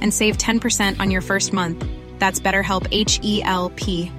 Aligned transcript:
and 0.00 0.14
save 0.14 0.38
10% 0.38 1.00
on 1.00 1.10
your 1.10 1.22
first 1.22 1.52
month. 1.52 1.84
That's 2.18 2.40
BetterHelp 2.40 2.86
H 2.90 3.18
E 3.22 3.42
L 3.42 3.70
P. 3.76 4.12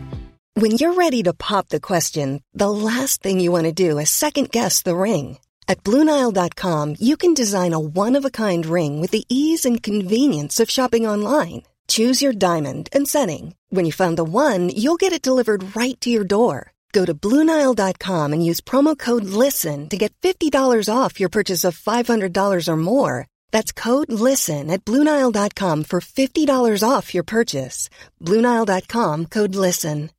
When 0.55 0.71
you're 0.71 0.95
ready 0.95 1.23
to 1.23 1.33
pop 1.33 1.69
the 1.69 1.79
question, 1.79 2.43
the 2.53 2.69
last 2.69 3.23
thing 3.23 3.39
you 3.39 3.53
want 3.53 3.67
to 3.67 3.71
do 3.71 3.97
is 3.99 4.09
second 4.09 4.51
guess 4.51 4.81
the 4.81 4.95
ring. 4.95 5.37
At 5.67 5.83
Bluenile.com, 5.85 6.95
you 6.99 7.15
can 7.15 7.33
design 7.33 7.71
a 7.71 7.79
one 7.79 8.17
of 8.17 8.25
a 8.25 8.29
kind 8.29 8.65
ring 8.65 8.99
with 8.99 9.11
the 9.11 9.23
ease 9.29 9.63
and 9.63 9.81
convenience 9.81 10.59
of 10.59 10.69
shopping 10.69 11.07
online. 11.07 11.63
Choose 11.87 12.21
your 12.21 12.33
diamond 12.33 12.89
and 12.91 13.07
setting. 13.07 13.55
When 13.69 13.85
you 13.85 13.93
find 13.93 14.17
the 14.17 14.25
one, 14.25 14.69
you'll 14.69 14.99
get 14.99 15.13
it 15.13 15.21
delivered 15.21 15.73
right 15.73 15.99
to 16.01 16.09
your 16.09 16.25
door. 16.25 16.73
Go 16.91 17.05
to 17.05 17.13
Bluenile.com 17.13 18.33
and 18.33 18.45
use 18.45 18.59
promo 18.59 18.97
code 18.97 19.23
LISTEN 19.23 19.87
to 19.89 19.97
get 19.97 20.13
$50 20.21 20.93
off 20.93 21.19
your 21.19 21.29
purchase 21.29 21.63
of 21.63 21.77
$500 21.77 22.67
or 22.67 22.77
more. 22.77 23.27
That's 23.51 23.71
code 23.71 24.11
LISTEN 24.11 24.69
at 24.69 24.83
Bluenile.com 24.85 25.83
for 25.83 25.99
$50 25.99 26.89
off 26.93 27.13
your 27.13 27.23
purchase. 27.23 27.89
Bluenile.com 28.25 29.25
code 29.25 29.55
LISTEN. 29.55 30.09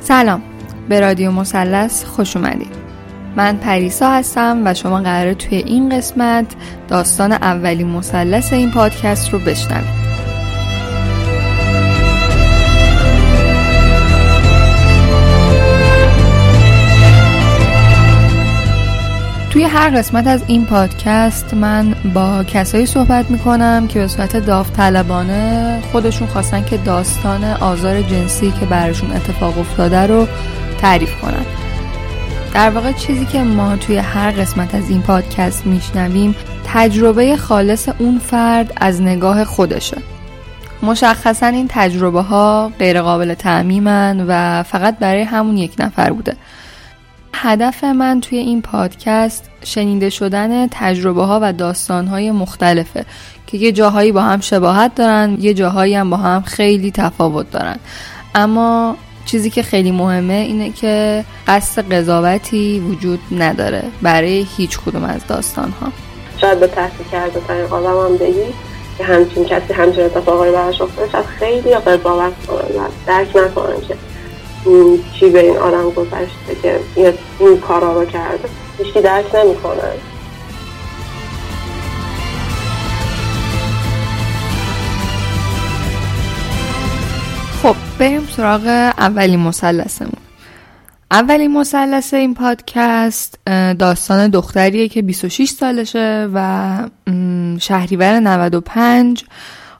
سلام 0.00 0.42
به 0.88 1.00
رادیو 1.00 1.30
مثلث 1.30 2.04
خوش 2.04 2.36
اومدید 2.36 2.74
من 3.36 3.56
پریسا 3.56 4.10
هستم 4.10 4.62
و 4.64 4.74
شما 4.74 5.00
قراره 5.00 5.34
توی 5.34 5.58
این 5.58 5.88
قسمت 5.88 6.46
داستان 6.88 7.32
اولی 7.32 7.84
مثلث 7.84 8.52
این 8.52 8.70
پادکست 8.70 9.32
رو 9.32 9.38
بشنوید 9.38 10.03
توی 19.54 19.64
هر 19.64 19.90
قسمت 19.90 20.26
از 20.26 20.42
این 20.46 20.66
پادکست 20.66 21.54
من 21.54 21.94
با 22.14 22.44
کسایی 22.44 22.86
صحبت 22.86 23.30
می‌کنم 23.30 23.86
که 23.88 23.98
به 23.98 24.08
صورت 24.08 24.36
داوطلبانه 24.36 25.82
خودشون 25.92 26.28
خواستن 26.28 26.64
که 26.64 26.76
داستان 26.76 27.44
آزار 27.44 28.02
جنسی 28.02 28.52
که 28.60 28.66
براشون 28.66 29.12
اتفاق 29.12 29.58
افتاده 29.58 30.06
رو 30.06 30.26
تعریف 30.78 31.20
کنن. 31.20 31.44
در 32.54 32.70
واقع 32.70 32.92
چیزی 32.92 33.26
که 33.26 33.42
ما 33.42 33.76
توی 33.76 33.96
هر 33.96 34.30
قسمت 34.30 34.74
از 34.74 34.90
این 34.90 35.02
پادکست 35.02 35.66
میشنویم 35.66 36.34
تجربه 36.66 37.36
خالص 37.36 37.88
اون 37.98 38.18
فرد 38.18 38.72
از 38.76 39.02
نگاه 39.02 39.44
خودشه. 39.44 39.96
مشخصا 40.82 41.46
این 41.46 41.66
تجربه 41.68 42.22
ها 42.22 42.72
غیر 42.78 43.02
قابل 43.02 43.34
تعمیمن 43.34 44.24
و 44.28 44.62
فقط 44.62 44.98
برای 44.98 45.22
همون 45.22 45.56
یک 45.56 45.74
نفر 45.78 46.12
بوده. 46.12 46.36
هدف 47.34 47.84
من 47.84 48.20
توی 48.20 48.38
این 48.38 48.62
پادکست 48.62 49.50
شنیده 49.64 50.10
شدن 50.10 50.66
تجربه 50.70 51.24
ها 51.24 51.38
و 51.42 51.52
داستان 51.52 52.06
های 52.06 52.30
مختلفه 52.30 53.04
که 53.46 53.58
یه 53.58 53.72
جاهایی 53.72 54.12
با 54.12 54.22
هم 54.22 54.40
شباهت 54.40 54.94
دارن 54.94 55.36
یه 55.40 55.54
جاهایی 55.54 55.94
هم 55.94 56.10
با 56.10 56.16
هم 56.16 56.42
خیلی 56.42 56.90
تفاوت 56.90 57.50
دارن. 57.50 57.76
اما 58.34 58.96
چیزی 59.26 59.50
که 59.50 59.62
خیلی 59.62 59.90
مهمه 59.90 60.32
اینه 60.32 60.70
که 60.70 61.24
قصد 61.46 61.92
قضاوتی 61.92 62.80
وجود 62.80 63.20
نداره 63.32 63.82
برای 64.02 64.46
هیچ 64.56 64.78
کدوم 64.78 65.04
از 65.04 65.26
داستان 65.26 65.70
ها 65.80 65.92
شاید 66.40 66.60
به 66.60 66.66
تحصیل 66.66 67.06
کرده 67.12 67.40
طریق 67.48 67.72
آدم 67.72 68.10
هم 68.10 68.16
بگی 68.16 68.54
که 68.98 69.04
همچین 69.04 69.44
کسی 69.44 69.72
همچین 69.72 70.04
اتفاقایی 70.04 70.52
براش 70.52 70.80
افتاده. 70.80 71.12
شاید 71.12 71.24
خیلی 71.24 71.74
قضاوت 71.74 72.46
کنن 72.46 72.88
درک 73.06 73.28
نکنن 73.36 73.80
که 73.88 73.96
چی 75.12 75.30
به 75.30 75.40
این 75.40 75.56
آدم 75.56 75.90
گذشته 75.90 76.54
که 76.62 76.80
این 77.38 77.60
کارا 77.60 78.00
رو 78.00 78.06
کرده 78.06 78.48
هیچکی 78.78 79.00
درک 79.00 79.34
نمی‌کنه. 79.34 79.82
خب 87.62 87.76
بریم 87.98 88.28
سراغ 88.36 88.66
اولی 88.98 89.36
مسلسمون 89.36 90.12
اولی 91.10 91.48
مسلس 91.48 92.14
این 92.14 92.34
پادکست 92.34 93.38
داستان 93.78 94.28
دختریه 94.28 94.88
که 94.88 95.02
26 95.02 95.48
سالشه 95.48 96.28
و 96.34 96.88
شهریور 97.60 98.20
95 98.20 99.24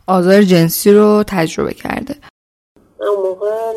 آزار 0.06 0.42
جنسی 0.42 0.92
رو 0.92 1.24
تجربه 1.26 1.74
کرده. 1.74 2.14
اون 3.04 3.26
موقع 3.26 3.74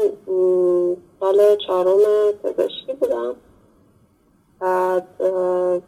سال 1.20 1.56
چهارم 1.68 2.00
پزشکی 2.44 2.94
بودم. 3.00 3.36
بعد 4.60 5.08
اون 5.20 5.82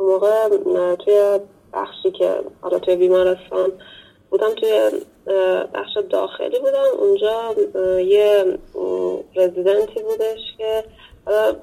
موقع 0.00 0.48
توی 0.96 1.40
بخشی 1.72 2.10
که 2.10 2.40
حالا 2.60 2.78
توی 2.78 2.96
بیمارستان 2.96 3.72
بودم 4.30 4.54
توی 4.54 4.90
بخش 5.74 5.96
داخلی 6.10 6.58
بودم. 6.58 6.84
اونجا 6.98 7.54
یه 8.00 8.58
رزیدنتی 9.36 10.02
بودش 10.02 10.56
که 10.58 10.84
حالا 11.26 11.56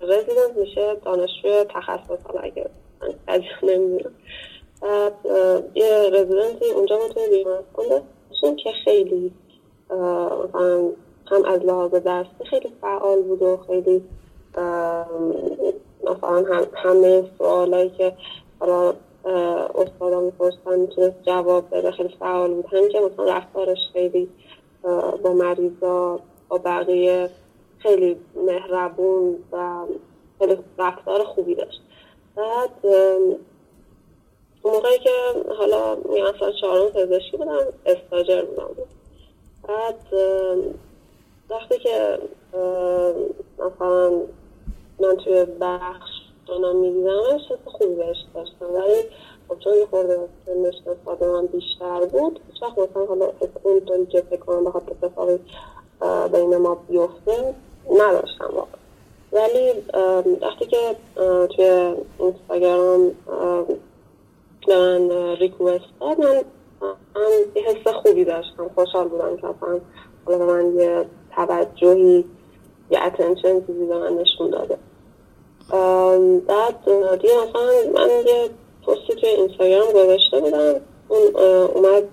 رزیدنت 0.00 0.56
میشه 0.56 0.94
دانشجوی 1.04 1.64
تخصص 1.64 2.26
حالا 2.26 2.40
اگه 2.40 2.70
من 3.02 3.42
نمی‌دونم. 3.62 4.14
یه 5.74 6.10
رزیدنتی 6.12 6.70
اونجا 6.70 6.98
ما 6.98 7.08
توی 7.08 7.28
بیمارستان 7.28 8.02
داشتیم 8.30 8.56
که 8.56 8.70
خیلی 8.84 9.32
هم 11.26 11.44
از 11.44 11.60
لحاظ 11.64 11.94
درسی 11.94 12.44
خیلی 12.50 12.72
فعال 12.80 13.22
بود 13.22 13.42
و 13.42 13.56
خیلی 13.66 14.04
مثلا 16.04 16.44
هم 16.54 16.66
همه 16.74 17.24
سوالایی 17.38 17.90
که 17.90 18.12
حالا 18.60 18.94
استادا 19.74 20.20
می‌پرسن 20.20 20.78
می‌تونست 20.78 21.22
جواب 21.22 21.64
بده 21.70 21.90
خیلی 21.90 22.14
فعال 22.20 22.54
بود. 22.54 22.66
که 22.70 23.00
مثلا 23.00 23.24
رفتارش 23.24 23.78
خیلی 23.92 24.28
با 25.22 25.32
مریضا 25.34 26.20
با 26.48 26.58
بقیه 26.58 27.30
خیلی 27.78 28.16
مهربون 28.46 29.36
و 29.52 29.86
خیلی 30.38 30.58
رفتار 30.78 31.24
خوبی 31.24 31.54
داشت. 31.54 31.82
بعد 32.36 32.70
موقعی 34.64 34.98
که 34.98 35.10
حالا 35.58 35.96
مثلا 35.96 36.52
چهارم 36.60 36.90
پزشکی 36.90 37.36
بودم 37.36 37.58
استاجر 37.86 38.42
بودم. 38.44 38.68
بعد 39.70 40.14
وقتی 41.50 41.78
که 41.78 42.18
مثلا 43.58 44.10
من 45.00 45.16
توی 45.24 45.46
بخش 45.60 46.10
دونم 46.46 46.76
میدیدمش 46.76 47.40
حس 47.50 47.64
خوبی 47.64 47.94
بهش 47.94 48.16
داشتم. 48.34 48.74
ولی 48.74 49.02
خب 49.48 49.58
چون 49.58 49.74
یه 49.74 49.86
خورده 49.86 50.18
سنش 50.46 50.74
نسبت 50.86 51.22
من 51.22 51.46
بیشتر 51.46 52.06
بود 52.06 52.40
هیچ 52.52 52.62
وقت 52.62 52.78
مثلا 52.78 53.06
حالا 53.06 53.32
اونطوری 53.62 54.06
که 54.06 54.20
فکر 54.20 54.40
کنم 54.40 54.64
بخواد 54.64 54.96
اتفاقی 55.02 55.38
بین 56.32 56.56
ما 56.56 56.74
بیفته 56.74 57.54
نداشتم 57.90 58.50
واقعا. 58.52 58.80
ولی 59.32 59.72
وقتی 60.42 60.66
که 60.66 60.96
توی 61.56 61.94
اینستاگرام 62.18 63.10
به 64.66 64.76
من 64.88 65.10
ریکوست 65.36 65.84
داد 66.00 66.20
من 66.20 66.42
یه 67.56 67.62
حس 67.62 67.94
خوبی 68.02 68.24
داشتم. 68.24 68.70
خوشحال 68.74 69.08
بودم 69.08 69.36
که 69.36 69.46
اصلا 69.46 69.80
حالا 70.26 70.38
به 70.38 70.44
من 70.44 70.74
یه 70.78 71.06
توجهی 71.36 72.24
یه 72.90 73.04
اتنشن 73.06 73.66
چیزی 73.66 73.86
به 73.86 73.98
من 73.98 74.12
نشون 74.14 74.50
داده. 74.50 74.78
بعد 76.46 76.84
دیگه 77.20 77.34
مثلا 77.34 77.92
من 77.94 78.10
یه 78.26 78.50
پستی 78.86 79.20
توی 79.20 79.28
اینستاگرام 79.28 79.88
گذاشته 79.88 80.40
بودم. 80.40 80.80
اون 81.08 81.36
اومد 81.74 82.08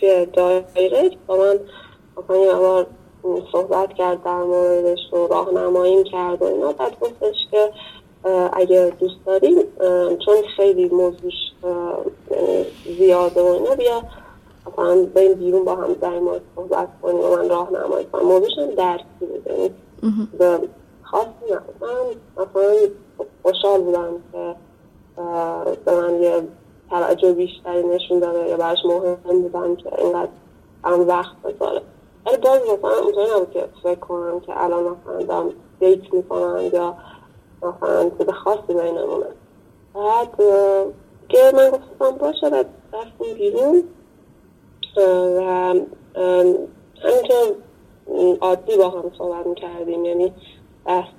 توی 0.00 0.26
دایرکت 0.26 1.16
با 1.26 1.36
من 1.36 1.60
مثلا 2.16 2.36
یه 2.36 2.54
بار 2.54 2.86
صحبت 3.52 3.92
کرد 3.92 4.22
در 4.24 4.42
موردش 4.42 4.98
و 5.12 5.16
راهنماییم 5.16 6.04
کرد 6.04 6.42
و 6.42 6.44
اینا. 6.44 6.72
بعد 6.72 7.00
گفتش 7.00 7.36
که 7.50 7.72
اگه 8.52 8.92
دوست 9.00 9.14
داریم 9.26 9.56
چون 10.26 10.36
خیلی 10.56 10.88
موضوعش 10.88 11.52
زیاده 12.98 13.42
و 13.42 13.46
اینا 13.46 13.74
بیا 13.74 14.02
مثلا 14.66 15.06
بریم 15.14 15.34
بیرون 15.34 15.64
با 15.64 15.74
هم 15.74 15.92
در 15.92 16.18
مورد 16.18 16.40
صحبت 16.56 16.88
کنیم 17.02 17.20
و 17.20 17.36
من 17.36 17.48
راهنمایی 17.48 18.06
کنم. 18.06 18.22
موضوعش 18.22 18.58
هم 18.58 18.66
درسی 18.66 19.04
بود 19.20 19.46
یعنی 19.46 19.70
به 20.38 20.58
خاصی 21.02 21.28
نبود 21.50 21.74
من 21.80 21.88
مثلا 22.36 22.74
خوشحال 23.42 23.80
بودم 23.80 24.12
که 24.32 24.54
به 25.84 26.00
من 26.00 26.22
یه 26.22 26.42
توجه 26.90 27.32
بیشتری 27.32 27.82
نشون 27.82 28.18
داده 28.18 28.48
یا 28.48 28.56
براش 28.56 28.78
مهم 28.84 29.42
بودم 29.42 29.76
که 29.76 30.02
اینقدر 30.02 30.30
هم 30.84 31.08
وقت 31.08 31.36
بذاره. 31.44 31.82
ولی 32.26 32.36
باز 32.36 32.60
مثلا 32.60 32.98
اونطوری 33.04 33.30
نبود 33.36 33.50
که 33.50 33.64
فکر 33.82 33.94
کنم 34.00 34.40
که 34.40 34.64
الان 34.64 34.82
مثلا 34.82 35.22
دارم 35.22 35.50
دیت 35.80 36.14
می‌کنم 36.14 36.70
یا 36.72 36.94
مثلا 37.62 38.10
چیز 38.18 38.28
خاصی 38.28 38.66
بینمونه 38.68 39.26
بعد 39.94 40.36
که 41.28 41.52
من 41.54 41.70
گفتم 41.70 42.10
باشه 42.18 42.50
بعد 42.50 42.66
رفتیم 42.92 43.34
بیرون. 43.34 43.84
و 44.96 45.40
همینطور 47.04 47.54
عادی 48.40 48.76
با 48.76 48.88
هم 48.88 49.12
صحبت 49.18 49.46
می‌کردیم 49.46 50.04
یعنی 50.04 50.32
بحث 50.84 51.14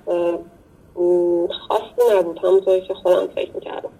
خاصی 1.68 2.18
نبود. 2.18 2.38
همونطوری 2.38 2.80
که 2.80 2.94
خودم 2.94 3.26
فکر 3.26 3.54
می‌کردم. 3.54 3.90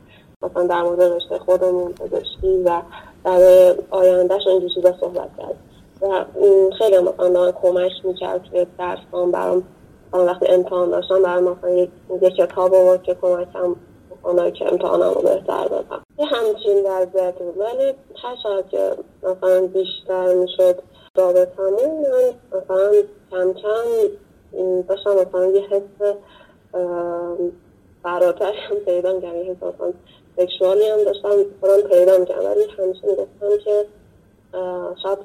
مثلا 0.42 0.66
در 0.66 0.82
مورد 0.82 1.02
رشته 1.02 1.38
خودمون 1.38 1.92
پزشکی 1.92 2.62
و 2.64 2.82
در 3.24 3.74
آیندهش 3.90 4.46
اینجور 4.46 4.70
چیزا 4.74 4.94
صحبت 5.00 5.30
کرد. 5.38 5.54
و 6.02 6.24
خیلی 6.78 6.98
مثلا 6.98 7.52
کمک 7.52 7.92
می‌کرد 8.04 8.42
توی 8.42 8.66
درسان 8.78 9.30
برام 9.30 9.62
وقتی 10.22 10.46
امتحان 10.48 10.90
داشتم 10.90 11.22
برای 11.22 11.42
مثلا 11.42 11.70
یک, 11.70 11.90
کتاب 12.36 12.74
آورد 12.74 13.02
که 13.02 13.14
کمکم 13.22 13.76
بکنه 14.10 14.50
که 14.50 14.72
امتحانم 14.72 15.14
رو 15.14 15.22
بهتر 15.22 15.68
بدم. 15.68 16.02
یه 16.18 16.26
همچین 16.26 16.86
وضعیت 16.86 17.38
بود. 17.38 17.58
ولی 17.58 17.94
هر 18.22 18.62
که 18.70 18.90
مثلا 19.22 19.66
بیشتر 19.66 20.34
می‌شد 20.34 20.82
رابطمون 21.16 21.90
من 22.00 22.58
مثلا 22.60 22.92
کم 23.30 23.52
کم 23.52 24.82
داشتم 24.88 25.10
مثلا 25.10 25.46
یه 25.46 25.60
حس 25.70 26.14
فراتر 28.02 28.52
هم 28.52 28.76
پیدا 28.76 29.12
می‌کنم 29.12 29.36
یه 29.36 29.44
حس 29.44 29.56
مثلا 29.62 29.92
سکشوالی 30.36 30.88
هم 30.88 31.04
داشتم 31.04 31.28
خودم 31.60 31.88
پیدا 31.88 32.18
می‌کنم 32.18 32.44
ولی 32.44 32.64
همیشه 32.78 33.06
می‌گفتم 33.06 33.64
که 33.64 33.86
شاید 35.02 35.18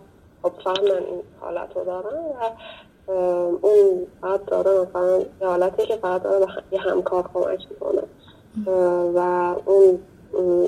خب 0.44 0.52
فهم 0.64 0.84
من 0.84 1.06
این 1.06 1.22
حالت 1.42 1.70
رو 1.76 1.86
دارم 1.86 2.26
و 2.26 2.52
اون 3.62 4.08
فقط 4.22 4.46
داره 4.46 4.72
مثلا 4.82 5.18
یه 5.42 5.48
حالتی 5.48 5.86
که 5.86 5.96
فقط 5.96 6.24
داره 6.24 6.48
یه 6.72 6.80
همکار 6.80 7.30
کمک 7.34 7.68
می‌کنه. 7.70 8.02
و 9.16 9.20
اون 9.66 10.00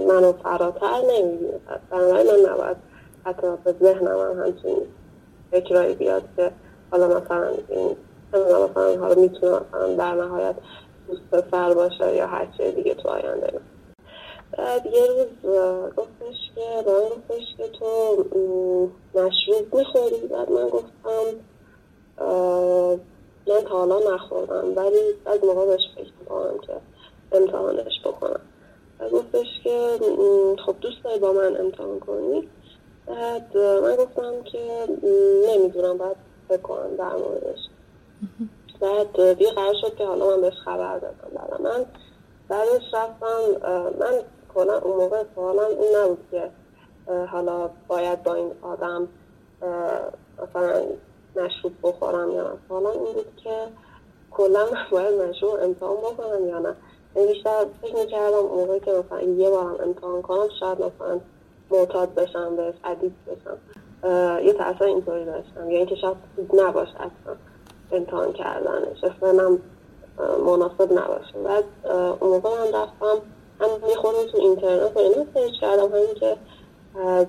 منو 0.08 0.34
فراتر 0.44 1.02
نمی‌بینه. 1.10 1.60
بنابراین 1.92 2.28
من 2.28 2.52
نباید 2.52 2.78
حتی 3.26 3.48
به 3.64 3.76
ذهنم 3.82 4.20
هم 4.20 4.44
همچین 4.46 4.78
فکرایی 5.52 5.96
بیاد 5.96 6.24
که 6.38 6.52
حالا 6.92 7.08
مثلا 7.08 7.52
این 7.70 7.96
مثلا 8.34 9.00
حالا 9.00 9.16
می‌تونه 9.16 9.52
مثلا 9.52 9.96
در 9.96 10.14
نهایت 10.14 10.56
دوست 11.08 11.22
پسر 11.32 11.74
باشه 11.74 12.16
یا 12.16 12.28
هر 12.28 12.48
چه 12.58 12.72
دیگه 12.72 12.96
تو 12.96 13.10
آینده. 13.10 13.60
بعد 14.58 14.86
یه 14.86 15.08
روز 15.08 15.56
گفتش 15.98 16.52
که 16.56 16.62
من 16.88 17.10
گفتش 17.10 17.44
که 17.58 17.68
تو 17.80 18.16
مشروب 19.16 19.76
می‌خوری؟ 19.76 20.28
بعد 20.28 20.52
من 20.52 20.70
گفتم 20.70 21.24
من 23.48 23.62
تا 23.62 23.78
حالا 23.78 24.16
نخوردم 24.16 24.76
ولی 24.76 25.00
از 25.26 25.44
موقع 25.44 25.66
بهش 25.66 25.82
فکر 25.96 26.12
می‌کنم 26.20 26.58
که 26.60 26.74
امتحانش 27.32 28.02
بکنم. 28.06 28.40
و 29.00 29.10
گفتش 29.10 29.48
که 29.64 30.00
خب 30.66 30.76
دوست 30.82 31.04
داری 31.04 31.20
با 31.20 31.34
من 31.34 31.58
امتحان 31.58 32.00
کنی؟ 32.00 32.50
بعد 33.06 33.58
من 33.58 33.96
گفتم 33.96 34.44
که 34.44 34.88
نمی‌دونم 35.48 35.98
باید 35.98 36.18
فکر 36.50 36.62
کنم 36.62 36.96
در 36.96 37.16
موردش. 37.16 37.60
بعد 38.82 39.34
دیگه 39.34 39.52
قرار 39.52 39.74
شد 39.82 39.96
که 39.96 40.06
حالا 40.06 40.28
من 40.28 40.42
بهش 40.42 40.54
خبر 40.66 41.00
دادم 41.00 41.16
بعد 41.36 41.62
من. 41.62 41.86
بعدش 42.48 42.94
رفتم 42.94 43.40
من 44.00 44.22
کلا 44.56 44.80
اون 44.80 44.98
موقع 44.98 45.24
سوالم 45.36 45.80
این 45.80 45.96
نبود 46.04 46.26
که 46.32 46.50
حالا 47.32 47.70
باید 47.88 48.24
با 48.24 48.34
این 48.34 48.52
آدم 48.62 49.08
مثلا 50.44 50.84
مشروب 51.36 51.74
بخورم 51.84 52.32
یا 52.32 52.44
نه. 52.44 52.50
سوالم 52.68 52.88
این 52.88 53.14
بود 53.14 53.36
که 53.44 53.68
کلا 54.32 54.66
باید 54.92 55.22
مشروب 55.22 55.54
امتحان 55.64 55.98
بکنم 55.98 56.48
یا 56.48 56.60
نه. 56.60 56.76
یعنی 57.16 57.34
بیشتر 57.34 57.66
فکر 57.82 57.96
می‌کردم 57.96 58.40
موقعی 58.40 58.80
که 58.80 58.92
مثلا 58.92 59.22
یه 59.22 59.50
بارم 59.50 59.76
امتحان 59.84 60.22
کنم 60.22 60.48
شاید 60.60 60.78
مثلا 60.78 61.20
معتاد 61.72 62.16
بشم 62.16 62.56
بهش 62.56 62.76
عدید 62.84 63.14
بشم. 63.28 63.58
یه 64.44 64.54
تاثیر 64.54 64.88
اینطوری 64.88 65.26
داشتم. 65.26 65.70
یا 65.70 65.78
اینکه 65.78 65.96
شاید 65.96 66.18
خوب 66.36 66.62
نباشه 66.62 66.96
اصلا 66.96 67.36
امتحان 67.92 68.34
کردنش. 68.34 69.04
اصلا 69.04 69.58
مناسب 70.46 70.94
نباشه. 70.94 71.40
بعد 71.44 71.64
اون 72.20 72.32
موقع 72.32 72.50
من 72.50 72.82
رفتم 72.82 73.22
هم 73.60 73.90
یه 73.90 73.96
خورده 73.96 74.26
تو 74.32 74.38
اینترنت 74.38 74.98
و 74.98 75.00
اینا 75.00 75.26
سرچ 75.34 75.52
کردم. 75.62 75.92
همین 75.92 76.14
که 76.20 76.38
از 77.00 77.28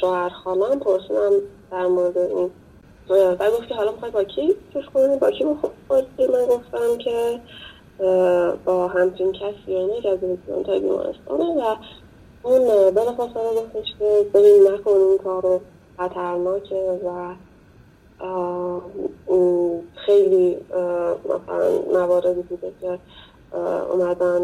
شوهر 0.00 0.28
خانم 0.28 0.78
پرسیدم 0.78 1.32
در 1.70 1.86
مورد 1.86 2.18
این 2.18 2.50
و 3.08 3.50
گفت 3.50 3.68
که 3.68 3.74
حالا 3.74 3.92
می‌خوای 3.92 4.10
با 4.10 4.24
کی 4.24 4.54
چوش 4.72 4.84
کنی؟ 4.94 5.16
با 5.16 5.30
کی 5.30 5.44
بخوری 5.44 6.26
من 6.32 6.46
گفتم 6.46 6.98
که 6.98 7.40
با 8.64 8.88
همچین 8.88 9.32
کسی 9.32 9.74
و 9.74 10.00
که 10.00 10.08
از 10.08 10.18
تا 10.66 10.78
بیمارستانه 10.78 11.44
و 11.44 11.76
اون 12.42 12.90
بلافاصله 12.90 13.54
گفتش 13.56 13.86
که 13.98 14.26
ببین 14.34 14.72
نکن 14.72 14.90
این 14.90 15.18
کارو 15.24 15.60
خطرناکه 15.98 17.00
و 17.04 17.34
خیلی 20.06 20.56
مثلا 21.24 21.82
مواردی 21.92 22.42
بوده 22.42 22.72
که 22.80 22.98
اومدن 23.90 24.42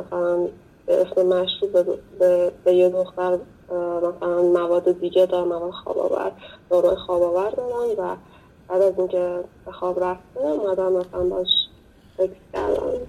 مثلا 0.00 0.48
به 0.86 1.00
اسم 1.00 1.26
مشروب 1.26 1.98
به, 2.18 2.52
به 2.64 2.74
یه 2.74 2.88
دختر 2.88 3.38
مثلا 3.74 4.42
مواد 4.42 5.00
دیگه 5.00 5.26
دار 5.26 5.44
مواد 5.44 5.70
خواب 5.70 5.98
آور 5.98 6.32
داروی 6.70 6.96
خواب 6.96 7.22
آور 7.22 7.50
دارن 7.50 7.90
و 7.98 8.16
بعد 8.68 8.82
از 8.82 8.98
اینکه 8.98 9.44
به 9.66 9.72
خواب 9.72 10.04
رفته 10.04 10.40
اومدن 10.40 10.92
مثلا 10.92 11.24
باش 11.24 11.48
سکس 12.18 12.36
کردن 12.52 13.00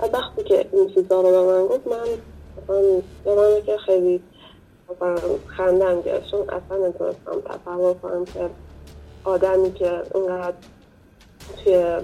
و 0.00 0.06
وقتی 0.12 0.42
که 0.44 0.66
این 0.72 0.88
چیزا 0.94 1.20
رو 1.20 1.30
به 1.30 1.42
من 1.42 1.66
گفت 1.66 1.86
من 1.86 3.02
مثلا 3.26 3.60
که 3.60 3.76
خیلی 3.76 4.22
خندم 5.46 6.00
گرفت 6.00 6.30
چون 6.30 6.40
اصلا 6.40 6.88
نتونستم 6.88 7.40
تصور 7.44 7.94
کنم 7.94 8.24
که 8.24 8.50
آدمی 9.24 9.72
که 9.72 10.02
اینقدر 10.14 10.56
توی 11.64 11.96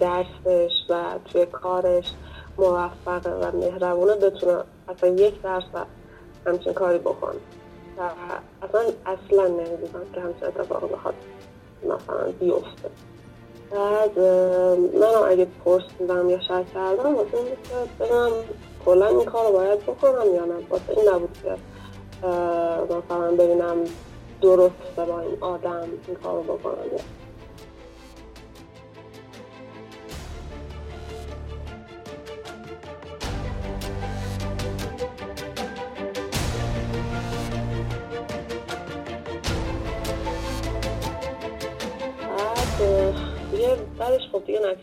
درسش 0.00 0.72
و 0.88 1.04
توی 1.32 1.46
کارش 1.46 2.12
موفقه 2.58 3.30
و 3.30 3.56
مهربونه 3.56 4.14
بتونه 4.14 4.58
اصلا 4.88 5.08
یک 5.08 5.42
درصد 5.42 5.86
همچین 6.46 6.72
کاری 6.72 6.98
بکن. 6.98 7.34
و 7.98 8.02
اصلا 8.62 8.80
اصلا 9.06 9.46
نمی‌دونم 9.46 10.04
که 10.14 10.20
همچین 10.20 10.44
اتفاق 10.44 10.92
بخواد 10.92 11.14
مثلا 11.82 12.32
بیفته. 12.40 12.90
بعد 13.70 14.18
منم 14.94 15.24
اگه 15.28 15.46
پرسیدم 15.64 16.30
یا 16.30 16.40
شک 16.40 16.74
کردم 16.74 17.14
واسه 17.14 17.36
این 17.36 17.46
که 17.46 18.04
بگم 18.04 18.30
کلا 18.84 19.06
این 19.06 19.24
کار 19.24 19.46
رو 19.46 19.52
باید 19.52 19.80
بکنم 19.80 20.34
یا 20.34 20.44
نه. 20.44 20.54
واسه 20.70 20.84
این 20.88 21.08
نبود 21.08 21.38
که 21.42 21.56
مثلا 22.94 23.30
ببینم 23.30 23.76
درسته 24.42 25.04
با 25.08 25.20
این 25.20 25.36
آدم 25.40 25.88
این 26.06 26.16
کار 26.16 26.34
رو 26.34 26.42
بکنم 26.42 26.84
یا 26.92 26.98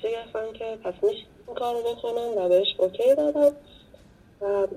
نتیجه 0.07 0.23
گرفتم 0.23 0.53
که 0.53 0.77
پس 0.83 1.03
میشه 1.03 1.25
این 1.47 1.55
کار 1.55 1.75
رو 1.75 1.81
بکنم 1.81 2.37
و 2.37 2.49
بهش 2.49 2.67
اوکی 2.77 3.15
دادم 3.15 3.55
و 4.41 4.67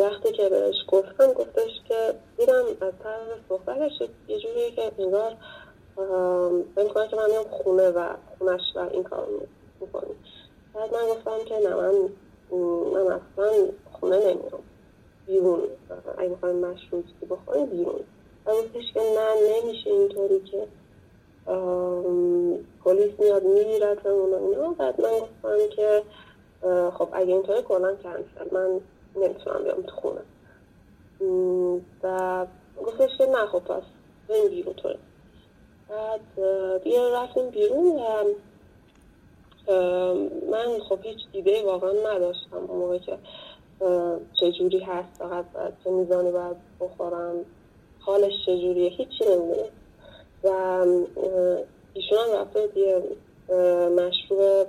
وقتی 0.00 0.32
که 0.32 0.48
بهش 0.48 0.74
گفتم 0.88 1.32
گفتش 1.32 1.70
که 1.88 2.14
دیدم 2.38 2.64
از 2.80 2.92
طرز 3.02 3.38
صحبتش 3.48 3.92
یه 4.28 4.38
جوری 4.38 4.70
که 4.76 4.92
انگار 4.98 5.36
کنم 6.94 7.08
که 7.08 7.16
من 7.16 7.30
میام 7.30 7.44
خونه 7.50 7.90
و 7.90 8.14
خونش 8.38 8.60
و 8.74 8.78
این 8.78 9.02
کار 9.02 9.28
می‌کنیم 9.80 10.16
بعد 10.74 10.94
من 10.94 11.08
گفتم 11.08 11.44
که 11.48 11.54
نه 11.54 11.74
من 11.74 11.94
من 12.92 13.20
اصلا 13.20 13.68
خونه 13.92 14.18
نمیام. 14.18 14.62
بیرون. 15.26 15.60
اگه 16.18 16.28
می‌خوایم 16.28 16.56
مشروطی 16.56 17.26
بخوریم 17.30 17.66
بیرون. 17.66 18.00
و 18.46 18.52
گفتش 18.52 18.92
که 18.94 19.00
نه 19.00 19.62
نمیشه 19.62 19.90
اینطوری 19.90 20.40
که 20.40 20.68
پلیس 22.84 23.20
میاد 23.20 23.44
میگیرتمون 23.44 24.32
و 24.34 24.46
اینا 24.50 24.68
بعد 24.68 25.00
من 25.00 25.18
گفتم 25.18 25.76
که 25.76 26.02
خب 26.90 27.08
اگه 27.12 27.32
اینطوری 27.34 27.62
کلا 27.62 27.96
کنسل 27.96 28.52
من 28.52 28.80
نمی‌تونم 29.16 29.64
بیام 29.64 29.82
تو 29.82 29.96
خونه. 29.96 30.20
و 32.02 32.46
گفتش 32.76 33.10
که 33.18 33.26
نه 33.26 33.46
خب 33.46 33.58
پس 33.58 33.82
بریم 34.28 34.48
بیرون 34.48 34.74
طوره 34.74 34.98
بعد 35.88 36.20
بیا 36.82 37.22
رفتیم 37.22 37.50
بیرون 37.50 37.86
و 37.86 38.24
من 40.50 40.80
خب 40.88 40.98
هیچ 41.02 41.18
ایده 41.32 41.64
واقعا 41.64 41.92
نداشتم 41.92 42.56
اون 42.68 42.78
موقع 42.78 42.98
که 42.98 43.18
چجوری 44.40 44.78
هست 44.80 45.18
فقط 45.18 45.44
چه 45.84 45.90
میزانی 45.90 46.30
باید 46.30 46.56
بخورم 46.80 47.44
حالش 47.98 48.32
چجوریه 48.46 48.90
هیچی 48.90 49.24
نمی‌دونه 49.24 49.70
و 50.44 50.48
ایشون 51.94 52.18
هم 52.18 52.40
رفته 52.40 52.78
یه 52.78 53.02
مشروب 53.88 54.66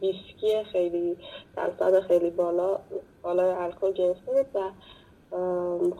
بیسکی 0.00 0.64
خیلی 0.72 1.16
درصد 1.56 2.00
خیلی 2.00 2.30
بالا 2.30 2.78
بالای 3.22 3.50
الکل 3.50 3.92
گرفته 3.92 4.32
بود 4.32 4.46
و 4.54 4.70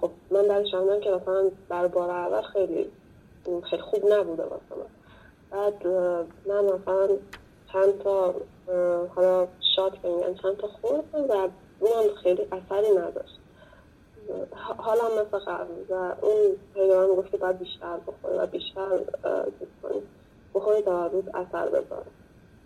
خب 0.00 0.10
من 0.30 0.48
بعدش 0.48 0.72
فهمیدم 0.72 1.00
که 1.00 1.10
مثلا 1.10 1.50
بر 1.68 1.86
بار 1.86 2.10
اول 2.10 2.42
خیلی 2.42 2.90
خیلی 3.70 3.82
خوب 3.82 4.12
نبوده 4.12 4.42
مثلا. 4.42 4.86
بعد 5.50 5.86
من 6.46 6.64
مثلا 6.64 7.08
چند 7.72 7.98
تا 7.98 8.34
حالا 9.14 9.46
که 9.76 10.08
میگن 10.08 10.34
چند 10.34 10.56
تا 10.56 10.68
خوردم 10.68 11.24
و 11.28 11.48
اون 11.80 12.14
خیلی 12.22 12.42
اثری 12.42 12.96
نداشت. 12.96 13.39
حالا 14.76 15.02
مثل 15.04 15.38
قبل 15.38 15.74
و 15.88 15.94
اون 16.20 16.56
خیلی 16.74 16.94
من 16.94 17.06
گفت 17.06 17.30
که 17.30 17.36
باید 17.36 17.58
بیشتر 17.58 17.96
بخوری 18.06 18.38
و 18.38 18.46
بیشتر 18.46 18.98
کنی. 19.82 20.02
بخوری 20.54 20.82
تا 20.82 21.06
روز 21.06 21.24
اثر 21.34 21.66
بذاره. 21.68 22.06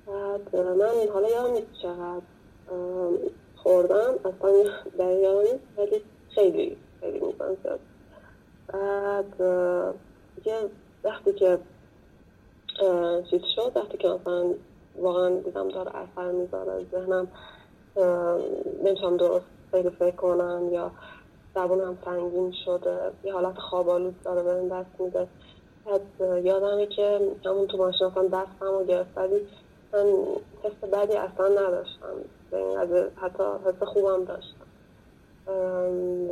بعد 0.07 0.57
من 0.57 1.09
حالا 1.13 1.29
یادم 1.29 1.53
نیست 1.53 1.73
چقدر 1.83 2.23
خوردم. 3.57 4.15
اصلا 4.25 4.53
در 4.99 5.05
ولی 5.77 6.03
خیلی 6.35 6.77
خیلی 7.01 7.21
میزن 7.21 7.57
زیاد. 7.63 7.81
بعد 8.69 9.35
دیگه 10.37 10.71
وقتی 11.05 11.33
که 11.33 11.59
چیز 13.31 13.43
شد 13.57 13.73
وقتی 13.75 13.99
که 13.99 14.09
مثلا 14.09 14.55
واقعا 14.99 15.31
دیدم 15.31 15.69
داره 15.69 15.97
اثر 15.97 16.31
می‌ذاره 16.31 16.87
ذهنم 16.93 17.29
نمی‌تونم 18.85 19.17
درست 19.17 19.45
خیلی 19.71 19.91
فکر 19.91 20.17
کنم 20.17 20.69
یا 20.73 20.91
زبونم 21.55 21.99
سنگین 22.05 22.53
شده. 22.65 23.13
یه 23.25 23.33
حالت 23.33 23.59
خوابالود 23.59 24.23
داره 24.23 24.43
به 24.43 24.69
دست 24.69 25.01
میده. 25.01 25.29
یادمه 26.43 26.87
که 26.87 27.21
همون 27.45 27.67
تو 27.67 27.77
ماشین 27.77 28.07
اصلا 28.07 28.29
دستم 28.29 28.67
رو 28.67 28.85
گرفت. 28.85 29.19
ولی 29.19 29.49
من 29.93 30.07
حس 30.63 30.91
بدی 30.93 31.17
اصلا 31.17 31.49
نداشتم. 31.49 32.17
حتی 33.17 33.43
حس 33.67 33.83
خوبم 33.89 34.25
داشتم. 34.25 34.67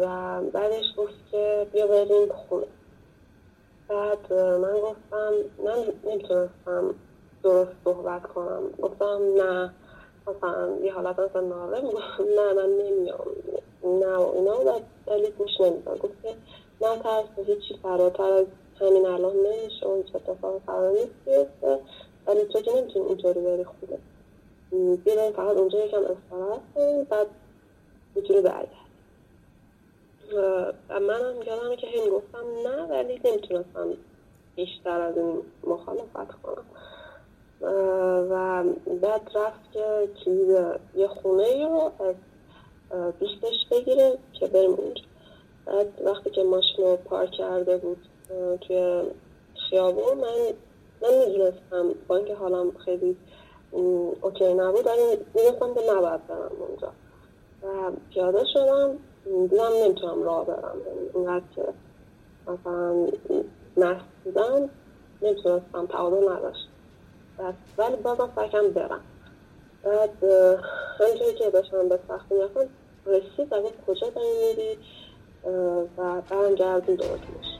و 0.01 0.41
بعدش 0.53 0.85
گفت 0.97 1.15
که 1.31 1.67
بیا 1.73 1.87
بریم 1.87 2.29
خونه. 2.29 2.67
بعد 3.89 4.33
من 4.33 4.81
گفتم 4.81 5.33
من 5.65 5.85
نمی‌تونستم 6.05 6.95
درست 7.45 7.73
صحبت 7.85 8.23
کنم. 8.23 8.71
گفتم 8.83 9.21
نه. 9.37 9.75
مثلا 10.27 10.79
یه 10.83 10.93
حالت 10.93 11.19
مثلا 11.19 11.41
ناله 11.41 11.81
نه 12.37 12.53
من 12.53 12.71
نمیام. 12.71 13.27
نه 13.85 14.17
و 14.17 14.33
اینا 14.35 14.61
و 14.61 14.81
ولی 15.07 15.31
گوش 15.31 15.61
نمیدن. 15.61 15.95
گفت 15.95 16.23
که 16.23 16.35
نه 16.81 16.99
ترس 16.99 17.47
هیچی 17.47 17.79
فراتر 17.83 18.23
از 18.33 18.47
همین 18.81 19.07
الان 19.07 19.37
نمیشه 19.37 19.87
و 19.87 20.03
هیچ 20.03 20.15
اتفاق 20.17 20.61
فرار 20.67 20.91
نیست 20.93 21.15
بیفته. 21.25 21.79
ولی 22.27 22.45
تو 22.45 22.61
که 22.61 22.73
نمی‌تونی 22.77 23.07
اینطوری 23.07 23.41
بری 23.41 23.65
خوبه. 23.65 23.99
بیدن 24.97 25.31
فقط 25.31 25.57
اونجا 25.57 25.85
یکم 25.85 25.99
استراحت 25.99 26.61
کنیم 26.75 27.05
بعد 27.05 27.27
می‌تونی 28.15 28.41
برگرد 28.41 28.69
و 30.37 30.73
منم 31.01 31.43
یادمه 31.47 31.77
که 31.77 31.87
هی 31.87 32.11
گفتم 32.11 32.45
نه 32.67 32.83
ولی 32.83 33.21
نمی‌تونستم 33.25 33.89
بیشتر 34.57 35.01
از 35.01 35.17
این 35.17 35.43
مخالفت 35.67 36.33
کنم. 36.43 36.65
و 37.63 38.65
بعد 39.03 39.31
رفت 39.35 39.73
که 39.73 40.09
کلید 40.25 40.81
یه 40.95 41.09
خونه 41.09 41.69
رو 41.69 41.93
از 42.01 42.15
دوستش 43.21 43.69
بگیره 43.71 44.19
که 44.33 44.47
بریم 44.47 44.71
اونجا. 44.71 45.03
بعد 45.67 46.03
وقتی 46.05 46.31
که 46.31 46.43
ماشین 46.43 46.85
رو 46.85 46.97
پارک 46.97 47.31
کرده 47.31 47.77
بود 47.77 47.99
توی 48.61 49.03
خیابون 49.71 50.19
من 50.19 50.55
من 51.03 51.19
می‌دونستم 51.27 51.95
با 52.09 52.17
اینکه 52.17 52.35
حالم 52.35 52.71
خیلی 52.71 53.17
اوکی 54.21 54.55
نبود 54.55 54.87
ولی 54.87 55.19
می‌دونستم 55.35 55.75
که 55.75 55.81
نباید 55.97 56.27
برم 56.27 56.51
اونجا. 56.69 56.93
و 57.63 57.93
پیاده 58.11 58.45
شدم 58.55 58.99
دیدم 59.25 59.71
نمی‌تونم 59.85 60.23
راه 60.23 60.47
برم. 60.47 60.77
اینقدر 61.15 61.45
که 61.57 61.65
مثلا 62.47 63.07
مست 63.77 64.05
بودم 64.25 64.71
نمی‌تونستم 65.23 65.87
تعادل 65.87 66.29
نداشت 67.39 67.59
ولی 67.79 67.97
بازم 67.97 68.31
سعی 68.37 68.69
برم. 68.69 69.01
بعد 69.83 70.25
همینجوری 70.99 71.35
که 71.39 71.51
داشتم 71.51 71.89
به 71.89 71.99
سختی 72.09 72.35
می‌رفتم 72.35 72.69
رسید 73.07 73.53
و 73.53 73.71
کجا 73.87 74.11
داری 74.11 74.29
میری؟ 74.49 74.79
و 75.99 76.21
برمیگردیم 76.31 76.97
دوتونش 76.97 77.59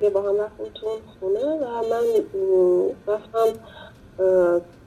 یه 0.00 0.10
با 0.10 0.22
هم 0.22 0.40
رفتیم 0.40 0.66
تو 0.74 0.86
خونه 1.20 1.44
و 1.44 1.82
من 1.90 2.04
رفتم 3.06 3.60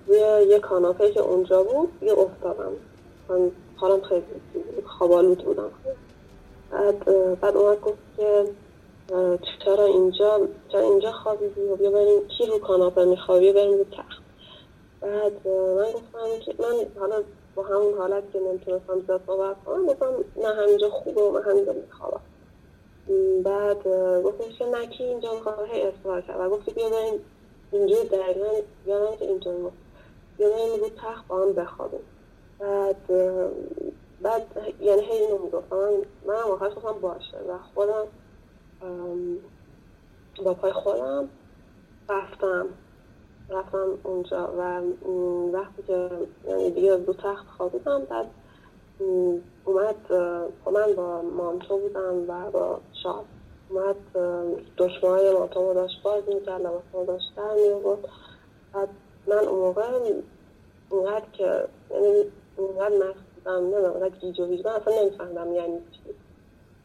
روی 0.08 0.20
یه 0.48 0.60
کاناپه 0.60 1.12
که 1.12 1.20
اونجا 1.20 1.64
بود 1.64 1.90
یه 2.02 2.14
افتادم. 2.20 2.72
من 3.30 3.52
حالم 3.76 4.02
خیلی 4.02 4.24
خوابالود 4.86 5.46
بودم. 5.46 5.72
بعد 6.72 7.06
بعد 7.40 7.58
اومد 7.58 7.82
گفت 7.82 7.98
که 8.18 8.46
چرا 9.66 9.86
اینجا 9.86 10.48
چرا 10.72 10.82
اینجا 10.82 11.12
خوابیدی؟ 11.12 11.62
و 11.62 11.76
بیا 11.76 11.92
بریم. 11.92 12.28
کی 12.28 12.46
رو 12.46 12.60
کاناپه 12.60 13.06
میخوابی 13.06 13.54
بریم 13.54 13.78
رو 13.78 13.84
تخت. 13.84 14.22
بعد 15.02 15.48
من 15.48 15.92
گفتم 15.92 16.40
که 16.46 16.56
من 16.60 17.00
حالا 17.00 17.24
با 17.56 17.64
همون 17.64 17.94
حالت 17.98 18.24
که 18.34 18.40
نمی‌تونستم 18.40 19.00
زیاد 19.08 19.22
صحبت 19.28 19.56
کنم 19.66 19.86
گفتم 19.86 20.14
نه 20.38 20.48
همینجا 20.48 20.90
خوبه 20.90 21.22
و 21.22 21.32
من 21.32 21.42
همینجا 21.42 21.74
میخوابم 21.74 22.22
بعد 23.44 23.88
گفتم 24.24 24.52
که 24.58 24.66
نه 24.66 24.88
کی 24.88 25.04
اینجا 25.04 25.34
میخوابه؟ 25.34 25.68
هی 25.68 25.82
اصرار 25.82 26.22
کرد. 26.22 26.40
و 26.40 26.50
گفت 26.50 26.76
بیا 26.76 26.90
بریم 26.90 27.20
اینجور 27.72 28.04
دقیقا 28.04 28.48
یادم 28.88 29.16
که 29.16 29.26
اینطور 29.26 29.62
گفت 29.64 29.76
بیا 30.38 30.50
بریم 30.50 30.80
رو 30.80 30.90
تخت 30.90 31.28
با 31.28 31.42
هم 31.42 31.54
بخوابیم. 31.54 32.00
بعد 32.60 33.12
بعد 34.22 34.74
یعنی 34.80 35.02
هی 35.02 35.18
اینو 35.18 35.38
می‌گفتم 35.38 35.76
من 35.76 36.02
من 36.28 36.36
آخرش 36.36 36.76
گفتم 36.76 37.00
باشه. 37.02 37.38
و 37.38 37.58
خودم 37.74 38.08
با 40.46 40.54
پای 40.54 40.72
خودم 40.72 41.30
رفتم. 42.10 42.66
رفتم 43.50 43.88
اونجا 44.04 44.54
و 44.58 44.82
وقتی 45.54 45.84
که 45.88 46.10
یعنی 46.48 46.72
دیگه 46.72 46.98
دو 46.98 47.14
تخت 47.14 47.48
خوابیدم 47.58 48.02
بعد 48.10 48.28
اومد 49.66 50.14
من 50.66 50.96
با 50.96 51.22
مامتو 51.22 51.78
بودم 51.78 52.30
و 52.30 52.52
با 52.52 52.80
شاد. 53.04 53.26
اومد 53.70 53.96
دکمه 54.78 55.10
های 55.10 55.34
مامتو 55.34 55.74
داشت 55.74 56.04
باز 56.04 56.24
می‌کرد 56.28 56.62
لباسمو 56.62 57.06
داشت 57.06 57.36
در 57.36 57.54
میورد 57.54 58.00
بعد 58.74 58.90
من 59.28 59.38
اون 59.38 59.60
موقع 59.60 59.84
اونقدر 60.90 61.26
که 61.34 61.68
یعنی 61.92 62.24
اونقدر 62.58 63.14
نمی‌دونم 63.46 63.92
اونقدر 63.92 64.10
گیج 64.10 64.40
و 64.40 64.46
ویج 64.46 64.68
اصلا 64.68 65.02
نمیفهمدم 65.02 65.54
یعنی 65.54 65.80
چی. 65.92 66.14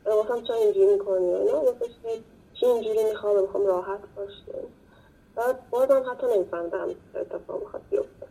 گفتم 0.06 0.42
چرا 0.42 0.56
اینجوری 0.56 0.92
می‌کنی؟ 0.92 1.34
اینا 1.34 1.60
گفتش 1.60 1.90
که 2.54 2.66
اینجوری 2.66 3.04
می‌خواد 3.04 3.40
می‌خوام 3.40 3.66
راحت 3.66 4.00
باشه 4.16 4.58
بعد 5.36 5.70
بازم 5.70 6.04
حتی 6.10 6.26
نمیفهمدم 6.26 6.88
اتفاق 7.14 7.60
می‌خواد 7.60 7.82
بیفته. 7.90 8.26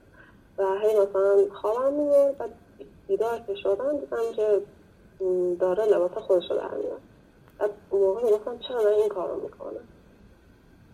و 0.58 0.64
هی 0.80 1.00
مثلا 1.00 1.46
خوابم 1.62 1.94
می‌برد 1.94 2.38
بعد 2.38 2.52
بیدار 3.08 3.40
که 3.48 3.56
شدم 3.56 3.98
دیدم 3.98 4.34
که 4.36 4.62
داره 5.60 5.86
لباس 5.86 6.12
خودش 6.12 6.52
رو 6.52 6.58
در 6.58 6.76
میاد 6.78 7.02
بعد 7.60 7.72
اون 7.90 8.02
موقع 8.02 8.32
گفتم 8.32 8.60
چرا 8.60 8.90
این 8.90 9.10
کار 9.10 9.30
رو 9.30 9.42
می‌کنه 9.42 9.80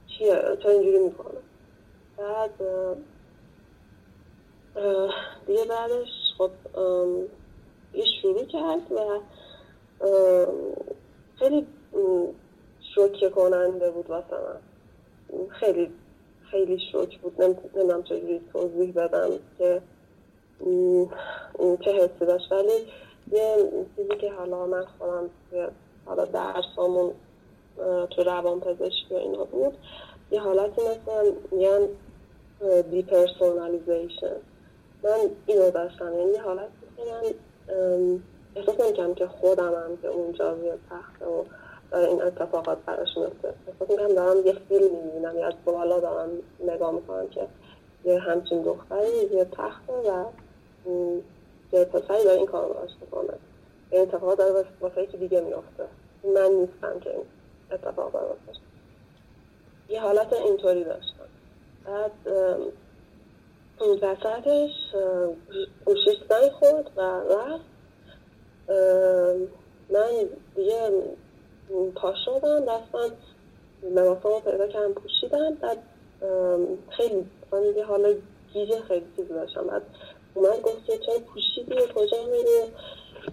چیه؟ 0.08 0.58
چرا 0.64 0.72
اینجوری 0.72 1.00
می‌کنه 1.00 1.40
بعد 2.18 2.52
دیگه 5.48 5.66
بعدش 5.66 6.08
خب 6.42 6.52
یه 7.94 8.06
شروع 8.22 8.46
کرد 8.46 8.92
و 8.92 9.20
خیلی 11.36 11.68
شوکه 12.96 13.30
کننده 13.30 13.92
بود 13.92 14.10
واسه 14.10 14.36
من 14.36 15.48
خیلی 15.50 15.92
خیلی 16.52 16.80
شوک 16.92 17.20
بود. 17.20 17.42
نمی‌دونم 17.42 18.04
چجوری 18.04 18.42
توضیح 18.54 18.94
بدم 18.94 19.30
که 19.58 19.82
چه 21.86 21.92
حسی 21.92 22.26
داشت. 22.26 22.52
ولی 22.52 22.88
یه 23.32 23.56
چیزی 23.96 24.18
که 24.22 24.32
حالا 24.32 24.66
من 24.66 24.86
خودم 25.00 25.30
حالا 26.06 26.26
درسامون 26.26 27.12
تو 28.10 28.24
روان 28.24 28.60
پزشکی 28.60 29.14
و 29.14 29.18
اینا 29.18 29.44
بود 29.44 29.78
یه 30.32 30.42
حالتی 30.42 30.82
مثل 30.82 31.32
میگن 31.52 31.88
depersonalization 32.92 34.36
من 35.04 35.30
اینو 35.46 35.72
داشتم. 35.72 36.20
یعنی 36.20 36.38
حالت 36.38 36.70
احساس 38.56 38.80
نمی‌کنم 38.80 39.16
که 39.16 39.28
خودم 39.28 39.74
هم 39.74 39.98
که 40.02 40.08
اونجا 40.08 40.54
روی 40.54 40.72
تخت 40.90 41.22
و 41.22 41.46
این 41.96 42.22
اتفاقات 42.22 42.78
براش 42.78 43.18
میفته 43.18 43.54
احساس 43.68 43.90
می‌کنم 43.90 44.16
دارم 44.16 44.46
یه 44.46 44.54
فیلم 44.70 44.96
می‌بینم 44.96 45.40
یا 45.40 45.48
از 45.48 45.54
بالا 45.66 46.00
دارم 46.00 46.30
نگاه 46.60 46.92
می‌کنم 46.92 47.28
که 47.28 47.48
یه 48.06 48.20
همچین 48.20 48.62
دختری 48.62 49.36
یه 49.36 49.46
تخته 49.46 49.94
و 49.94 50.26
یه 51.74 51.86
پسری 51.86 52.24
داره 52.24 52.38
این 52.38 52.46
کار 52.46 52.68
رو 52.68 52.76
می‌کنه. 53.02 53.34
این 53.92 54.02
اتفاق 54.02 54.38
داره 54.38 54.66
واسه 54.82 55.04
یکی 55.04 55.18
دیگه 55.18 55.42
میفته 55.42 55.84
من 56.24 56.52
نیستم 56.52 57.00
که 57.00 57.10
این 57.10 57.26
اتفاق 57.72 58.12
داره 58.12 58.26
یه 59.90 60.02
حالت 60.02 60.34
اینطوری 60.34 60.84
داشتم. 60.84 61.26
بعد 61.86 62.12
وسطش 63.82 64.72
گوشیش 65.86 66.18
خورد 66.60 66.92
و 66.98 67.02
رفت. 67.02 67.66
من 69.90 70.30
دیگه 70.56 70.92
پا 71.96 72.14
شدم 72.26 72.60
دستم 72.60 73.16
لباسامو 73.84 74.40
پیدا 74.40 74.68
کردم 74.68 74.94
پوشیدم 74.94 75.56
بعد 75.62 75.78
خیلی 76.90 77.26
من 77.52 77.64
یه 77.78 77.86
حالا 77.86 78.14
گیجه 78.54 78.82
خیلی 78.82 79.06
چیز 79.16 79.28
داشتم. 79.28 79.68
بعد 79.68 79.82
اومد 80.34 80.62
گفت 80.62 80.86
که 80.86 80.98
چرا 80.98 81.20
پوشیدی؟ 81.20 81.74
و 81.74 81.88
کجا 81.96 82.18
میری؟ 82.24 82.72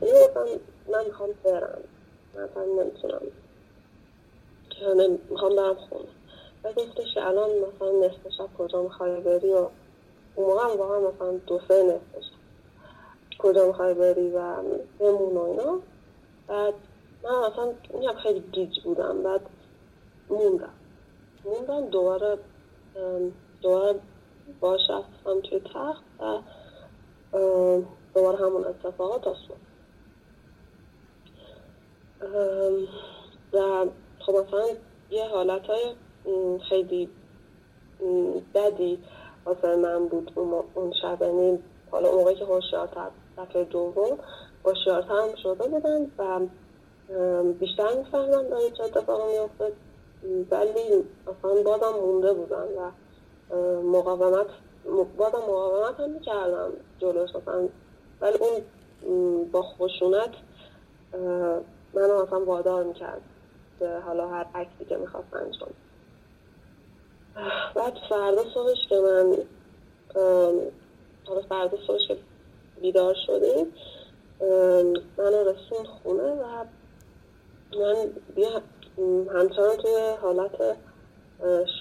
اینو 0.03 0.19
گفتم 0.25 0.47
من 0.93 1.05
می‌خوام 1.05 1.31
برم. 1.45 1.81
مثلا 2.35 2.65
نمی‌تونم. 2.65 3.23
می‌خوام 5.31 5.57
برم 5.57 5.75
خونه. 5.75 6.09
و 6.65 6.73
گفتش 6.73 7.15
که 7.15 7.27
الان 7.27 7.51
مثلا 7.51 7.91
نصف 7.91 8.29
شب 8.39 8.49
کجا 8.59 8.83
می‌خوای 8.83 9.21
بری 9.21 9.53
و 9.53 9.67
اون 10.39 10.47
موقع 10.47 10.65
هم 10.65 10.79
واقعا 10.79 11.01
مثلا 11.01 11.41
دو 11.47 11.61
سه 11.69 12.01
شب 12.21 13.39
کجا 13.39 13.67
می‌خوای 13.67 13.95
بری 13.95 14.31
و 14.31 14.63
بمون 14.99 15.37
و 15.37 15.43
اینا. 15.43 15.79
بعد 16.49 16.75
من 17.25 17.31
اصلا 17.31 17.73
میگم 17.95 18.15
خیلی 18.23 18.41
گیج 18.41 18.81
بودم. 18.85 19.23
بعد 19.23 19.41
موندم. 20.31 20.73
موندم 21.45 21.87
دوباره 21.87 22.39
دوباره 23.63 24.01
باش 24.61 24.81
رفتم 24.91 25.41
توی 25.41 25.61
تخت 25.61 26.03
و 26.21 26.41
دوباره 28.15 28.39
همون 28.39 28.65
اتفاقات 28.65 29.27
اصلا 29.27 29.57
و 33.53 33.87
خب 34.19 34.33
مثلا 34.33 34.67
یه 35.11 35.29
حالت 35.29 35.67
های 35.67 35.95
خیلی 36.69 37.09
بدی 38.55 38.99
واسه 39.49 39.77
من 39.77 40.07
بود 40.07 40.33
اون 40.75 40.93
شب 41.03 41.23
یعنی 41.23 41.59
حالا 41.91 42.13
موقعی 42.13 42.35
که 42.35 42.45
هوشیارتر 42.45 43.11
دفعه 43.39 43.65
دوم 43.65 44.19
هوشیارتر 44.65 45.13
هم 45.13 45.35
شده 45.43 45.69
بودن 45.69 46.11
و 46.19 46.41
بیشتر 47.53 47.97
می‌فهمم 47.97 48.49
داره 48.49 48.71
چه 48.71 48.85
اتفاقی 48.85 49.33
میفته 49.33 49.73
ولی 50.51 51.05
اصلا 51.27 51.63
بازم 51.65 51.99
مونده 51.99 52.33
بودن 52.33 52.67
و 52.79 52.91
مقاومت 53.83 54.47
بازم 55.19 55.39
مقاومت 55.39 56.01
هم 56.01 56.11
می‌کردم 56.11 56.73
جلوش 56.99 57.31
اصلا. 57.37 57.69
ولی 58.21 58.39
اون 59.03 59.45
با 59.45 59.63
خشونت 59.63 60.31
منو 61.95 62.13
اصلا 62.13 62.45
وادار 62.45 62.85
می‌کرد 62.85 63.23
به 63.79 64.01
حالا 64.07 64.29
هر 64.29 64.47
عکسی 64.55 64.85
که 64.85 64.97
می‌خواست 64.97 65.35
انجام 65.35 65.71
بعد 67.75 67.95
فردا 68.09 68.43
صبحش 68.55 68.89
که 68.89 68.97
من 69.01 69.37
حالا 71.27 71.43
فردا 71.49 71.77
صبحش 71.87 72.09
که 72.09 72.19
بیدار 72.81 73.15
شدیم 73.27 73.73
منو 75.19 75.45
رسوند 75.45 75.87
خونه 76.03 76.33
و 76.33 76.65
من 77.79 78.13
همچنان 79.35 79.77
توی 79.77 80.15
حالت 80.23 80.77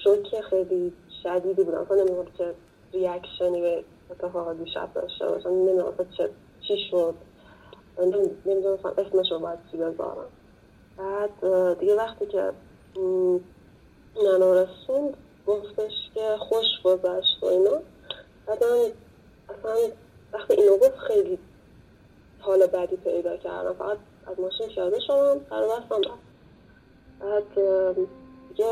شوک 0.04 0.40
خیلی 0.40 0.92
شدیدی 1.22 1.64
بودم. 1.64 1.78
اصلا 1.78 1.96
نمی‌دونم 1.96 2.32
چه 2.38 2.54
ریاکشنی 2.92 3.60
به 3.60 3.84
اتفاق 4.10 4.52
دیشب 4.64 4.88
داشته 4.94 5.26
باشم 5.26 5.48
نمی‌دونم 5.48 5.92
چه 6.18 6.30
چی 6.68 6.76
شد. 6.90 7.14
نمی‌دونم 8.44 8.78
اسمش 8.98 9.32
رو 9.32 9.38
باید 9.38 9.58
چی 9.70 9.76
بذارم. 9.76 10.30
بعد 10.96 11.30
دیگه 11.78 11.96
وقتی 11.96 12.26
که 12.26 12.52
منو 14.16 14.54
رسوند 14.54 15.16
گفتش 15.48 15.92
که 16.14 16.36
خوش 16.38 16.66
گذشت 16.84 17.42
و 17.42 17.46
اینا. 17.46 17.80
بعد 18.46 18.64
من 18.64 18.90
اصلا 19.48 19.74
وقتی 20.32 20.54
اینو 20.54 20.76
گفت 20.76 20.98
خیلی 20.98 21.38
حال 22.40 22.66
بدی 22.66 22.96
پیدا 22.96 23.36
کردم. 23.36 23.72
فقط 23.72 23.98
از 24.26 24.40
ماشین 24.40 24.68
پیاده 24.68 25.00
شدم 25.00 25.40
سر 25.50 25.62
بستم 25.62 26.00
بعد 27.20 27.44
دیگه 28.48 28.66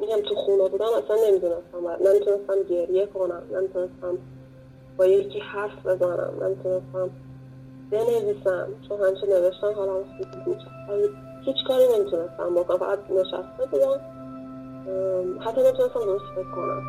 میگم 0.00 0.20
تو 0.28 0.34
خونه 0.34 0.68
بودم 0.68 0.86
اصلا 1.04 1.16
نمی‌دونستم. 1.28 2.08
نمی‌تونستم 2.08 2.62
گریه 2.62 3.06
کنم 3.06 3.42
نمی‌تونستم 3.52 4.18
با 4.96 5.06
یکی 5.06 5.38
حرف 5.38 5.86
بزنم 5.86 6.44
نمی‌تونستم 6.44 7.10
بنویسم. 7.90 8.68
چون 8.88 9.00
همیشه 9.00 9.26
نوشتم 9.26 9.72
حالا 9.72 10.04
خوب 10.04 10.56
هیچ 11.44 11.56
کاری 11.68 11.88
نمی‌تونستم 11.94 12.54
بکنم. 12.54 12.78
فقط 12.78 12.98
نشسته 13.10 13.66
بودم. 13.70 14.19
حتی 15.40 15.60
نمی‌تونستم 15.62 16.00
درست 16.00 16.24
فکر 16.34 16.50
کنم 16.50 16.82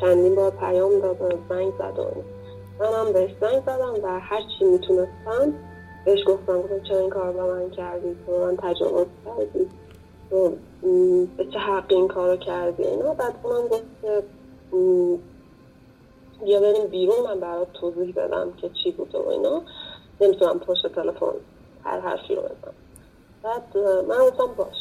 چندین 0.00 0.34
بار 0.34 0.50
پیام 0.50 0.98
داد 1.00 1.22
و 1.22 1.30
زنگ 1.48 1.72
زد 1.78 1.98
و 1.98 2.24
منم 2.82 3.12
بهش 3.12 3.30
زنگ 3.40 3.62
زدم 3.62 3.94
و 4.02 4.20
هر 4.20 4.42
چی 4.58 4.64
می‌تونستم 4.64 5.54
بهش 6.04 6.20
گفتم 6.26 6.62
گفتم 6.62 6.80
چرا 6.82 6.98
این 6.98 7.10
کار 7.10 7.32
با 7.32 7.46
من 7.46 7.70
کردی؟ 7.70 8.16
تو 8.26 8.46
من 8.46 8.56
تجاوز 8.56 9.06
کردی؟ 9.24 9.68
تو 10.30 10.56
به 11.36 11.46
چه 11.52 11.58
حق 11.58 11.84
این 11.88 12.08
کار 12.08 12.30
رو 12.30 12.36
کردی؟ 12.36 12.82
اینا؟ 12.82 13.14
بعد 13.14 13.34
اونم 13.42 13.68
گفت 13.68 13.82
که 14.02 14.22
بیا 16.44 16.60
بریم 16.60 16.86
بیرون 16.86 17.20
من 17.24 17.40
برات 17.40 17.72
توضیح 17.72 18.14
بدم 18.14 18.52
که 18.52 18.70
چی 18.82 18.90
بود 18.90 19.14
و 19.14 19.28
اینا. 19.28 19.62
نمی‌تونم 20.20 20.58
پشت 20.58 20.86
تلفن 20.94 21.26
هر 21.84 22.00
حرفی 22.00 22.34
رو 22.34 22.42
بزنم. 22.42 22.74
بعد 23.42 23.78
من 24.08 24.18
گفتم 24.18 24.46
باش. 24.56 24.76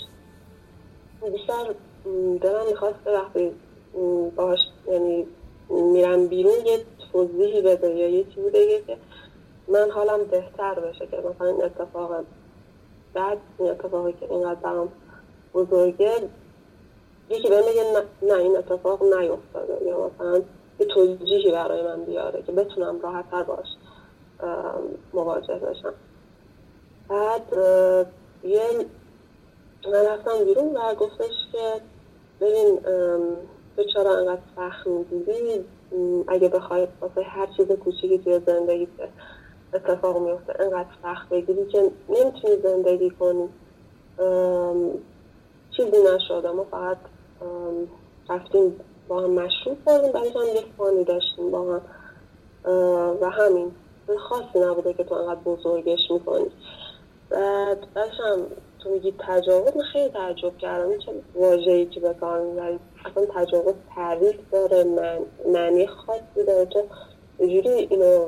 بیشتر 1.32 1.74
دلم 2.42 2.68
می‌خواست 2.70 3.08
وقتی 3.08 3.52
باش 4.36 4.60
یعنی 4.88 5.28
میرم 5.70 6.28
بیرون 6.28 6.66
یه 6.66 6.86
توضیحی 7.13 7.62
بده 7.62 7.89
یا 7.89 8.10
یه 8.10 8.24
چیزی 8.24 8.50
بگه 8.50 8.82
که 8.88 8.97
من 9.67 9.91
حالم 9.91 10.24
بهتر 10.24 10.80
بشه 10.80 11.08
که 11.08 11.17
مثلا 11.17 11.47
این 11.47 11.63
اتفاق 11.63 12.24
بعد 13.13 13.38
این 13.60 13.69
اتفاقی 13.71 14.13
که 14.13 14.32
اینقدر 14.32 14.60
برام 14.60 14.91
بزرگه 15.54 16.12
یکی 17.30 17.50
بهم 17.50 17.62
بگه 17.62 17.84
نه 18.21 18.34
این 18.34 18.58
اتفاق 18.58 19.04
نیفتاده 19.04 19.86
یا 19.86 20.10
مثلا 20.15 20.41
یه 20.80 20.86
توجیهی 20.86 21.52
برای 21.52 21.84
من 21.84 22.04
بیاره 22.04 22.41
که 22.41 22.52
بتونم 22.52 23.02
راحتتر 23.02 23.43
باش 23.43 23.67
مواجه 25.13 25.56
بشم. 25.56 25.93
بعد 27.10 27.41
یه 28.43 28.62
من 29.86 30.06
رفتم 30.06 30.45
بیرون 30.45 30.78
و 30.78 30.95
گفتش 30.95 31.34
که 31.52 31.82
ببین 32.41 32.80
تو 33.76 33.84
چرا 33.93 34.17
انقدر 34.17 34.41
سخت 34.56 34.88
می‌گیری؟ 34.88 35.65
اگه 36.27 36.49
بخوای 36.49 36.88
واسه 37.01 37.21
هر 37.21 37.47
چیز 37.58 37.67
کوچیکی 37.71 38.17
توی 38.17 38.39
زندگی 38.47 38.88
اتفاق 39.73 40.17
میفته 40.17 40.54
انقدر 40.60 40.89
سخت 41.04 41.30
بگیری 41.30 41.65
که 41.65 41.91
نمی‌تونی 42.10 42.56
زندگی 42.63 43.10
کنی. 43.10 43.49
چیزی 45.77 46.04
نشده 46.15 46.51
ما 46.51 46.63
فقط 46.71 46.97
رفتیم 48.30 48.80
با 49.08 49.21
هم 49.21 49.30
مشروب 49.30 49.77
خوردیم 49.84 50.12
بعدش 50.12 50.36
هم 50.36 50.56
یک 50.56 50.65
فانی 50.77 51.04
داشتیم 51.04 51.51
با 51.51 51.62
هم. 51.62 51.82
و 53.21 53.30
همین. 53.30 53.71
خاصی 54.17 54.60
نبوده 54.60 54.93
که 54.93 55.04
تو 55.04 55.15
انقدر 55.15 55.39
بزرگش 55.39 55.99
می‌کنی. 56.12 56.51
بعد 57.30 57.93
بعدش 57.93 58.19
هم 58.19 58.39
تو 58.80 58.89
میگی 58.89 59.13
تجاوز 59.19 59.77
من 59.77 59.84
خیلی 59.84 60.10
تعجب 60.10 60.58
کردم. 60.58 60.97
چه 60.97 61.12
واژه‌ای 61.36 61.86
که 61.86 61.99
به 61.99 62.13
کار 62.13 62.41
می‌بری؟ 62.41 62.80
اصلا 63.06 63.26
تجاوز 63.26 63.74
تعریف 63.96 64.36
داره 64.52 64.84
من 64.84 65.20
معنی 65.54 65.88
خاصی 65.88 66.44
داره 66.48 66.66
تو 66.66 66.84
جوری 67.40 67.70
اینو 67.70 68.28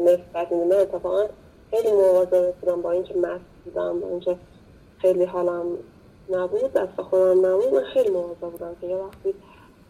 نسبت 0.00 0.52
میده 0.52 0.64
من 0.64 0.80
اتفاقا 0.80 1.24
خیلی 1.70 1.92
مواظب 1.92 2.52
بودم 2.52 2.82
با 2.82 2.90
اینکه 2.90 3.14
مست 3.18 3.44
بودم 3.64 4.00
با 4.00 4.08
اینکه 4.08 4.36
خیلی 4.98 5.24
حالم 5.24 5.66
نبود 6.30 6.72
دست 6.72 7.00
خودم 7.00 7.46
نبود. 7.46 7.74
من 7.74 7.82
خیلی 7.82 8.10
مواظب 8.10 8.40
بودم 8.40 8.76
که 8.80 8.86
یه 8.86 8.96
وقتی 8.96 9.34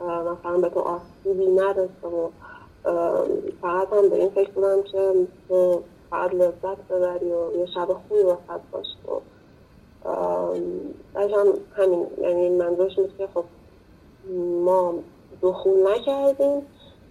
مثلا 0.00 0.58
به 0.58 0.68
تو 0.68 0.80
آسیبی 0.80 1.46
نرسه 1.46 2.06
و 2.08 2.28
فقط 3.62 3.92
هم 3.92 4.08
به 4.08 4.16
این 4.16 4.30
فکر 4.30 4.50
بودم 4.50 4.82
که 4.82 5.26
تو 5.48 5.82
فقط 6.10 6.34
لذت 6.34 6.88
ببری 6.90 7.32
و 7.32 7.56
یه 7.56 7.66
شب 7.66 7.88
خوبی 8.08 8.22
وسط 8.22 8.60
باشی 8.72 8.98
و 9.06 9.20
هم 11.14 11.46
همین. 11.76 12.06
یعنی 12.22 12.48
منظورش 12.48 12.98
نیست 12.98 13.18
که 13.18 13.28
خب 13.34 13.44
ما 14.64 14.94
دخول 15.42 15.88
نکردیم 15.88 16.66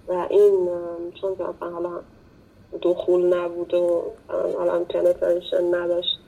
و 0.08 0.28
این 0.30 0.70
چون 1.22 1.36
که 1.36 1.44
اصلا 1.44 1.70
حالا 1.70 2.00
دخول 2.82 3.34
نبود 3.34 3.74
و 3.74 4.04
حالا 4.30 4.84
پنتریشن 4.84 5.76
نداشت 5.76 6.20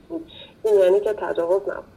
این 0.64 0.74
یعنی 0.74 1.00
که 1.00 1.12
تجاوز 1.12 1.62
نبود. 1.62 1.96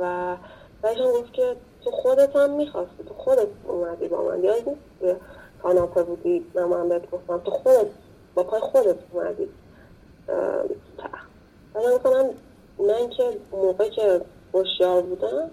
و 0.00 0.36
هم 0.84 1.12
گفت 1.12 1.32
که 1.32 1.56
تو 1.84 1.90
خودت 1.90 2.36
هم 2.36 2.50
می‌خواستی 2.50 3.04
تو 3.08 3.14
خودت 3.14 3.48
اومدی 3.68 4.08
با 4.08 4.22
من 4.22 4.44
یاد 4.44 4.68
نیست 4.68 5.20
کاناپه 5.62 6.02
بودی 6.02 6.46
نه 6.54 6.64
من 6.64 6.88
بهت 6.88 7.10
گفتم 7.10 7.38
تو 7.38 7.50
خودت 7.50 7.86
با 8.34 8.42
پای 8.42 8.60
خودت 8.60 8.96
اومدی. 9.12 9.48
بعد 11.74 11.86
مثلا 12.00 12.30
من 12.78 13.10
که 13.16 13.38
موقع 13.52 13.88
که 13.88 14.20
هوشیار 14.54 15.02
بودم 15.02 15.50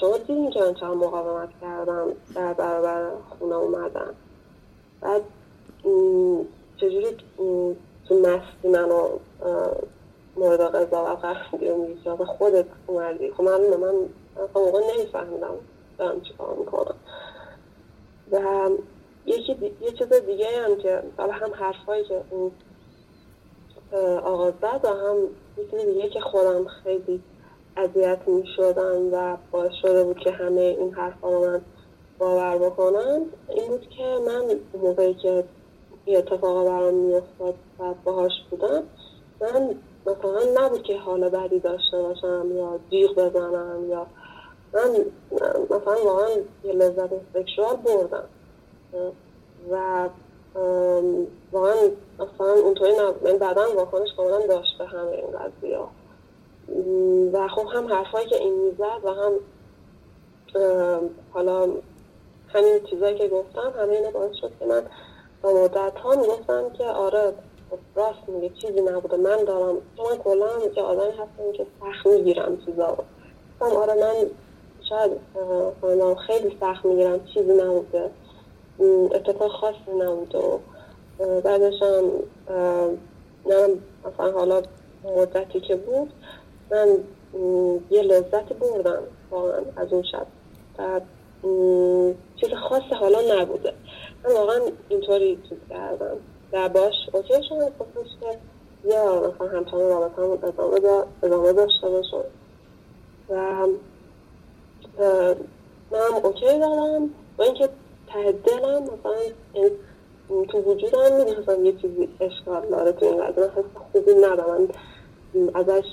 شما 0.00 0.18
دیدین 0.18 0.50
که 0.50 0.60
من 0.60 0.74
چند 0.74 0.90
مقاومت 0.90 1.48
کردم 1.60 2.08
در 2.34 2.52
برابر 2.52 3.10
خونه 3.38 3.54
اومدم. 3.54 4.14
بعد 5.00 5.22
چجوری 6.76 7.16
تو 8.08 8.14
مستی 8.14 8.68
منو 8.68 9.08
مورد 10.36 10.60
قضاوت 10.60 11.18
قرار 11.18 11.46
می‌گیری 11.52 12.24
خودت 12.38 12.66
اومدی؟ 12.86 13.30
خب 13.30 13.42
من 13.42 13.60
من 13.60 13.94
اصلا 14.50 14.62
موقع 14.62 14.80
نمیفهمیدم 14.94 15.54
دارم 15.98 16.20
چی 16.20 16.34
کار 16.38 16.54
می‌کنم. 16.54 16.94
و 18.32 18.70
یکی 19.26 19.74
یه 19.80 19.90
چیز 19.90 20.12
دیگه 20.12 20.46
هم 20.46 20.76
که 20.76 21.02
حالا 21.16 21.32
هم 21.32 21.52
حرفایی 21.54 22.04
که 22.04 22.22
اون 22.30 22.50
آغاز 24.18 24.54
زد 24.62 24.80
و 24.84 24.88
هم 24.88 25.16
یکی 25.58 25.86
دیگه 25.86 26.08
که 26.08 26.20
خودم 26.20 26.64
خیلی 26.64 27.22
اذیت 27.76 28.18
می 28.26 28.44
شدم 28.56 29.12
و 29.12 29.36
باعث 29.50 29.72
شده 29.82 30.04
بود 30.04 30.18
که 30.18 30.30
همه 30.30 30.60
این 30.60 30.94
حرفا 30.94 31.28
رو 31.28 31.46
من 31.46 31.60
باور 32.18 32.58
بکنم 32.58 33.22
این 33.48 33.68
بود 33.68 33.88
که 33.96 34.18
من 34.26 34.60
موقعی 34.82 35.14
که 35.14 35.44
یه 36.06 36.18
اتفاقا 36.18 36.64
برام 36.64 36.94
میافتاد 36.94 37.54
و 37.78 37.94
باهاش 38.04 38.32
بودم 38.50 38.82
من 39.40 39.74
مثلا 40.06 40.64
نبود 40.64 40.82
که 40.82 40.98
حال 40.98 41.28
بدی 41.28 41.60
داشته 41.60 42.02
باشم 42.02 42.56
یا 42.56 42.78
دیغ 42.90 43.14
بزنم 43.14 43.90
یا 43.90 44.06
من 44.72 44.90
مثلا 45.70 46.04
واقعا 46.04 46.28
یه 46.64 46.72
لذت 46.72 47.10
سکشوال 47.34 47.76
بردم. 47.76 48.24
و 49.70 50.08
واقعا 51.52 51.74
اصلا 52.14 52.52
اونطوری 52.52 52.92
نبود. 52.92 53.28
من 53.28 53.38
بعدا 53.38 53.62
واکنش 53.76 54.08
کاملا 54.16 54.46
داشت 54.46 54.78
به 54.78 54.86
همه 54.86 55.10
این 55.10 55.38
قضیه. 55.38 55.78
و 57.32 57.48
خب 57.48 57.66
هم 57.74 57.86
حرفایی 57.86 58.26
که 58.26 58.36
این 58.36 58.54
می‌زد 58.54 59.04
و 59.04 59.10
هم 59.10 59.32
حالا 61.32 61.68
همین 62.48 62.80
چیزایی 62.90 63.18
که 63.18 63.28
گفتم 63.28 63.72
همه 63.78 63.92
اینا 63.92 64.10
باعث 64.10 64.34
شد 64.40 64.50
که 64.60 64.66
من 64.66 64.82
با 65.42 65.64
مدت 65.64 65.98
ها 65.98 66.10
می‌گفتم 66.10 66.70
که 66.78 66.84
آره 66.84 67.32
راست 67.94 68.28
میگه 68.28 68.54
چیزی 68.60 68.80
نبوده 68.80 69.16
من 69.16 69.44
دارم 69.44 69.74
من 69.74 70.16
کلا 70.24 70.68
که 70.74 70.82
آدمی 70.82 71.10
هستم 71.10 71.52
که 71.56 71.66
سخت 71.80 72.06
می‌گیرم 72.06 72.58
چیزا 72.66 72.96
رو. 73.60 73.66
آره 73.66 73.94
من 73.94 74.30
شاید 74.88 75.12
خیلی 76.26 76.56
سخت 76.60 76.84
می‌گیرم 76.84 77.24
چیزی 77.34 77.52
نبوده 77.52 78.10
اتفاق 79.14 79.50
خاصی 79.52 79.90
نبوده 79.98 80.38
و 80.38 80.58
بعدش 81.40 81.82
هم 81.82 82.10
مثلا 84.04 84.32
حالا 84.32 84.62
مدتی 85.16 85.60
که 85.60 85.76
بود 85.76 86.12
من 86.70 86.98
یه 87.90 88.02
لذت 88.02 88.52
بردم 88.52 89.02
واقعا 89.30 89.60
از 89.76 89.92
اون 89.92 90.02
شب. 90.02 90.26
بعد 90.78 91.02
چیز 92.40 92.50
خاصی 92.68 92.94
حالا 93.00 93.40
نبوده. 93.40 93.72
من 94.24 94.32
واقعا 94.32 94.60
اینطوری 94.88 95.38
چیز 95.48 95.58
کردم. 95.70 96.16
در 96.52 96.68
باش 96.68 96.94
اوکی 97.12 97.34
شما 97.48 97.58
گفتش 97.58 98.10
که 98.20 98.38
یا 98.84 99.32
مثلا 99.34 99.58
همچنان 99.58 99.88
رابطه 99.88 100.22
همون 100.22 100.38
ادامه, 100.44 101.04
ادامه 101.22 101.52
داشته 101.52 101.88
باشم 101.88 102.24
و 103.30 103.36
من 105.90 105.98
هم 106.00 106.14
اوکی 106.22 106.58
دارم. 106.58 107.10
با 107.36 107.44
اینکه 107.44 107.68
ته 108.06 108.32
دلم 108.32 108.82
مثلا 108.82 109.70
تو 110.48 110.58
وجودم 110.58 111.16
می‌دونستم 111.16 111.64
یه 111.64 111.72
چیزی 111.72 112.08
اشکال 112.20 112.66
داره 112.70 112.92
تو 112.92 113.06
این 113.06 113.26
قضیه. 113.26 113.44
حس 113.44 113.64
خوبی 113.92 114.14
ندارم. 114.14 114.68
ازش 115.54 115.84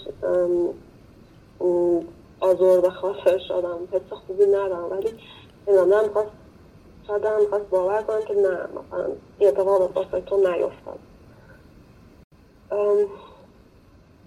آزرده 2.39 2.89
خاطر 2.89 3.39
شدم 3.47 3.87
حس 3.91 4.13
خوبی 4.27 4.45
ندارم. 4.45 4.91
ولی 4.91 5.09
این 5.67 5.77
آدم 5.77 6.13
خواست 6.13 6.31
شاید 7.07 7.25
هم 7.25 7.45
خواست 7.49 7.69
باور 7.69 8.01
کنم 8.03 8.21
که 8.27 8.33
نه 8.33 8.49
مثلا 8.49 9.11
این 9.39 9.49
اتفاق 9.49 9.97
واسه 9.97 10.21
تو 10.21 10.37
نیفتاد. 10.37 10.99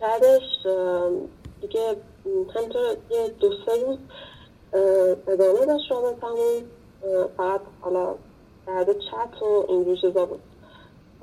بعدش 0.01 0.67
دیگه 1.61 1.97
همطور 2.55 2.97
یه 3.11 3.29
دو 3.41 3.51
سه 3.67 3.87
روز 3.87 3.99
ادامه 5.29 5.67
داشت 5.67 5.91
رابطمون 5.91 6.63
فقط 7.37 7.61
حالا 7.81 8.15
بعد 8.67 8.93
چت 8.93 9.43
و 9.43 9.67
این 9.69 9.97
چیزا 9.97 10.27
بود. 10.27 10.41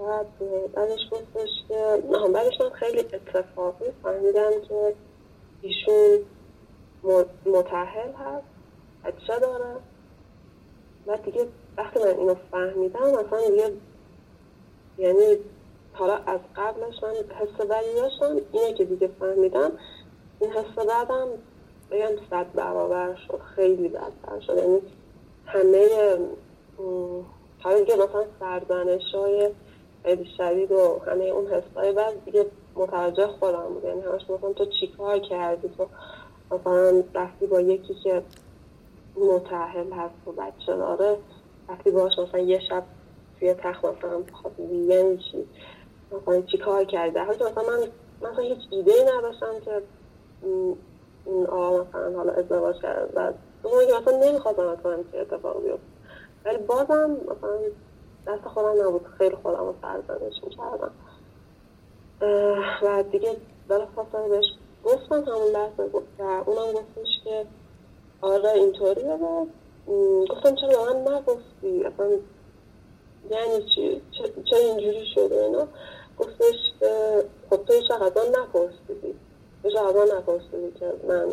بعد 0.02 0.28
بعدش 0.74 1.00
گفتش 1.12 1.50
که 1.68 2.04
بعدش 2.34 2.62
من 2.62 2.70
خیلی 2.70 3.00
اتفاقی 3.00 3.86
فهمیدم 4.04 4.52
که 4.68 4.96
ایشون 5.62 6.20
متحل 7.46 8.12
هست 8.12 8.46
بچه 9.06 9.40
داره 9.40 9.76
و 11.08 11.18
دیگه 11.18 11.48
وقتی 11.78 12.00
من 12.00 12.08
اینو 12.08 12.36
فهمیدم 12.52 13.02
اصلا 13.02 13.50
دیگه 13.50 13.72
یعنی 14.98 15.38
حالا 15.94 16.14
از 16.14 16.40
قبلش 16.56 17.04
من 17.04 17.10
حس 17.10 17.66
بدی 17.66 17.94
داشتم. 17.96 18.42
اینه 18.52 18.74
که 18.74 18.86
دیگه 18.86 19.10
فهمیدم. 19.20 19.72
این 20.40 20.52
حس 20.52 20.86
بدم 20.86 21.28
بگم 21.92 22.26
صد 22.30 22.54
برابر 22.54 23.16
شد 23.28 23.40
خیلی 23.56 23.88
بدتر 23.88 24.40
شد. 24.48 24.58
یعنی 24.58 24.82
همه 25.46 26.18
حالا 27.60 27.80
دیگه 27.80 27.96
مثلا 27.96 28.26
سرزنش 28.40 29.16
های 29.16 29.50
خیلی 30.04 30.30
شدید 30.38 30.72
و 30.72 31.00
همه 31.08 31.24
اون 31.24 31.48
حسای 31.48 31.92
بعد 31.92 32.26
دیگه 32.26 32.46
متوجه 32.76 33.28
خودم 33.28 33.68
بود 33.74 33.84
یعنی 33.84 34.02
همش 34.02 34.22
مثلا 34.30 34.54
تو 34.54 34.66
چیکار 34.66 35.20
کردی؟ 35.20 35.70
تو 35.78 35.88
مثلا 36.52 37.04
رفتی 37.14 37.48
با 37.48 37.62
یکی 37.62 37.94
که 38.04 38.24
متحل 39.16 39.92
هست 39.92 40.28
و 40.28 40.32
بچه 40.32 40.78
داره 40.78 41.18
وقتی 41.70 41.92
باش 41.92 42.20
مثلا 42.20 42.40
یه 42.40 42.60
شب 42.70 42.84
توی 43.40 43.54
تخت 43.54 43.86
مثلا 43.86 44.24
خوابیدی 44.42 44.76
یعنی 44.76 45.18
چی؟ 45.18 45.48
مثلا 46.12 46.42
چی 46.42 46.58
کار 46.58 46.84
کرده 46.84 47.20
حالا 47.24 47.50
مثلا 47.50 47.64
من 47.64 47.88
مثلا 48.22 48.44
هیچ 48.44 48.60
ایده 48.72 48.94
ای 48.94 49.04
نداشتم 49.04 49.60
که 49.66 49.82
این 51.26 51.46
آقا 51.48 51.84
مثلا 51.84 52.18
حالا 52.18 52.34
ازدواج 52.34 52.82
کرده 52.82 53.12
و 53.16 53.34
دوم 53.64 53.86
که 53.88 53.94
مثلا 54.02 54.18
نمی‌خواستم 54.18 54.76
کنم 54.84 55.04
چه 55.12 55.18
اتفاق 55.18 55.64
بیفت. 55.64 55.80
ولی 56.46 56.58
بازم 56.58 57.12
مثلا 57.12 57.58
دست 58.28 58.48
خودم 58.48 58.88
نبود. 58.88 59.08
خیلی 59.18 59.36
خودم 59.36 59.60
رو 59.60 59.74
سرزنش 59.82 60.44
می‌کردم. 60.44 60.92
و 62.84 63.04
دیگه 63.12 63.38
بلا 63.68 63.86
فاصله 63.96 64.30
بهش 64.30 64.46
گفتم 64.84 65.16
همون 65.16 65.48
لحظه 65.54 65.84
و 65.84 66.24
اونم 66.24 66.74
گفتش 66.74 67.24
که 67.24 67.46
آره 68.22 68.52
اینطوریه 68.52 69.14
و 69.14 69.46
گفتم 70.30 70.56
چرا 70.56 70.94
من 70.94 71.14
نگفتی؟ 71.14 71.84
اصلا 71.84 72.10
یعنی 73.30 73.66
چی؟ 73.76 74.02
چه 74.50 74.56
اینجوری 74.56 75.06
شده 75.16 75.44
اینا؟ 75.44 75.68
گفتش 76.18 76.56
که 76.80 77.24
خب 77.50 77.66
تو 77.66 77.74
هیچ 77.74 77.92
ازم 77.92 78.42
نپرسیدی. 78.42 79.16
هیچ 79.64 79.76
ازم 79.76 80.18
نپرسیدی 80.18 80.72
که 80.80 80.94
من 81.08 81.26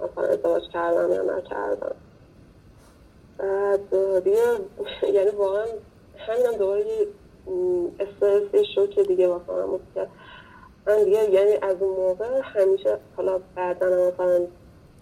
مثلا 0.00 0.24
ازدواج 0.24 0.62
کردم 0.72 1.12
یا 1.12 1.22
نکردم. 1.22 1.94
بعد 3.38 4.24
دیگه 4.24 4.42
یعنی 5.12 5.30
واقعا 5.30 5.64
همینم 6.18 6.52
دوباره 6.58 6.86
یه 6.86 7.06
استرس 8.00 8.64
شوک 8.74 8.98
دیگه 8.98 9.28
واسه 9.28 9.66
بود 9.66 9.80
که 9.94 10.06
من 10.86 11.04
دیگه 11.04 11.30
یعنی 11.30 11.52
از 11.62 11.82
اون 11.82 11.96
موقع 11.96 12.40
همیشه 12.42 12.98
حالا 13.16 13.40
بعدا 13.54 13.86
مثلا 13.86 14.46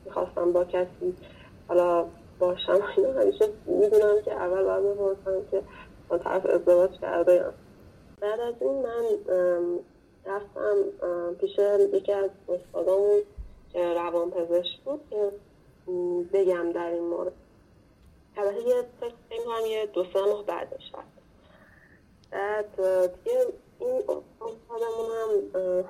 می‌خواستم 0.04 0.52
با 0.52 0.64
کسی 0.64 1.14
حالا 1.68 2.06
باشم 2.38 2.80
اینا 2.96 3.12
همیشه 3.20 3.48
می‌دونم 3.66 4.22
که 4.24 4.32
اول 4.32 4.62
باید 4.62 4.84
بپرسم 4.84 5.50
که 5.50 5.62
با 6.08 6.18
طرف 6.18 6.46
ازدواج 6.46 6.90
کرده 7.00 7.34
یا 7.34 7.52
بعد 8.20 8.40
از 8.40 8.54
این 8.60 8.82
من 8.82 9.04
رفتم 10.26 10.76
پیش 11.40 11.58
یکی 11.92 12.12
از 12.12 12.30
استادامون 12.48 13.20
که 13.72 13.94
روان 13.94 14.30
پزشک 14.30 14.80
بود 14.84 15.00
که 15.10 15.30
بگم 16.32 16.72
در 16.72 16.90
این 16.90 17.02
مورد. 17.02 17.32
البته 18.36 18.68
یه 18.68 18.84
فکر 19.00 19.66
یه 19.66 19.86
دو 19.86 20.04
سه 20.12 20.20
ماه 20.20 20.44
بعدش 20.46 20.92
هست 20.94 21.14
بعد 22.30 22.76
دیگه 23.24 23.46
این 23.80 24.02
استادمون 24.40 25.10
هم 25.10 25.84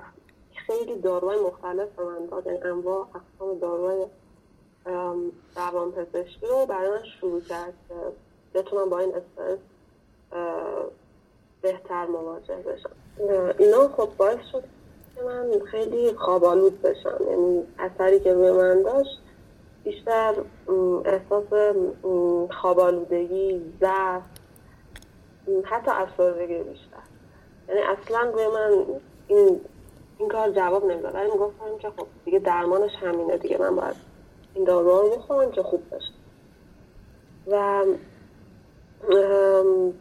خیلی 0.67 0.95
داروهای 1.01 1.39
مختلف 1.39 1.89
به 1.89 2.03
من 2.03 2.25
داد 2.25 2.45
یعنی 2.45 2.59
انواع 2.59 3.07
اقسام 3.15 3.59
داروهای 3.59 4.05
روان 5.55 5.91
پزشکی 5.91 6.47
رو 6.47 6.65
برای 6.65 6.89
من 6.89 7.03
شروع 7.21 7.41
کرد 7.41 7.73
که 7.87 7.95
بتونم 8.53 8.89
با 8.89 8.99
این 8.99 9.13
استرس 9.15 9.59
بهتر 11.61 12.05
مواجه 12.05 12.55
بشم. 12.55 12.95
اینا 13.59 13.87
خب 13.87 14.09
باعث 14.17 14.39
شد 14.51 14.63
که 15.15 15.23
من 15.23 15.59
خیلی 15.71 16.13
خوابالود 16.13 16.81
بشم. 16.81 17.19
یعنی 17.29 17.63
اثری 17.79 18.19
که 18.19 18.33
روی 18.33 18.51
من 18.51 18.81
داشت 18.81 19.24
بیشتر 19.85 20.33
احساس 21.05 21.75
خوابالودگی 22.61 23.61
ضعف 23.79 24.21
حتی 25.63 25.91
افسردگی 25.91 26.63
بیشتر. 26.63 27.03
یعنی 27.69 27.81
اصلا 27.81 28.31
روی 28.31 28.47
من 28.47 28.85
این 29.27 29.61
این 30.17 30.29
کار 30.29 30.51
جواب 30.51 30.85
نمی‌داد. 30.85 31.15
ولی 31.15 31.31
می‌گفتم 31.31 31.77
که 31.79 31.89
خب 31.89 32.07
دیگه 32.25 32.39
درمانش 32.39 32.91
همینه 33.01 33.37
دیگه. 33.37 33.57
من 33.57 33.75
باید 33.75 33.95
این 34.53 34.63
دارو 34.63 35.01
رو 35.01 35.09
بخورم 35.09 35.51
که 35.51 35.63
خوب 35.63 35.81
بشه 35.91 36.13
و 37.47 37.85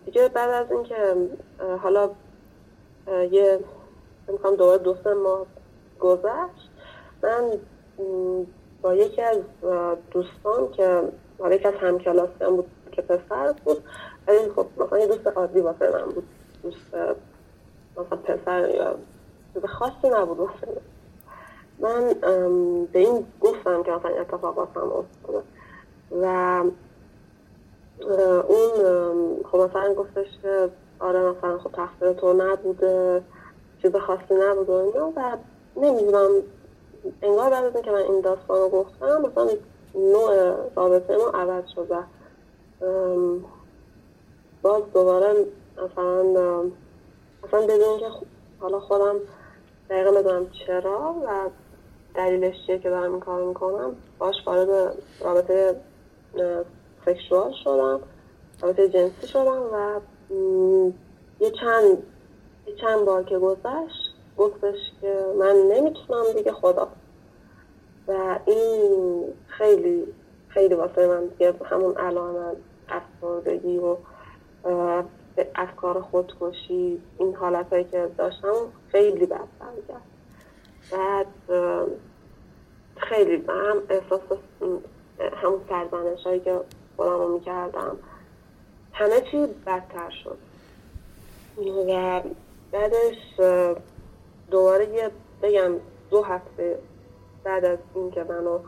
دیگه 0.05 0.29
بعد 0.29 0.51
از 0.51 0.73
اینکه 0.73 1.17
حالا 1.83 2.11
یه 3.31 3.61
می‌خوام 4.29 4.57
دوباره 4.57 4.79
دو 4.79 4.97
سه 5.05 5.15
ماه 5.15 5.47
گذشت 6.01 6.71
من 7.23 7.51
با 8.85 8.95
یکی 8.95 9.23
از 9.23 9.39
دوستان 10.11 10.71
که 10.73 11.03
حالا 11.39 11.55
یکی 11.55 11.69
از 11.69 11.75
همکلاسیان 11.75 12.57
بود 12.57 12.71
که 12.93 13.03
پسر 13.03 13.53
بود 13.65 13.85
ولی 14.29 14.39
خب 14.57 14.67
مثلا 14.77 14.99
یه 14.99 15.07
دوست 15.07 15.27
عادی 15.27 15.61
واسه 15.61 15.91
من 15.91 16.05
بود. 16.05 16.25
دوست 16.63 16.95
مثلا 17.93 18.19
پسر 18.25 18.69
یا 18.69 18.95
چیز 19.55 19.65
خاصی 19.65 20.09
نبود 20.13 20.39
واسه 20.39 20.81
من. 21.79 22.15
به 22.93 22.99
این 22.99 23.27
گفتم 23.41 23.83
که 23.83 23.91
مثلا 23.91 24.11
اتفاق 24.21 24.59
واسم 24.59 24.93
افتاده. 24.93 25.43
و 26.11 26.65
اون 28.49 28.73
خب 29.53 29.59
مثلا 29.59 29.95
گفتش 29.95 30.27
که 30.43 30.69
آره 31.01 31.31
مثلا 31.31 31.59
خب 31.59 31.71
تقصیر 31.73 32.13
تو 32.13 32.33
نبوده 32.33 33.23
چیز 33.83 33.97
خاصی 33.97 34.35
نبوده 34.41 34.73
و 34.73 34.77
اینا 34.77 35.13
و 35.17 35.37
نمی‌دونم 35.77 36.31
انگار 37.23 37.51
بعد 37.51 37.65
از 37.77 37.83
که 37.83 37.91
من 37.91 37.97
این 37.97 38.21
داستان 38.21 38.59
رو 38.61 38.69
گفتم 38.69 39.23
مثلا 39.23 39.49
نوع 39.95 40.57
رابطه 40.77 41.17
ما 41.17 41.31
عوض 41.31 41.65
شده 41.75 41.99
باز 44.63 44.83
دوباره 44.95 45.47
مثلا 45.73 46.23
مثلا 47.45 47.61
بدون 47.61 47.99
که 47.99 48.07
حالا 48.61 48.81
خودم 48.81 49.17
دقیقا 49.91 50.11
بدونم 50.11 50.47
چرا 50.67 51.15
و 51.27 51.51
دلیلش 52.15 52.55
چیه 52.67 52.79
که 52.79 52.91
دارم 52.91 53.13
این 53.13 53.21
کار 53.21 53.43
می‌کنم 53.45 53.97
باش 54.19 54.35
وارد 54.47 54.97
رابطه 55.21 55.81
سکشوال 57.07 57.53
شدم 57.65 58.01
رابطه 58.63 58.89
جنسی 58.89 59.27
شدم 59.27 59.63
و 59.73 60.01
یه 61.41 61.51
چند 61.51 62.03
یه 62.67 62.75
چند 62.81 63.05
بار 63.05 63.25
که 63.25 63.39
گذشت 63.39 64.04
گفتش 64.39 64.77
که 65.01 65.25
من 65.39 65.57
نمی‌تونم 65.73 66.33
دیگه 66.37 66.53
خدا. 66.53 66.89
و 68.09 68.39
این 68.47 69.25
خیلی 69.47 70.05
خیلی 70.49 70.75
واسه 70.75 71.07
من 71.07 71.27
دیگه 71.27 71.55
همون 71.65 71.95
الان 71.99 72.57
افسردگی 72.89 73.79
و 73.79 73.97
افکار 75.55 76.01
خودکشی 76.01 77.03
این 77.19 77.35
حالت 77.35 77.73
هایی 77.73 77.85
که 77.85 78.11
داشتم 78.19 78.55
خیلی 78.89 79.27
بدتر 79.27 79.75
کرد 79.89 80.03
بعد 80.91 81.27
خیلی 82.97 83.45
هم 83.49 83.83
احساس 83.89 84.21
همون 85.43 85.61
سرزنش 85.69 86.25
هایی 86.27 86.41
که 86.41 86.61
خودم 86.97 87.11
رو 87.11 87.35
می‌کردم 87.35 87.97
همه 88.93 89.21
چی 89.31 89.47
بدتر 89.67 90.11
شد. 90.25 90.39
و 91.89 92.23
بعدش 92.73 93.41
دوباره 94.51 94.89
یه 94.89 95.11
بگم 95.43 95.73
دو 96.11 96.23
هفته 96.23 96.79
بعد 97.45 97.65
از 97.65 97.79
اینکه 97.95 98.25
منو 98.25 98.59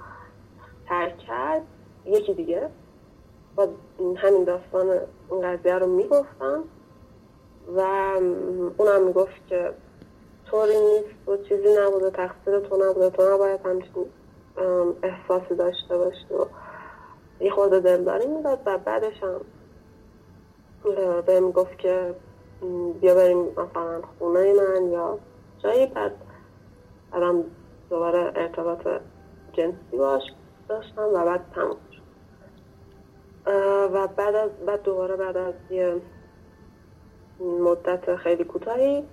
ترک 0.89 1.19
کرد 1.19 1.62
یکی 2.05 2.35
دیگه 2.35 2.69
با 3.57 3.69
همین 4.17 4.45
داستان 4.45 5.01
این 5.31 5.41
قضیه 5.43 5.75
رو 5.75 5.87
می‌گفتم 5.87 6.65
و 7.77 7.81
اونم 8.79 9.07
می‌گفت 9.07 9.47
که 9.49 9.73
طوری 10.51 10.81
نیست 10.81 11.29
و 11.29 11.37
چیزی 11.37 11.77
نبوده 11.79 12.11
تقصیر 12.11 12.61
تو 12.61 12.77
نبوده 12.77 13.11
تو 13.11 13.35
نباید 13.35 13.61
همچین 13.67 14.07
احساسی 15.03 15.55
داشته 15.55 15.99
باشی 15.99 16.35
و 16.35 16.47
یه 17.45 17.51
خورده 17.51 17.81
دلداری 17.81 18.27
می‌داد 18.27 18.61
و 18.67 18.79
بعدش 18.79 19.23
هم 19.23 19.41
بهم 21.27 21.51
گفت 21.51 21.79
که 21.79 22.15
بیا 23.01 23.15
بریم 23.15 23.39
مثلا 23.39 24.03
خونه 24.19 24.53
من 24.53 24.91
یا 24.91 25.19
جایی 25.67 25.87
بعد 25.87 26.13
الان 27.13 27.45
دوباره 27.91 28.33
ارتباط 28.37 28.89
جنسی 29.53 29.97
باش 29.97 30.23
داشتم 30.69 31.03
و 31.03 31.25
بعد 31.25 31.45
تموم 31.55 31.77
و 33.95 34.07
بعد 34.07 34.35
از 34.35 34.51
بعد 34.67 34.83
دوباره 34.83 35.17
بعد 35.17 35.37
از 35.37 35.55
یه 35.71 36.01
مدت 37.41 38.17
خیلی 38.17 38.45
کوتاهی 38.45 39.05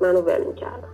منو 0.00 0.20
ول 0.20 0.44
می‌کردم 0.44 0.93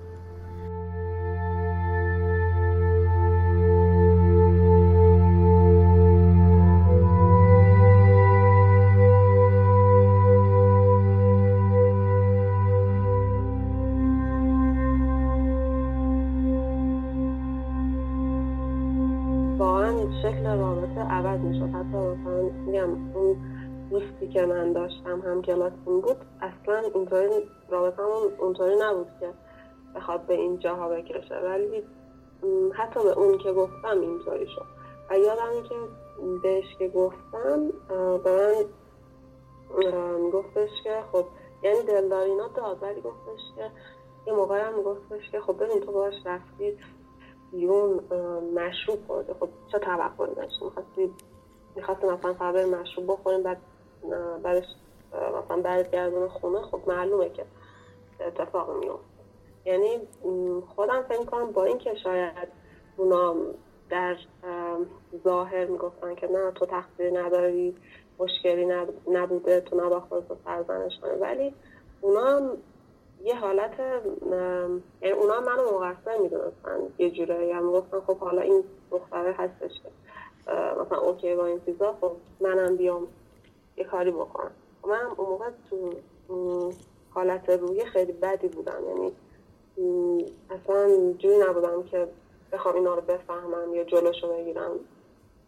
هم 25.21 25.43
کلاسیم 25.43 26.01
بود 26.01 26.17
اصلا 26.41 26.79
اینطوری 26.95 27.51
رابطه 27.69 28.03
همون 28.03 28.33
اونطوری 28.39 28.77
نبود 28.81 29.09
که 29.21 29.31
بخواد 29.95 30.21
به 30.27 30.35
این 30.35 30.59
جاها 30.59 30.89
بکشه. 30.89 31.35
ولی 31.35 31.85
حتی 32.73 33.03
به 33.03 33.19
اون 33.19 33.39
که 33.39 33.53
گفتم 33.53 34.01
اینطوری 34.01 34.47
شد. 34.47 34.65
و 35.11 35.19
یادم 35.19 35.63
که 35.69 35.75
بهش 36.43 36.77
که 36.79 36.89
گفتم 36.89 37.71
به 38.25 38.67
من 39.85 40.31
گفتش 40.31 40.71
که 40.85 41.03
خب 41.13 41.25
یعنی 41.63 41.83
دلدارینا 41.83 42.49
داد 42.49 42.83
ولی 42.83 43.01
گفتش 43.01 43.41
که 43.57 43.71
یه 44.27 44.33
موقعی 44.33 44.61
هم 44.61 44.83
گفتش 44.83 45.31
که 45.33 45.41
خب 45.41 45.65
ببین 45.65 45.81
تو 45.81 45.93
باش 45.93 46.15
رفتی 46.25 46.79
بیرون 47.53 48.01
مشروب 48.55 49.07
خورده. 49.07 49.35
خب 49.41 49.49
چه 49.73 49.79
توقعی 49.79 50.35
داشتی؟ 50.35 50.65
می‌خواستی 50.65 51.15
می‌خواستی 51.77 52.07
مثلا 52.07 52.35
فقط 52.35 52.55
مشروب 52.55 53.07
بخوریم 53.07 53.43
بعد 53.43 53.59
بعدش 54.43 54.65
مثلا 55.15 55.63
برگردون 55.63 56.29
خونه 56.29 56.63
خب 56.63 56.81
معلومه 56.87 57.29
که 57.29 57.45
اتفاق 58.21 58.71
میفته 58.71 59.05
یعنی 59.65 60.01
خودم 60.77 61.03
فکر 61.09 61.25
کنم 61.25 61.53
با 61.53 61.65
اینکه 61.65 61.95
شاید 61.95 62.49
اونا 62.97 63.35
در 63.91 64.17
ظاهر 65.25 65.67
می‌گفتن 65.67 66.15
که 66.15 66.27
نه 66.27 66.51
تو 66.51 66.67
تقصیر 66.67 67.21
نداری 67.21 67.77
مشکلی 68.19 68.69
نبوده 69.09 69.61
تو 69.61 69.77
نباید 69.77 70.03
خودتو 70.03 70.37
سرزنش 70.45 70.93
کنی. 71.03 71.21
ولی 71.21 71.55
اونا 72.01 72.41
یه 73.25 73.39
حالت 73.39 73.81
یعنی 75.03 75.19
اونا 75.19 75.41
منو 75.41 75.81
مقصر 75.81 76.19
می‌دونستن 76.19 76.81
یه 76.99 77.11
جورایی. 77.11 77.53
هم 77.53 77.73
گفتن 77.73 78.01
خب 78.01 78.19
حالا 78.19 78.43
این 78.43 78.65
دختره 78.91 79.33
هستش 79.33 79.73
که 79.83 79.91
مثلا 80.81 80.99
اوکی 80.99 81.35
با 81.35 81.47
این 81.47 81.61
چیزا 81.67 81.97
خب 82.01 82.13
منم 82.41 82.77
بیام 82.77 83.07
یه 83.77 83.85
کاری 83.85 84.11
بکنم. 84.11 84.51
من 84.85 85.07
اون 85.17 85.29
موقع 85.29 85.51
تو 85.71 85.93
حالت 87.11 87.51
روی 87.51 87.85
خیلی 87.85 88.13
بدی 88.13 88.49
بودم. 88.49 88.85
یعنی 88.89 89.13
اصلا 90.51 91.13
جوری 91.19 91.39
نبودم 91.39 91.83
که 91.83 92.09
بخوام 92.53 92.75
اینا 92.75 92.95
رو 92.95 93.01
بفهمم 93.01 93.75
یا 93.75 93.85
جلوشو 93.85 94.29
بگیرم. 94.29 94.71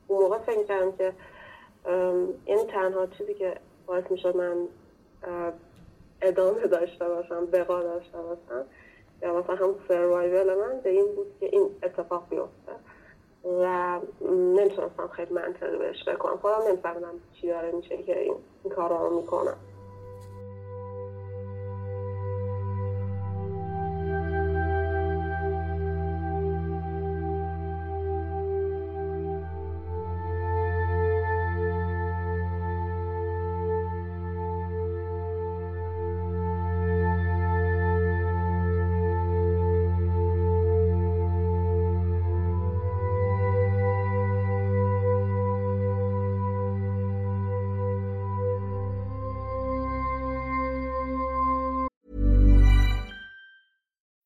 اون 0.09 0.23
موقع 0.23 0.39
فکر 0.39 0.63
کردم 0.63 0.93
که 0.93 1.13
یعنی 2.47 2.65
تنها 2.65 3.07
چیزی 3.07 3.35
که 3.35 3.57
باعث 3.87 4.05
می‌شد 4.11 4.37
من 4.37 4.69
ادامه 6.23 6.67
داشته 6.67 7.09
باشم 7.09 7.47
بقا 7.47 7.83
داشته 7.83 8.19
باشم 8.19 8.65
یا 9.23 9.39
مثلا 9.41 9.57
هم 9.57 9.75
سروایول 9.89 10.55
من 10.55 10.81
به 10.81 10.91
این 10.91 11.15
بود 11.15 11.27
که 11.41 11.47
این 11.47 11.71
اتفاق 11.83 12.27
بیفته 12.31 12.73
و 13.45 14.01
نمی‌تونستم 14.31 15.09
خیلی 15.09 15.35
منطقی 15.35 15.77
بهش 15.77 16.09
بکنم 16.09 16.37
خودم 16.37 16.63
نمی‌فهمم 16.69 17.21
چی 17.41 17.49
داره 17.49 17.73
میشه 17.73 18.03
که 18.03 18.21
این, 18.21 18.35
این 18.35 18.41
کارا 18.71 19.09
رو 19.09 19.21
می‌کنم 19.21 19.57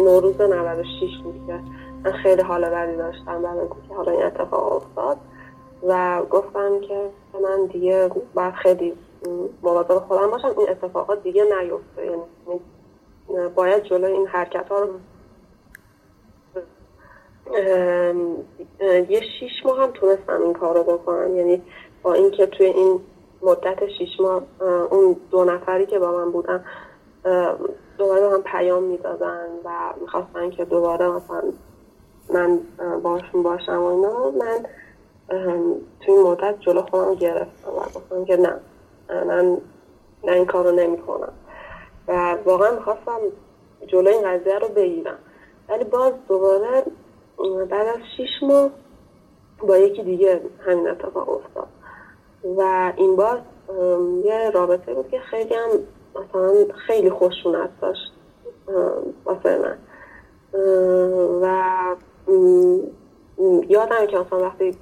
نوروز 0.00 0.40
96 0.40 1.18
بود 1.24 1.46
که 1.46 1.60
من 2.04 2.12
خیلی 2.12 2.42
حال 2.42 2.70
بدی 2.70 2.96
داشتم 2.96 3.42
بعد 3.42 3.68
که 3.88 3.94
حالا 3.94 4.12
این 4.12 4.22
اتفاق 4.22 4.72
افتاد. 4.72 5.16
و 5.82 6.22
گفتم 6.30 6.80
که 6.80 7.10
من 7.42 7.66
دیگه 7.66 8.10
باید 8.34 8.54
خیلی 8.54 8.94
مواظب 9.62 9.98
خودم 9.98 10.30
باشم. 10.30 10.54
این 10.58 10.68
اتفاقات 10.70 11.22
دیگه 11.22 11.44
نیفته. 11.44 12.06
یعنی 12.06 12.60
باید 13.54 13.82
جلو 13.82 14.06
این 14.06 14.26
حرکت 14.26 14.68
ها 14.68 14.78
رو 14.80 14.88
یه 19.08 19.20
شیش 19.40 19.52
ماه 19.64 19.82
هم 19.82 19.90
تونستم 19.90 20.42
این 20.42 20.52
کار 20.52 20.74
رو 20.74 20.82
بکنم. 20.82 21.36
یعنی 21.36 21.62
با 22.02 22.12
اینکه 22.12 22.46
توی 22.46 22.66
این 22.66 23.00
مدت 23.42 23.88
شیش 23.98 24.20
ماه 24.20 24.42
اون 24.90 25.16
دو 25.30 25.44
نفری 25.44 25.86
که 25.86 25.98
با 25.98 26.12
من 26.12 26.32
بودن 26.32 26.64
دوباره 28.00 28.30
هم 28.30 28.42
پیام 28.42 28.82
می‌دادن 28.82 29.46
و 29.64 29.92
می‌خواستن 30.00 30.50
که 30.50 30.64
دوباره 30.64 31.08
مثلا 31.08 31.42
من 32.34 32.60
باشون 33.02 33.42
باشم 33.42 33.82
و 33.82 33.84
اینا 33.84 34.30
من 34.30 34.66
توی 36.00 36.14
این 36.14 36.22
مدت 36.26 36.60
جلو 36.60 36.82
خودم 36.82 37.14
گرفتم 37.14 37.70
و 37.70 37.80
گفتم 37.80 38.24
که 38.24 38.36
نه 38.36 38.60
من 39.08 39.58
نه 40.24 40.32
این 40.32 40.46
کار 40.46 40.64
رو 40.64 40.72
نمی 40.72 40.98
کنم 40.98 41.32
و 42.08 42.36
واقعا 42.44 42.74
می‌خواستم 42.74 43.18
جلو 43.86 44.08
این 44.08 44.22
قضیه 44.22 44.58
رو 44.58 44.68
بگیرم. 44.68 45.18
ولی 45.68 45.84
باز 45.84 46.12
دوباره 46.28 46.82
بعد 47.70 47.88
از 47.88 48.00
شیش 48.16 48.42
ماه 48.42 48.70
با 49.58 49.78
یکی 49.78 50.02
دیگه 50.02 50.40
همین 50.66 50.88
اتفاق 50.88 51.28
افتاد. 51.28 51.68
و 52.58 52.92
این 52.96 53.16
بار 53.16 53.42
یه 54.24 54.50
رابطه 54.50 54.94
بود 54.94 55.08
که 55.08 55.20
خیلی 55.20 55.54
هم 55.54 55.70
مثلا 56.10 56.74
خیلی 56.86 57.10
خوشونت 57.10 57.70
داشت. 57.80 58.12
واسه 59.24 59.58
من. 59.58 59.78
و 61.42 61.96
یادم 63.68 64.06
که 64.06 64.18
مثلا 64.18 64.38
وقتی 64.38 64.76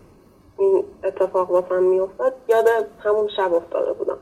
این 0.59 0.85
اتفاق 1.05 1.51
واسم 1.51 1.83
میافتاد 1.83 2.35
یاد 2.49 2.67
همون 2.99 3.29
شب 3.37 3.55
افتاده 3.55 3.93
بودم. 3.93 4.19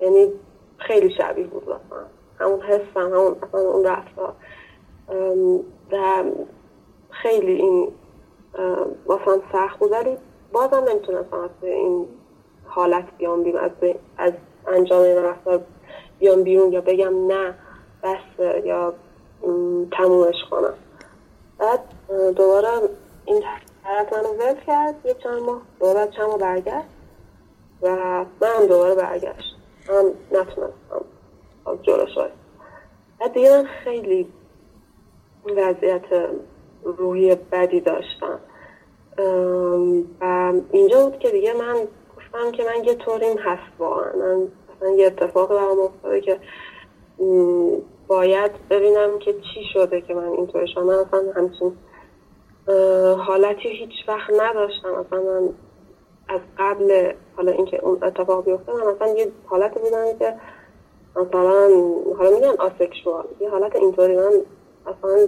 یعنی 0.00 0.32
خیلی 0.78 1.14
شبیه 1.14 1.46
بود 1.46 1.68
واسم 1.68 2.06
همون 2.38 2.60
حسم 2.60 3.00
همون 3.00 3.36
اصلا 3.42 3.60
اون 3.60 3.84
رفتار. 3.84 4.32
و 5.92 6.24
خیلی 7.10 7.52
این 7.52 7.92
واسم 9.06 9.42
سخت 9.52 9.78
بود. 9.78 9.92
ولی 9.92 10.16
بازم 10.52 10.84
نمی‌تونستم 10.88 11.36
از 11.36 11.50
این 11.62 12.06
حالت 12.66 13.04
بیام 13.18 13.42
بیرون 13.42 13.60
از, 13.64 13.70
از 14.18 14.32
انجام 14.66 15.02
این 15.02 15.16
رفتار 15.16 15.60
بیام 16.20 16.42
بیرون 16.42 16.72
یا 16.72 16.80
بگم 16.80 17.26
نه 17.26 17.54
بس 18.02 18.64
یا 18.64 18.94
تمومش 19.92 20.44
کنم. 20.50 20.74
بعد 21.58 21.80
دوباره 22.36 22.68
این 23.24 23.42
طرف 23.84 24.12
منو 24.12 24.28
ول 24.28 24.54
کرد 24.66 24.94
یه 25.04 25.14
چند 25.14 25.42
ماه. 25.42 25.62
دوباره 25.80 26.10
چند 26.16 26.26
ماه 26.26 26.38
برگشت 26.38 26.86
و 27.82 27.88
من 28.40 28.48
هم 28.58 28.66
دوباره 28.66 28.94
برگشت. 28.94 29.56
هم 29.88 30.04
نتونستم. 30.32 31.04
جلو 31.82 32.06
شد. 32.14 32.30
بعد 33.20 33.32
دیگه 33.32 33.50
من 33.50 33.64
خیلی 33.84 34.28
وضعیت 35.56 36.04
روحی 36.84 37.34
بدی 37.34 37.80
داشتم. 37.80 38.40
و 40.20 40.52
اینجا 40.72 41.06
بود 41.06 41.18
که 41.18 41.30
دیگه 41.30 41.52
من 41.52 41.76
گفتم 42.16 42.52
که 42.52 42.64
من 42.64 42.84
یه 42.84 42.94
طوریم 42.94 43.38
هست 43.38 43.72
واقعا. 43.78 44.12
من 44.16 44.48
اصلا 44.80 44.92
یه 44.94 45.06
اتفاق 45.06 45.48
برام 45.48 45.78
افتاده 45.78 46.20
که 46.20 46.40
باید 48.08 48.50
ببینم 48.70 49.18
که 49.18 49.32
چی 49.32 49.64
شده 49.72 50.00
که 50.00 50.14
من 50.14 50.28
اینطور 50.28 50.66
شدم. 50.66 50.88
اصلا 50.88 51.32
همچین 51.36 51.76
حالتی 53.18 53.68
هیچ 53.68 54.08
وقت 54.08 54.30
نداشتم. 54.40 54.94
اصلا 54.94 55.22
من 55.22 55.48
از 56.28 56.40
قبل 56.58 57.12
حالا 57.36 57.52
اینکه 57.52 57.84
اون 57.84 58.04
اتفاق 58.04 58.44
بیفته 58.44 58.72
من 58.72 58.86
اصلا 58.86 59.08
یه 59.08 59.32
حالت 59.46 59.78
بودم 59.78 60.18
که 60.18 60.34
مثلا 61.16 61.68
حالا 62.18 62.30
میگن 62.30 62.54
آسکشوال 62.58 63.24
یه 63.40 63.50
حالت 63.50 63.76
اینطوری. 63.76 64.16
من 64.16 64.32
اصلا 64.86 65.26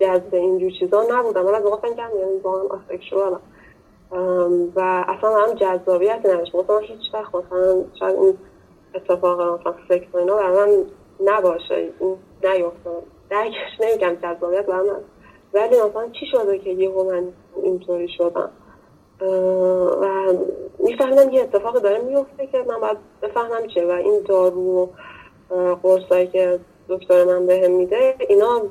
جذب 0.00 0.34
اینجور 0.34 0.70
چیزا 0.80 1.04
نبودم. 1.10 1.44
من 1.44 1.54
از 1.54 1.62
گفتم 1.62 1.94
که 1.94 2.02
یعنی 2.18 2.38
واقعا 2.42 2.62
آسکشوالم 2.62 3.40
و 4.76 5.04
اصلا 5.08 5.36
هم 5.36 5.54
جذابیتی 5.54 6.28
نداشت 6.28 6.54
مثلا 6.54 6.78
هیچ 6.78 7.14
وقت 7.14 7.34
مثلا 7.34 7.84
شاید 7.98 8.16
این 8.16 8.38
اتفاق 8.94 9.40
مثلا 9.40 9.74
سکس 9.88 10.14
و 10.14 10.16
اینا 10.16 10.36
برای 10.36 10.56
من 10.56 10.84
نباشه. 11.24 11.92
این 12.00 12.16
نیفته 12.44 12.90
درکش 13.30 13.80
نمیگم 13.80 14.14
جذابیت 14.14 14.66
برای 14.66 14.90
من. 14.90 15.00
ولی 15.54 15.76
مثلا 15.76 16.08
چی 16.08 16.26
شده 16.32 16.58
که 16.58 16.70
یه 16.70 16.88
من 16.88 17.32
اینطوری 17.62 18.08
شدم؟ 18.08 18.50
و 20.00 20.32
می‌فهمم 20.78 21.32
یه 21.32 21.42
اتفاق 21.42 21.82
داره 21.82 21.98
میفته 21.98 22.46
که 22.46 22.64
من 22.68 22.80
باید 22.80 22.96
بفهمم 23.22 23.66
چه 23.74 23.86
و 23.86 23.90
این 23.90 24.22
دارو 24.22 24.88
و 25.50 25.74
قرصایی 25.82 26.26
که 26.26 26.60
دکتر 26.88 27.24
من 27.24 27.46
بهم 27.46 27.70
میده 27.70 28.14
اینا 28.28 28.62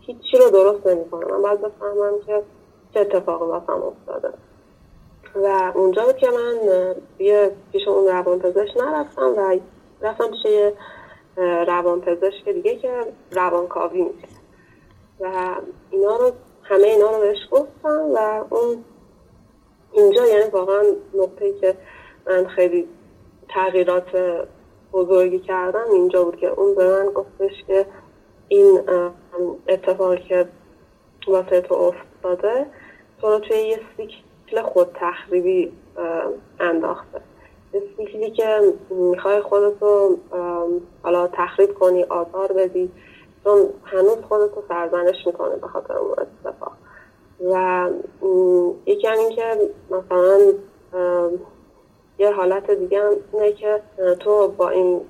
هیچی 0.00 0.38
رو 0.38 0.50
درست 0.50 0.86
نمی‌کنه 0.86 1.32
من 1.32 1.42
باید 1.42 1.60
بفهمم 1.60 2.20
که 2.26 2.42
چه 2.94 3.00
اتفاقی 3.00 3.44
واسم 3.44 3.82
افتاده. 3.82 4.34
و 5.34 5.72
اونجا 5.74 6.04
بود 6.04 6.16
که 6.16 6.30
من 6.30 6.56
یه 7.18 7.52
پیش 7.72 7.88
اون 7.88 8.08
روان 8.08 8.38
پزشک 8.38 8.76
نرفتم 8.76 9.34
و 9.36 9.58
رفتم 10.00 10.30
پیش 10.30 10.44
یه 10.44 10.74
روان 11.66 12.00
پزشک 12.00 12.48
دیگه 12.48 12.76
که 12.76 13.06
روانکاوی 13.30 14.02
میشه. 14.02 14.28
و 15.20 15.56
اینا 15.90 16.16
رو 16.16 16.32
همه 16.62 16.82
اینا 16.82 17.10
رو 17.10 17.20
بهش 17.20 17.38
گفتم 17.50 18.10
و 18.14 18.44
اون 18.50 18.84
اینجا 19.92 20.26
یعنی 20.26 20.50
واقعا 20.50 20.82
نقطه 21.14 21.52
که 21.60 21.76
من 22.26 22.46
خیلی 22.46 22.88
تغییرات 23.48 24.04
بزرگی 24.92 25.38
کردم 25.38 25.84
اینجا 25.92 26.24
بود 26.24 26.36
که 26.36 26.46
اون 26.46 26.74
به 26.74 26.90
من 26.90 27.12
گفتش 27.12 27.64
که 27.66 27.86
این 28.48 28.80
اتفاقی 29.68 30.16
که 30.28 30.48
واسه 31.26 31.60
تو 31.60 31.74
افتاده 31.74 32.66
تو 33.20 33.26
رو 33.26 33.38
توی 33.38 33.56
یه 33.56 33.80
سیکل 34.52 34.62
خود 34.62 34.88
تخریبی 34.94 35.72
انداخته. 36.60 37.20
یه 37.74 37.82
سیکلی 37.96 38.30
که 38.30 38.72
می‌خوای 38.90 39.40
خودتو 39.40 40.16
حالا 41.02 41.28
تخریب 41.32 41.74
کنی 41.74 42.02
آزار 42.02 42.52
بدی 42.52 42.90
چون 43.44 43.68
هنوز 43.84 44.18
خودتو 44.28 44.62
سرزنش 44.68 45.26
می‌کنه 45.26 45.56
به 45.56 45.68
خاطر 45.68 45.96
اون 45.96 46.10
اتفاق. 46.10 46.72
و 47.52 47.88
یکی 48.86 49.06
هم 49.06 49.18
این 49.18 49.30
که 49.30 49.70
مثلا 49.90 50.38
یه 52.18 52.32
حالت 52.32 52.70
دیگه 52.70 53.02
هم 53.02 53.12
اینه 53.32 53.52
که 53.52 53.82
تو 54.20 54.48
با 54.48 54.68
این 54.68 55.00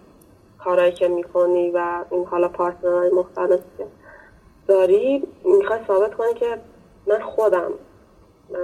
کارهایی 0.64 0.92
که 0.92 1.08
می‌کنی 1.08 1.70
و 1.70 2.04
این 2.10 2.24
حالا 2.24 2.48
پارتنرهای 2.48 3.10
مختلف 3.10 3.60
که 3.78 3.86
داری 4.66 5.22
می‌خوای 5.44 5.80
ثابت 5.86 6.14
کنی 6.14 6.34
که 6.34 6.58
من 7.06 7.20
خودم 7.20 7.72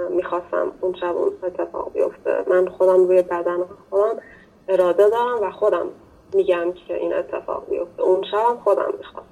می‌خواستم 0.09 0.71
اون 0.81 0.93
شب 0.93 1.17
اون 1.17 1.31
اتفاق 1.43 1.93
بیفته. 1.93 2.43
من 2.47 2.67
خودم 2.67 3.07
روی 3.07 3.21
بدن 3.21 3.57
خودم 3.89 4.21
اراده 4.67 5.09
دارم 5.09 5.41
و 5.41 5.51
خودم 5.51 5.85
میگم 6.33 6.73
که 6.87 6.95
این 6.95 7.13
اتفاق 7.13 7.69
بیفته. 7.69 8.01
اون 8.01 8.23
شب 8.31 8.57
خودم 8.63 8.93
می‌خواستم. 8.97 9.29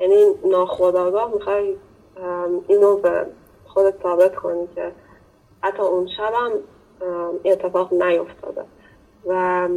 یعنی 0.00 0.24
ناخداگاه 0.44 1.34
می‌خوای 1.34 1.76
اینو 2.68 2.96
به 2.96 3.26
خودت 3.66 4.02
ثابت 4.02 4.34
کنی 4.34 4.68
که 4.74 4.92
حتی 5.62 5.82
اون 5.82 6.08
شبم 6.16 6.50
این 7.42 7.52
اتفاق 7.52 7.92
نیفتاده. 7.92 8.64
و 9.26 9.68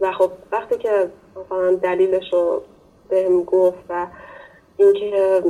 و 0.00 0.12
خب 0.12 0.30
وقتی 0.52 0.78
که 0.78 1.10
مثلا 1.36 1.74
دلیلش 1.74 2.32
رو 2.32 2.62
بهم 3.08 3.44
گفت 3.44 3.84
و 3.88 4.06
اینکه 4.76 5.42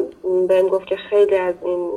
بهم 0.49 0.69
گفت 0.69 0.87
که 0.87 0.97
خیلی 0.97 1.37
از 1.37 1.55
این 1.63 1.91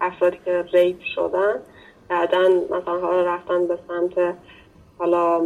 افرادی 0.00 0.38
که 0.44 0.64
ریپ 0.72 1.00
شدن 1.14 1.62
بعدا 2.08 2.48
مثلا 2.70 3.00
حالا 3.00 3.22
رفتن 3.22 3.66
به 3.66 3.78
سمت 3.88 4.34
حالا 4.98 5.42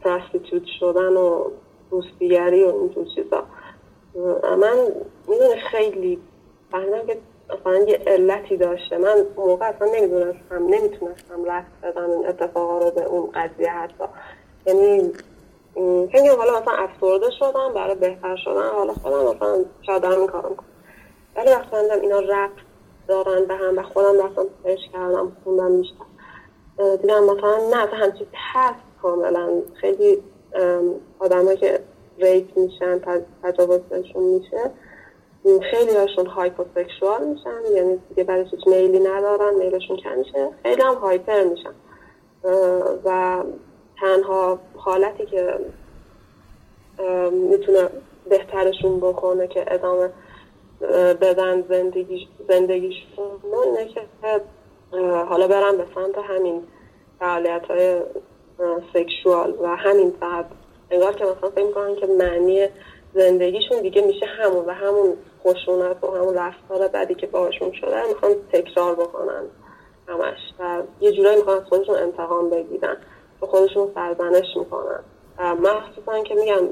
پراستیتوت 0.00 0.62
شدن 0.80 1.16
و 1.16 1.44
روسبیگری 1.90 2.64
و 2.64 2.74
اینجور 2.74 3.06
چیزا. 3.14 3.44
من 4.56 4.76
می‌دونه 5.28 5.56
خیلی 5.70 6.18
فهمیدم 6.72 7.06
که 7.06 7.18
اصلا 7.50 7.78
یه 7.78 8.00
علتی 8.06 8.56
داشته. 8.56 8.98
من 8.98 9.26
موقع 9.36 9.68
اصلا 9.68 9.88
نمی‌دونستم 9.88 10.66
نمی‌تونستم 10.68 11.44
رفت 11.44 11.70
بدم 11.82 12.10
این 12.10 12.28
اتفاقا 12.28 12.78
رو 12.78 12.90
به 12.90 13.04
اون 13.04 13.30
قضیه 13.34 13.70
حتی. 13.70 14.04
یعنی 14.66 15.12
فکر 16.12 16.36
حالا 16.36 16.60
مثلا 16.60 16.74
افسرده 16.74 17.30
شدم 17.38 17.72
برای 17.74 17.94
بهتر 17.94 18.36
شدن. 18.36 18.68
حالا 18.70 18.92
خودم 18.92 19.36
مثلا 19.36 19.64
شاید 19.86 20.02
دارم 20.02 20.18
این 20.18 20.26
کارم 20.26 20.56
کنم 20.56 20.68
ولی 21.36 21.50
وقتی 21.50 21.70
فهمیدم 21.70 22.00
اینا 22.00 22.20
ربط 22.20 22.54
دارن 23.08 23.44
به 23.44 23.54
هم 23.54 23.78
و 23.78 23.82
خودم 23.82 24.26
رفتم 24.26 24.46
پیش 24.64 24.80
کردم 24.92 25.36
خوندم 25.44 25.80
بیشتر. 25.80 26.04
دیدم 27.02 27.24
مثلا 27.24 27.56
نه 27.56 27.76
اصلا 27.76 27.98
همچین 27.98 28.26
هست 28.52 28.84
کاملا. 29.02 29.62
خیلی 29.80 30.22
آدمایی 31.18 31.56
که 31.56 31.80
rape 32.18 32.58
میشن 32.58 33.00
تجاوز 33.42 33.80
بهشون 33.80 34.22
میشه 34.22 34.70
خیلی 35.70 35.96
هاشون 35.96 36.26
hyposexual 36.26 37.24
میشن. 37.24 37.74
یعنی 37.74 38.00
دیگه 38.08 38.44
هیچ 38.44 38.66
میلی 38.66 38.98
ندارن 38.98 39.54
میلشون 39.54 39.96
کم 39.96 40.18
میشه. 40.18 40.50
خیلی 40.62 40.82
هم 40.82 40.94
hyper 40.94 41.42
میشن. 41.44 41.74
و 43.04 43.42
تنها 44.00 44.58
حالتی 44.76 45.26
که 45.26 45.58
می‌تونه 47.32 47.88
بهترشون 48.28 49.00
بکنه 49.00 49.48
که 49.48 49.74
ادامه 49.74 50.10
بدن 51.20 51.62
زندگی 51.68 52.28
زندگیشون 52.48 53.24
اینه 53.64 53.88
که 53.88 54.00
حالا 55.28 55.48
برن 55.48 55.76
به 55.76 55.84
سمت 55.94 56.18
همین 56.18 56.62
فعالیت 57.18 57.62
های 57.68 58.00
سکشوال 58.94 59.54
و 59.62 59.76
همین 59.76 60.12
فقط 60.20 60.44
انگار 60.90 61.12
که 61.12 61.24
مثلا 61.24 61.50
فکر 61.50 61.64
می‌کنن 61.64 61.96
که 61.96 62.06
معنی 62.06 62.68
زندگیشون 63.14 63.80
دیگه 63.80 64.02
میشه 64.02 64.26
همون 64.26 64.64
و 64.66 64.70
همون 64.70 65.16
خشونت 65.44 66.04
و 66.04 66.16
همون 66.16 66.34
رفتار 66.34 66.88
بعدی 66.88 67.14
که 67.14 67.26
باهاشون 67.26 67.72
شده 67.72 68.08
می‌خوان 68.08 68.32
تکرار 68.52 68.94
بکنن 68.94 69.42
همش 70.08 70.38
و 70.58 70.82
یه 71.00 71.12
جورایی 71.12 71.36
می‌خوان 71.36 71.56
از 71.56 71.64
خودشون 71.68 71.94
انتقام 71.94 72.50
بگیرن. 72.50 72.96
به 73.40 73.46
خودشون 73.46 73.90
سرزنش 73.94 74.46
می‌کنن. 74.56 75.00
مخصوصا 75.38 76.22
که 76.22 76.34
میگن 76.34 76.68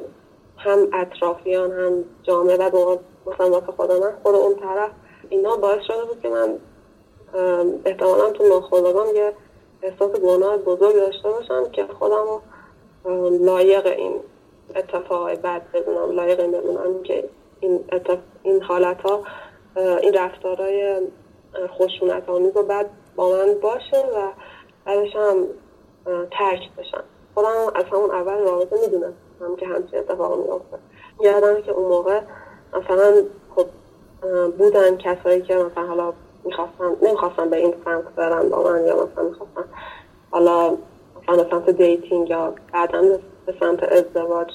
هم 0.56 0.88
اطرافیان 0.92 1.72
هم 1.72 2.04
جامعه 2.22 2.68
و 2.68 2.98
مثلا 3.26 3.50
واسه 3.50 3.72
خود 3.76 3.92
من 3.92 4.12
خود 4.22 4.34
اون 4.34 4.54
طرف. 4.54 4.90
اینا 5.28 5.56
باعث 5.56 5.82
شده 5.86 6.04
بود 6.04 6.20
که 6.22 6.28
من 6.28 6.58
احتمالا 7.84 8.30
تو 8.30 8.44
ناخودآگاه 8.44 9.14
یه 9.14 9.32
احساس 9.82 10.10
گناه 10.10 10.56
بزرگ 10.56 10.94
داشته 10.94 11.30
باشم 11.30 11.70
که 11.70 11.86
خودم 11.98 12.24
رو 13.04 13.30
لایق 13.30 13.86
این 13.86 14.20
اتفاق 14.76 15.30
بد 15.30 15.62
بدونم 15.74 16.10
لایق 16.10 16.40
این 16.40 16.50
بدونم 16.50 17.02
که 17.02 17.28
این, 17.60 17.84
این 18.42 18.62
حالت 18.62 19.00
ها 19.00 19.22
این 19.76 20.14
رفتارهای 20.14 21.00
خشونت 21.68 22.28
آمیز 22.28 22.52
بعد 22.52 22.90
با 23.16 23.30
من 23.30 23.54
باشه 23.62 23.98
و 23.98 24.32
بعدش 24.84 25.16
هم 25.16 25.46
ترک 26.30 26.60
بشن 26.78 27.02
خودم 27.34 27.72
از 27.74 27.84
همون 27.84 28.10
اول 28.10 28.38
رابطه 28.38 28.76
می‌دونستم 28.80 29.56
که 29.58 29.66
همچین 29.66 29.98
اتفاق 29.98 30.38
میافته. 30.38 30.78
یادمه 31.20 31.62
که 31.62 31.72
اون 31.72 31.88
موقع 31.88 32.20
مثلا 32.72 33.22
خب 33.56 33.66
بودن 34.58 34.96
کسایی 34.96 35.42
که 35.42 35.56
مثلا 35.56 35.86
حالا 35.86 36.12
می‌خواستن 36.44 36.96
نمی‌خواستن 37.02 37.50
به 37.50 37.56
این 37.56 37.74
سمت 37.84 38.04
برن 38.04 38.48
با 38.48 38.62
من 38.62 38.86
یا 38.86 38.94
مثلا 38.94 39.24
می‌خواستن 39.24 39.64
حالا 40.30 40.76
مثلا 41.22 41.50
سمت 41.50 41.70
dating 41.70 42.30
یا 42.30 42.54
بعدا 42.72 43.02
به 43.46 43.54
سمت 43.60 43.82
ازدواج 43.82 44.48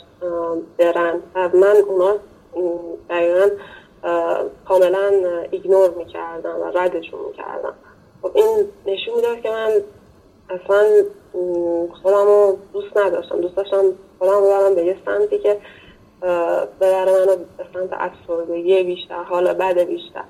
برن. 0.78 1.22
من 1.36 1.76
اونا 1.88 2.16
دقیقا 3.10 3.50
کاملا 4.68 5.12
ایگنور 5.52 5.90
می‌کردم 5.90 6.60
و 6.62 6.78
ردشون 6.78 7.20
می‌کردم. 7.28 7.74
خب 8.22 8.32
این 8.34 8.68
نشون 8.86 9.16
می‌داد 9.16 9.42
که 9.42 9.50
من 9.50 9.72
اصلا 10.50 11.04
خودم 12.04 12.26
رو 12.26 12.58
دوست 12.74 12.98
نداشتم. 12.98 13.42
دوست 13.42 13.56
داشتم 13.56 13.84
خودم 14.20 14.42
ببرم 14.42 14.76
به 14.76 14.84
یه 14.86 14.98
سمتی 15.06 15.38
که 15.38 15.58
ببره 16.82 17.12
منو 17.12 17.36
به 17.58 17.66
سمت 17.74 17.90
افسردگی 17.92 18.84
بیشتر 18.84 19.24
حال 19.24 19.54
بد 19.54 19.80
بیشتر. 19.80 20.24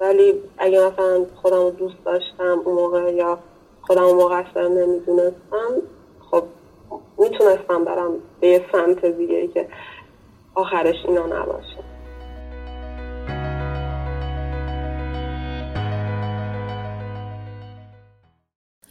ولی 0.00 0.42
اگه 0.58 0.78
مثلا 0.80 1.26
خودم 1.42 1.56
رو 1.62 1.70
دوست 1.70 2.04
داشتم 2.04 2.62
اون 2.64 2.74
موقع 2.74 3.14
یا 3.14 3.38
خودم 3.82 4.02
مقصر 4.02 4.68
نمی‌دونستم 4.68 5.82
خب 6.30 6.42
می‌تونستم 7.18 7.84
برم 7.84 8.12
به 8.40 8.48
یه 8.48 8.66
سمت 8.72 9.06
دیگه 9.06 9.48
که 9.48 9.68
آخرش 10.54 10.96
اینا 11.08 11.26
نباشه. 11.26 11.75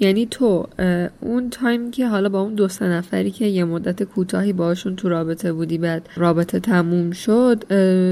یعنی 0.05 0.25
تو 0.25 0.67
اون 1.21 1.49
تایم 1.49 1.91
که 1.91 2.07
حالا 2.07 2.29
با 2.29 2.41
اون 2.41 2.55
دو 2.55 2.67
سه 2.67 2.85
نفری 2.85 3.31
که 3.31 3.45
یه 3.45 3.63
مدت 3.63 4.03
کوتاهی 4.03 4.53
باشون 4.53 4.95
تو 4.95 5.09
رابطه 5.09 5.53
بودی 5.53 5.77
بعد 5.77 6.09
رابطه 6.15 6.59
تموم 6.59 7.11
شد 7.11 7.63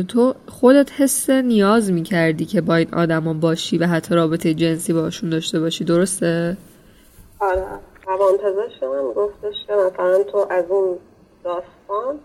تو 0.07 0.35
خودت 0.47 0.91
حس 0.91 1.29
نیاز 1.29 1.91
می‌کردی 1.91 2.45
که 2.45 2.61
با 2.61 2.75
این 2.75 2.93
آدما 2.93 3.33
باشی 3.33 3.77
و 3.77 3.87
حتی 3.87 4.15
رابطه 4.15 4.53
جنسی 4.53 4.93
باشون 4.93 5.29
داشته 5.29 5.59
باشی 5.59 5.83
درسته؟ 5.83 6.57
آره 7.39 7.65
روان 8.07 8.37
پزشک 8.37 8.83
من 8.83 9.13
گفتش 9.15 9.55
که 9.67 9.73
مثلا 9.73 10.23
تو 10.23 10.47
از 10.49 10.65
اون 10.69 10.97
داستان 11.43 12.19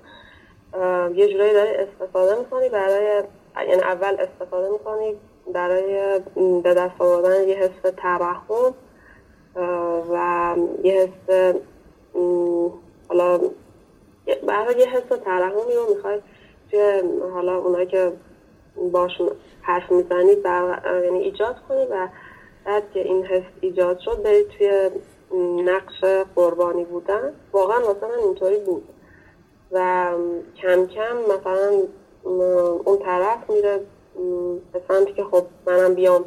یه 1.16 1.28
جورایی 1.32 1.52
داری 1.52 1.70
استفاده 1.74 2.38
می‌کنی 2.38 2.68
برای 2.68 3.22
یعنی 3.68 3.82
اول 3.82 4.16
استفاده 4.18 4.68
می‌کنی 4.72 5.14
برای 5.54 6.20
به 6.62 6.74
دست 6.74 7.00
آوردن 7.00 7.48
یه 7.48 7.54
حس 7.54 7.92
ترحم 7.96 8.74
و 10.10 10.56
یه 10.84 11.12
حس 11.28 11.54
حالا 13.08 13.40
برای 14.46 14.78
یه 14.78 14.88
حس 14.88 15.18
ترحمی 15.24 15.74
رو 15.74 15.94
می‌خوای 15.94 16.20
توی 16.70 17.02
حالا 17.32 17.58
اونایی 17.58 17.86
که 17.86 18.12
باشون 18.92 19.30
حرف 19.62 19.92
می‌زنید 19.92 20.44
یعنی 21.04 21.18
ایجاد 21.18 21.56
کنی 21.68 21.86
و 21.90 22.08
بعد 22.64 22.82
که 22.94 23.00
این 23.00 23.24
حس 23.24 23.44
ایجاد 23.60 23.98
شد 23.98 24.22
برید 24.22 24.48
توی 24.48 24.90
نقش 25.64 26.04
قربانی 26.36 26.84
بودن 26.84 27.32
واقعا 27.52 27.78
من 27.78 28.18
اینطوری 28.24 28.58
بود 28.58 28.88
و 29.72 30.10
کم 30.62 30.86
کم 30.86 31.16
مثلا 31.16 31.82
اون 32.84 32.98
طرف 32.98 33.50
میره 33.50 33.80
به 34.72 34.80
سمتی 34.88 35.12
که 35.12 35.24
خب 35.24 35.44
منم 35.66 35.94
بیام 35.94 36.24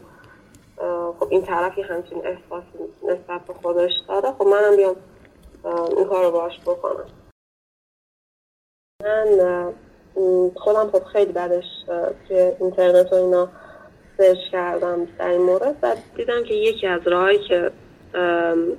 خب 1.20 1.28
این 1.30 1.42
طرفی 1.42 1.82
همچین 1.82 2.18
احساسی 2.18 2.78
نسبت 3.04 3.46
به 3.48 3.54
خودش 3.54 3.92
داره. 4.08 4.32
خب 4.32 4.48
منم 4.48 4.76
بیام 4.78 4.96
این 5.98 6.06
کار 6.06 6.26
رو 6.26 6.32
باش 6.32 6.60
بکنم. 6.60 7.06
من 9.04 9.74
خودم 10.56 10.90
خب 10.92 11.04
خیلی 11.04 11.32
بعدش 11.32 11.64
توی 12.28 12.38
اینترنت 12.38 13.14
و 13.14 13.16
اینا 13.16 13.50
سرچ 14.18 14.38
کردم 14.52 15.08
در 15.20 15.28
این 15.28 15.42
مورد 15.42 15.76
و 15.84 15.96
دیدم 16.16 16.44
که 16.44 16.54
یکی 16.54 16.88
از 16.88 17.02
راهایی 17.08 17.40
که 17.40 17.72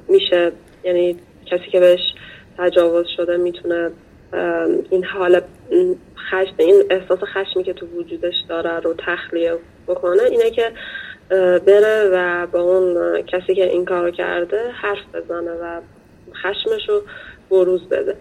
میشه 0.09 0.53
یعنی 0.85 1.21
کسی 1.47 1.71
که 1.73 1.81
بهش 1.81 2.01
تجاوز 2.59 3.07
شده 3.17 3.37
می‌تونه 3.37 3.91
این 4.91 5.05
حال 5.05 5.41
خشم 6.31 6.55
این 6.59 6.83
احساس 6.91 7.19
خشمی 7.19 7.65
که 7.65 7.73
تو 7.73 7.87
وجودش 7.87 8.35
داره 8.49 8.81
رو 8.81 8.95
تخلیه 9.07 9.59
بکنه 9.87 10.23
اینه 10.23 10.51
که 10.51 10.73
بره 11.67 12.11
و 12.13 12.47
با 12.47 12.61
اون 12.61 13.23
کسی 13.23 13.55
که 13.55 13.71
این 13.71 13.85
کارو 13.85 14.11
کرده 14.11 14.71
حرف 14.71 14.99
بزنه 15.15 15.53
و 15.53 15.81
خشمش 16.35 16.89
رو 16.89 17.03
بروز 17.51 17.89
بده. 17.89 18.17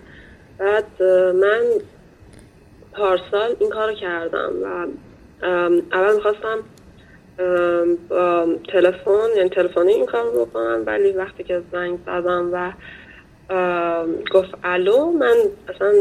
بعد 0.57 1.03
من 1.33 1.61
پارسال 2.93 3.55
این 3.59 3.69
کارو 3.69 3.93
کردم 3.93 4.51
و 4.63 4.87
اول 5.91 6.15
می‌خواستم 6.15 6.59
با 8.09 8.47
تلفن 8.71 9.29
یعنی 9.35 9.49
تلفنی 9.49 9.91
این 9.91 10.05
کار 10.05 10.23
رو 10.23 10.45
بکنم 10.45 10.83
ولی 10.85 11.11
وقتی 11.11 11.43
که 11.43 11.61
زنگ 11.71 11.99
زدم 12.05 12.49
و 12.53 12.71
گفت 14.33 14.49
الو 14.63 15.11
من 15.11 15.35
اصلا 15.75 15.93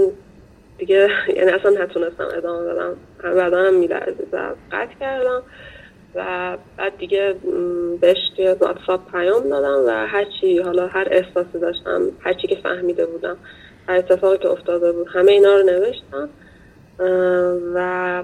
دیگه 0.78 1.08
یعنی 1.36 1.50
اصلا 1.50 1.70
نتونستم 1.70 2.28
ادامه 2.36 2.66
بدم. 2.66 2.96
بدنم 3.22 3.74
میلرزید 3.74 4.28
و 4.32 4.54
قطع 4.72 4.94
کردم. 5.00 5.42
و 6.14 6.58
بعد 6.76 6.98
دیگه 6.98 7.34
بهش 8.00 8.18
توی 8.36 8.56
واتساپ 8.60 9.10
پیام 9.12 9.48
دادم 9.48 9.84
و 9.86 10.06
هرچی 10.06 10.58
حالا 10.58 10.86
هر 10.86 11.08
احساسی 11.10 11.58
داشتم 11.60 12.02
هرچی 12.20 12.46
که 12.46 12.56
فهمیده 12.62 13.06
بودم 13.06 13.36
هر 13.88 13.96
اتفاقی 13.96 14.38
که 14.38 14.48
افتاده 14.48 14.92
بود 14.92 15.06
همه 15.12 15.32
اینا 15.32 15.54
رو 15.54 15.62
نوشتم. 15.62 16.28
و 17.74 18.22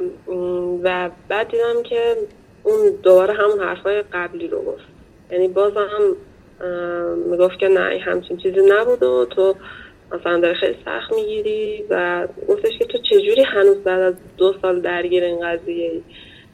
و 0.82 1.10
بعد 1.28 1.48
دیدم 1.48 1.82
که 1.82 2.16
اون 2.62 2.90
دوباره 3.02 3.34
همون 3.34 3.60
حرفای 3.60 4.02
قبلی 4.12 4.48
رو 4.48 4.62
گفت. 4.62 4.84
یعنی 5.30 5.48
بازم 5.48 6.16
می‌گفت 7.30 7.58
که 7.58 7.68
نه 7.68 8.00
همچین 8.04 8.36
چیزی 8.36 8.60
نبود 8.68 9.02
و 9.02 9.24
تو 9.24 9.54
مثلا 10.12 10.40
داره 10.40 10.54
خیلی 10.54 10.76
سخت 10.84 11.12
می‌گیری 11.14 11.84
و 11.90 12.26
گفتش 12.48 12.78
که 12.78 12.84
تو 12.84 12.98
چجوری 12.98 13.42
هنوز 13.42 13.76
بعد 13.76 14.00
از 14.00 14.14
دو 14.36 14.54
سال 14.62 14.80
درگیر 14.80 15.24
این 15.24 15.40
قضیه 15.40 15.92
ای 15.92 16.02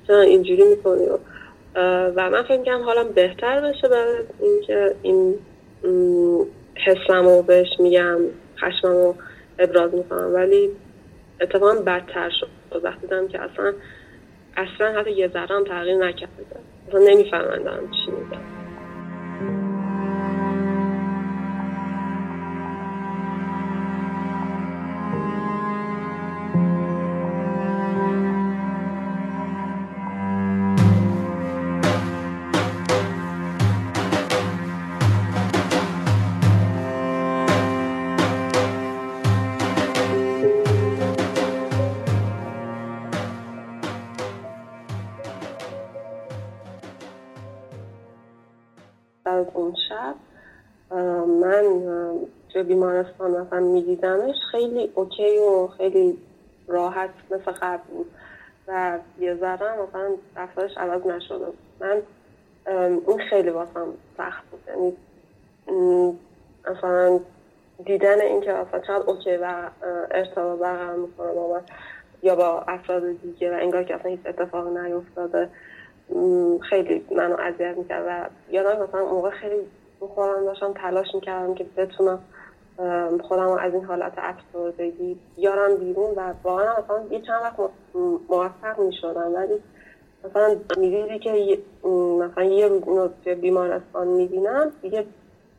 چرا 0.07 0.21
اینجوری 0.21 0.65
می‌کنی. 0.65 1.07
و 2.17 2.31
من 2.31 2.43
فکر 2.43 2.65
کنم 2.65 2.83
حالم 2.83 3.09
بهتر 3.09 3.61
بشه 3.61 3.89
برای 3.89 4.19
اینکه 4.41 4.95
این 5.03 5.35
حسم 6.87 7.27
رو 7.27 7.43
بهش 7.43 7.69
میگم 7.79 8.19
خشمم 8.61 9.15
ابراز 9.59 9.95
می‌کنم. 9.95 10.35
ولی 10.35 10.71
اتفاقا 11.41 11.75
بدتر 11.75 12.31
شد. 12.41 12.49
وقتی 12.85 13.01
دیدم 13.01 13.29
که 13.29 13.41
اصلا 13.41 13.73
اصلا 14.57 15.01
حتی 15.01 15.11
یه 15.11 15.29
ذره 15.29 15.57
هم 15.57 15.65
تغییر 15.65 15.97
نکرده. 15.97 16.33
اصلا 16.89 17.01
نمیفهمندم 17.01 17.91
چی 17.91 18.11
میگم. 18.11 18.62
از 49.33 49.47
اون 49.55 49.75
شب 49.89 50.15
من 51.27 51.65
توی 52.53 52.63
بیمارستان 52.63 53.31
مثلا 53.31 53.61
میدیدمش. 53.61 54.37
خیلی 54.51 54.93
اوکی 54.95 55.39
و 55.39 55.67
خیلی 55.67 56.19
راحت 56.69 57.11
مثل 57.31 57.53
قبل 57.53 57.83
بود. 57.89 58.07
و 58.69 58.99
یه 59.19 59.35
ذره 59.35 59.83
مثلا 59.83 60.11
رفتارش 60.37 60.71
عوض 60.77 61.07
نشده 61.07 61.47
من 61.81 62.03
اون 63.07 63.19
خیلی 63.31 63.51
واسم 63.51 63.87
سخت 64.17 64.45
بود. 64.51 64.61
یعنی 64.69 64.97
مثلا 66.71 67.21
دیدن 67.85 68.21
اینکه 68.21 68.53
مثلا 68.53 68.81
چقدر 68.81 69.11
اوکی 69.11 69.37
و 69.37 69.71
ارتباط 70.11 70.59
برقرار 70.59 70.97
می‌کنه 70.97 71.33
با 71.33 71.53
من 71.53 71.63
یا 72.23 72.37
با 72.37 72.61
افراد 72.61 73.03
دیگه 73.23 73.57
و 73.57 73.59
انگار 73.61 73.85
که 73.85 73.95
اصلا 73.95 74.11
هیچ 74.11 74.21
اتفاقی 74.27 74.71
نیفتاده. 74.71 75.49
خیلی 76.71 77.07
منو 77.17 77.37
اذیت 77.39 77.77
می‌کرد 77.77 78.05
و 78.09 78.29
یادم 78.53 78.83
مثلا 78.83 79.05
موقع 79.05 79.31
خیلی 79.31 79.67
خودم 80.01 80.45
داشتم 80.45 80.73
تلاش 80.73 81.07
می‌کردم 81.15 81.55
که 81.55 81.67
بتونم 81.77 82.23
خودم 83.23 83.49
از 83.49 83.75
این 83.75 83.85
حالت 83.85 84.13
افسردگی 84.17 85.17
بیارم 85.37 85.77
بیرون 85.77 86.15
و 86.17 86.35
واقعا 86.43 86.73
مثلا 86.73 87.03
یه 87.11 87.21
چند 87.21 87.43
وقت 87.43 87.71
موفق 88.29 88.81
می‌شدم. 88.81 89.35
ولی 89.35 89.63
مثلا 90.25 90.57
می‌دیدی 90.79 91.19
که 91.19 91.59
مثلا 92.19 92.45
یه 92.45 92.69
روز 92.69 92.83
اینو 92.87 93.09
توی 93.25 93.35
بیمارستان 93.35 94.09
می‌بینم 94.09 94.73
دیگه 94.83 95.07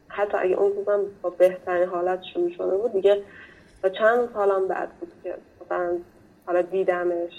حتی 0.08 0.38
اگه 0.38 0.56
اون 0.56 0.72
روزم 0.72 1.06
با 1.22 1.30
بهترین 1.30 1.90
حالت 1.90 2.20
شروع 2.34 2.52
شده 2.52 2.78
بود 2.78 2.94
دیگه 2.94 3.24
با 3.84 3.90
چند 3.90 4.30
سالم 4.34 4.68
بعد 4.68 4.90
بود 5.00 5.12
که 5.24 5.36
مثلا 5.66 5.98
حالا 6.46 6.62
دیدمش 6.62 7.34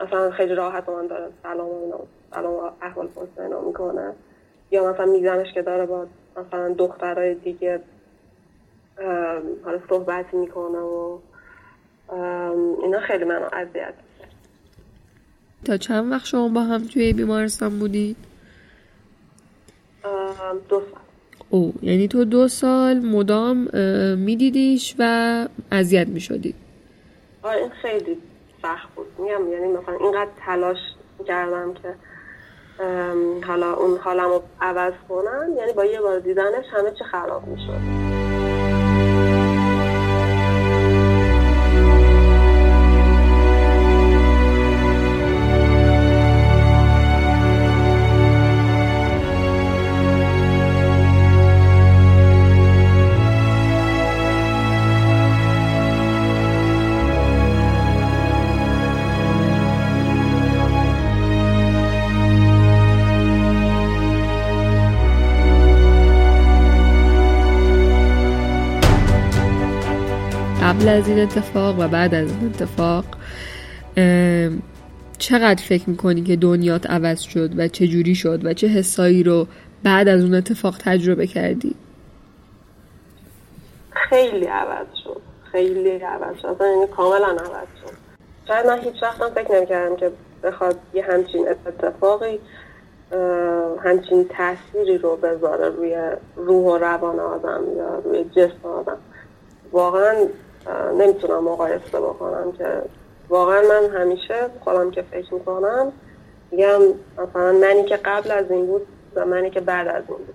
مثلا 0.00 0.30
خیلی 0.30 0.54
راحت 0.54 0.88
من 0.88 1.06
داره 1.06 1.28
سلام 1.42 1.68
اینا 1.82 1.98
سلام 2.34 2.72
احوال 2.82 3.06
پرسه 3.06 3.42
اینا 3.42 3.60
می‌کنه. 3.60 4.12
یا 4.70 4.92
مثلا 4.92 5.06
میزنش 5.06 5.52
که 5.54 5.62
داره 5.62 5.86
با 5.86 6.06
مثلا 6.36 6.74
دخترای 6.74 7.34
دیگه 7.34 7.80
حالا 9.64 9.78
صحبتی 9.88 10.36
می‌کنه 10.36 10.78
و 10.78 11.18
اینا 12.82 13.00
خیلی 13.00 13.24
منو 13.24 13.48
اذیت 13.52 13.94
تا 15.64 15.76
چند 15.76 16.12
وقت 16.12 16.26
شما 16.26 16.48
با 16.48 16.60
هم 16.60 16.84
توی 16.84 17.12
بیمارستان 17.12 17.78
بودید؟ 17.78 18.16
دو 20.68 20.80
سال. 20.80 21.00
او 21.50 21.74
یعنی 21.82 22.08
تو 22.08 22.24
دو 22.24 22.48
سال 22.48 22.98
مدام 22.98 23.56
میدیدیش 24.18 24.94
و 24.98 25.48
اذیت 25.72 26.08
می‌شدید. 26.08 26.54
آره 27.42 27.58
این 27.58 27.70
خیلی 27.70 28.18
سخت 28.62 28.88
بود. 28.94 29.06
میگم 29.18 29.52
یعنی 29.52 29.68
مثلا 29.68 29.94
اینقدر 30.00 30.30
تلاش 30.46 30.78
کردم 31.26 31.74
که 31.74 31.94
حالا 33.46 33.72
اون 33.74 33.98
حالم 33.98 34.28
رو 34.28 34.42
عوض 34.60 34.92
کنم. 35.08 35.48
یعنی 35.56 35.72
با 35.72 35.84
یه 35.84 36.00
بار 36.00 36.18
دیدنش 36.18 36.64
همه 36.72 36.90
چی 36.90 37.04
خراب 37.04 37.46
می‌شد. 37.46 38.27
از 70.88 71.08
این 71.08 71.18
اتفاق 71.18 71.78
و 71.78 71.88
بعد 71.88 72.14
از 72.14 72.30
این 72.30 72.46
اتفاق 72.46 73.04
چقدر 75.18 75.62
فکر 75.62 75.90
می‌کنی 75.90 76.22
که 76.22 76.36
دنیات 76.36 76.90
عوض 76.90 77.20
شد 77.20 77.58
و 77.58 77.68
چه 77.68 77.86
جوری 77.86 78.14
شد 78.14 78.44
و 78.44 78.54
چه 78.54 78.66
حسایی 78.66 79.22
رو 79.22 79.46
بعد 79.82 80.08
از 80.08 80.22
اون 80.22 80.34
اتفاق 80.34 80.74
تجربه 80.78 81.26
کردی؟ 81.26 81.74
خیلی 83.90 84.46
عوض 84.46 84.86
شد. 85.04 85.20
خیلی 85.52 85.90
عوض 85.90 86.36
شد. 86.42 86.56
یعنی 86.60 86.86
کاملا 86.96 87.26
عوض 87.26 87.68
شد. 87.80 87.96
شاید 88.48 88.66
من 88.66 88.80
هیچ 88.80 89.02
وقت 89.02 89.32
فکر 89.34 89.54
نمی‌کردم 89.54 89.96
که 89.96 90.10
بخواد 90.42 90.78
یه 90.94 91.04
همچین 91.04 91.48
اتفاقی 91.48 92.38
همچین 93.84 94.26
تأثیری 94.30 94.98
رو 94.98 95.16
بذاره 95.16 95.68
روی 95.68 95.96
روح 96.36 96.64
و 96.74 96.78
روان 96.78 97.20
آدم 97.20 97.62
یا 97.76 97.98
روی 98.04 98.24
جسم 98.24 98.68
آدم. 98.68 98.96
واقعا 99.72 100.26
نمی‌تونم 100.98 101.44
مقایسه 101.44 102.00
بکنم 102.00 102.52
که 102.52 102.82
واقعا 103.28 103.62
من 103.62 104.00
همیشه 104.00 104.34
خودم 104.60 104.90
که 104.90 105.02
فکر 105.02 105.34
می‌کنم 105.34 105.92
میگم 106.50 106.80
مثلا 107.18 107.52
منی 107.52 107.84
که 107.84 107.96
قبل 107.96 108.30
از 108.30 108.50
این 108.50 108.66
بود 108.66 108.86
و 109.14 109.26
منی 109.26 109.50
که 109.50 109.60
بعد 109.60 109.88
از 109.88 110.02
این 110.08 110.18
بود. 110.26 110.34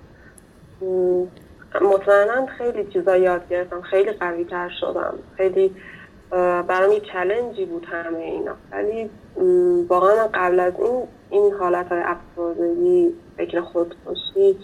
مطمئنا 1.81 2.45
خیلی 2.45 2.85
چیزا 2.93 3.17
یاد 3.17 3.49
گرفتم 3.49 3.81
خیلی 3.81 4.11
قوی 4.11 4.45
تر 4.45 4.69
شدم. 4.81 5.13
خیلی 5.37 5.75
برام 6.67 6.91
یه 6.91 6.99
چلنجی 6.99 7.65
بود 7.65 7.85
همه 7.85 8.17
اینا. 8.17 8.53
ولی 8.71 9.09
واقعا 9.89 10.27
قبل 10.33 10.59
از 10.59 10.73
این 10.79 11.03
این 11.29 11.53
حالت 11.53 11.91
های 11.91 12.01
افسردگی 12.01 13.13
فکر 13.37 13.61
خودکشی 13.61 14.59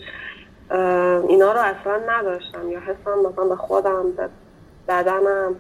اینا 1.28 1.54
رو 1.54 1.60
اصلا 1.60 2.00
نداشتم 2.08 2.72
یا 2.72 2.80
حسم 2.80 3.20
مثلا 3.30 3.46
به 3.46 3.56
خودم 3.56 4.12
به 4.12 4.30
بدنم 4.90 5.56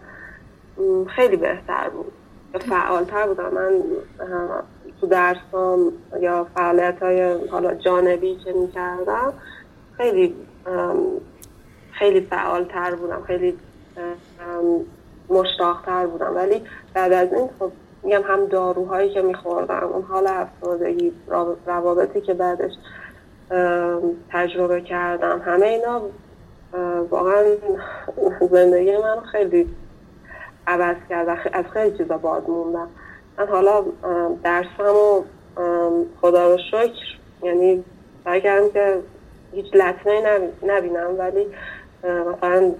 خیلی 1.15 1.37
بهتر 1.37 1.89
بود. 1.89 2.13
فعالتر 2.69 3.27
بودم. 3.27 3.53
من 3.53 3.71
تو 5.01 5.07
درسام 5.07 5.91
یا 6.19 6.47
فعالیت 6.55 6.97
های 7.01 7.47
حالا 7.47 7.75
جانبی 7.75 8.35
که 8.35 8.53
می‌کردم 8.53 9.33
خیلی 9.97 10.35
خیلی 11.91 12.21
فعالتر 12.21 12.95
بودم. 12.95 13.23
خیلی 13.27 13.57
مشتاقتر 15.29 16.07
بودم. 16.07 16.35
ولی 16.35 16.61
بعد 16.93 17.13
از 17.13 17.33
این 17.33 17.49
خب 17.59 17.71
میگم 18.03 18.21
هم 18.21 18.45
داروهایی 18.45 19.13
که 19.13 19.21
میخوردم 19.21 19.89
اون 19.93 20.03
حال 20.03 20.27
افسردگی 20.27 21.13
روابطی 21.65 22.21
که 22.21 22.33
بعدش 22.33 22.71
تجربه 24.31 24.81
کردم 24.81 25.41
همه 25.45 25.65
اینا 25.65 26.01
واقعا 27.09 27.43
زندگی 28.51 28.97
من 28.97 29.19
خیلی 29.31 29.69
عوض 30.67 30.95
کرد 31.09 31.29
از 31.53 31.65
خیلی 31.73 31.97
چیزا 31.97 32.17
باز 32.17 32.43
موندم. 32.49 32.87
من 33.37 33.47
حالا 33.47 33.83
درسم 34.43 34.95
و 34.95 35.23
خدا 36.21 36.51
رو 36.51 36.57
شکر 36.71 37.17
یعنی 37.43 37.83
سعی 38.25 38.41
که 38.41 38.99
هیچ 39.51 39.75
لطمه 39.75 40.49
نبینم 40.63 41.19
ولی 41.19 41.45
مثلا 42.03 42.71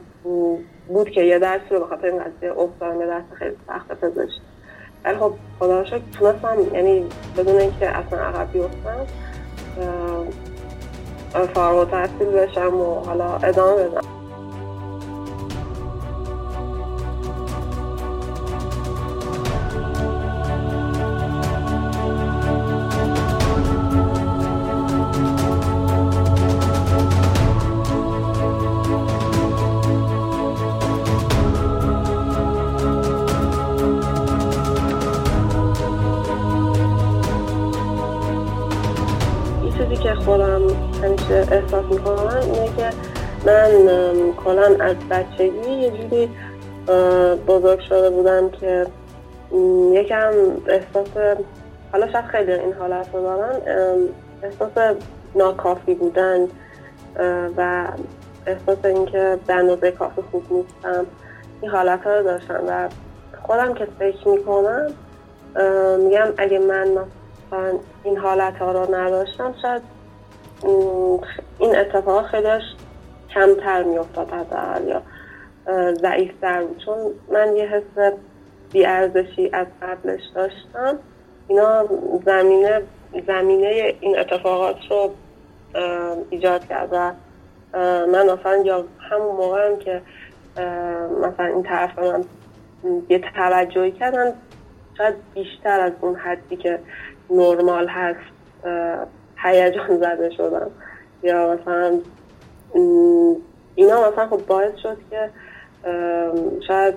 بود 0.87 1.09
که 1.09 1.21
یه 1.21 1.39
درسی 1.39 1.65
رو 1.69 1.79
به 1.79 1.85
خاطر 1.85 2.05
این 2.07 2.23
قضیه 2.23 2.59
افتادم 2.59 3.01
یه 3.01 3.07
درس 3.07 3.23
خیلی 3.33 3.55
سخت 3.67 3.87
پزشک. 4.01 4.41
ولی 5.05 5.17
خب 5.17 5.33
خدا 5.59 5.79
رو 5.79 5.85
شکر 5.85 6.01
تونستم 6.19 6.75
یعنی 6.75 7.05
بدون 7.37 7.55
اینکه 7.55 7.89
اصلا 7.89 8.19
عقب 8.19 8.51
بیفتم 8.51 9.05
فارغ 11.33 11.89
تحصیل 11.91 12.27
بشم 12.27 12.75
و 12.75 12.99
حالا 12.99 13.37
ادامه 13.37 13.83
بدم. 13.83 14.18
بچگی 45.09 45.71
یه 45.71 45.91
جوری 45.91 46.29
بزرگ 47.47 47.79
شده 47.79 48.09
بودم 48.09 48.49
که 48.49 48.85
یکم 49.93 50.31
احساس 50.67 51.07
حالا 51.91 52.11
شاید 52.11 52.25
خیلی 52.25 52.51
این 52.51 52.73
حالت 52.73 53.09
رو 53.13 53.21
دارن 53.21 53.59
احساس 54.43 54.95
ناکافی 55.35 55.93
بودن 55.93 56.47
و 57.57 57.87
احساس 58.45 58.85
اینکه 58.85 59.37
به 59.47 59.53
اندازه 59.53 59.91
کافی 59.91 60.21
خوب 60.31 60.43
نیستم. 60.51 61.05
این 61.61 61.71
حالت 61.71 62.07
رو 62.07 62.23
داشتم 62.23 62.63
و 62.67 62.89
خودم 63.43 63.73
که 63.73 63.87
فکر 63.99 64.27
می‌کنم 64.27 64.87
میگم 65.97 66.27
اگه 66.37 66.59
من 66.59 66.87
این 68.03 68.17
حالت 68.17 68.57
ها 68.57 68.71
رو 68.71 68.95
نداشتم 68.95 69.55
شاید 69.61 69.81
این 71.59 71.75
اتفاق 71.75 72.25
خیلیش 72.27 72.63
کمتر 73.33 73.83
میافتاد 73.83 74.31
حداقل 74.31 74.87
یا 74.87 75.01
ضعیفتر 75.93 76.63
بود. 76.63 76.77
چون 76.85 76.97
من 77.31 77.55
یه 77.55 77.65
حس 77.65 78.13
بیارزشی 78.71 79.49
از 79.53 79.67
قبلش 79.81 80.21
داشتم. 80.35 80.99
اینا 81.47 81.85
زمینه 82.25 82.81
زمینه 83.27 83.95
این 83.99 84.19
اتفاقات 84.19 84.75
رو 84.89 85.11
ایجاد 86.29 86.67
کرد 86.67 86.89
و 86.91 87.11
من 88.05 88.29
مثلا 88.29 88.55
یا 88.65 88.85
همون 89.09 89.35
موقع 89.35 89.67
هم 89.67 89.77
که 89.77 90.01
مثلا 91.21 91.45
این 91.45 91.63
طرف 91.63 91.99
من 91.99 92.23
یه 93.09 93.21
توجهی 93.35 93.91
کردن 93.91 94.33
شاید 94.97 95.15
بیشتر 95.33 95.79
از 95.79 95.91
اون 96.01 96.15
حدی 96.15 96.55
که 96.55 96.79
نرمال 97.29 97.87
هست 97.87 98.19
هیجان 99.35 99.97
زده 99.97 100.29
شدم. 100.29 100.71
یا 101.23 101.55
مثلا 101.55 101.99
اینا 103.75 104.11
مثلا 104.11 104.27
خب 104.27 104.45
باعث 104.47 104.75
شد 104.83 104.97
که 105.09 105.29
شاید 106.67 106.93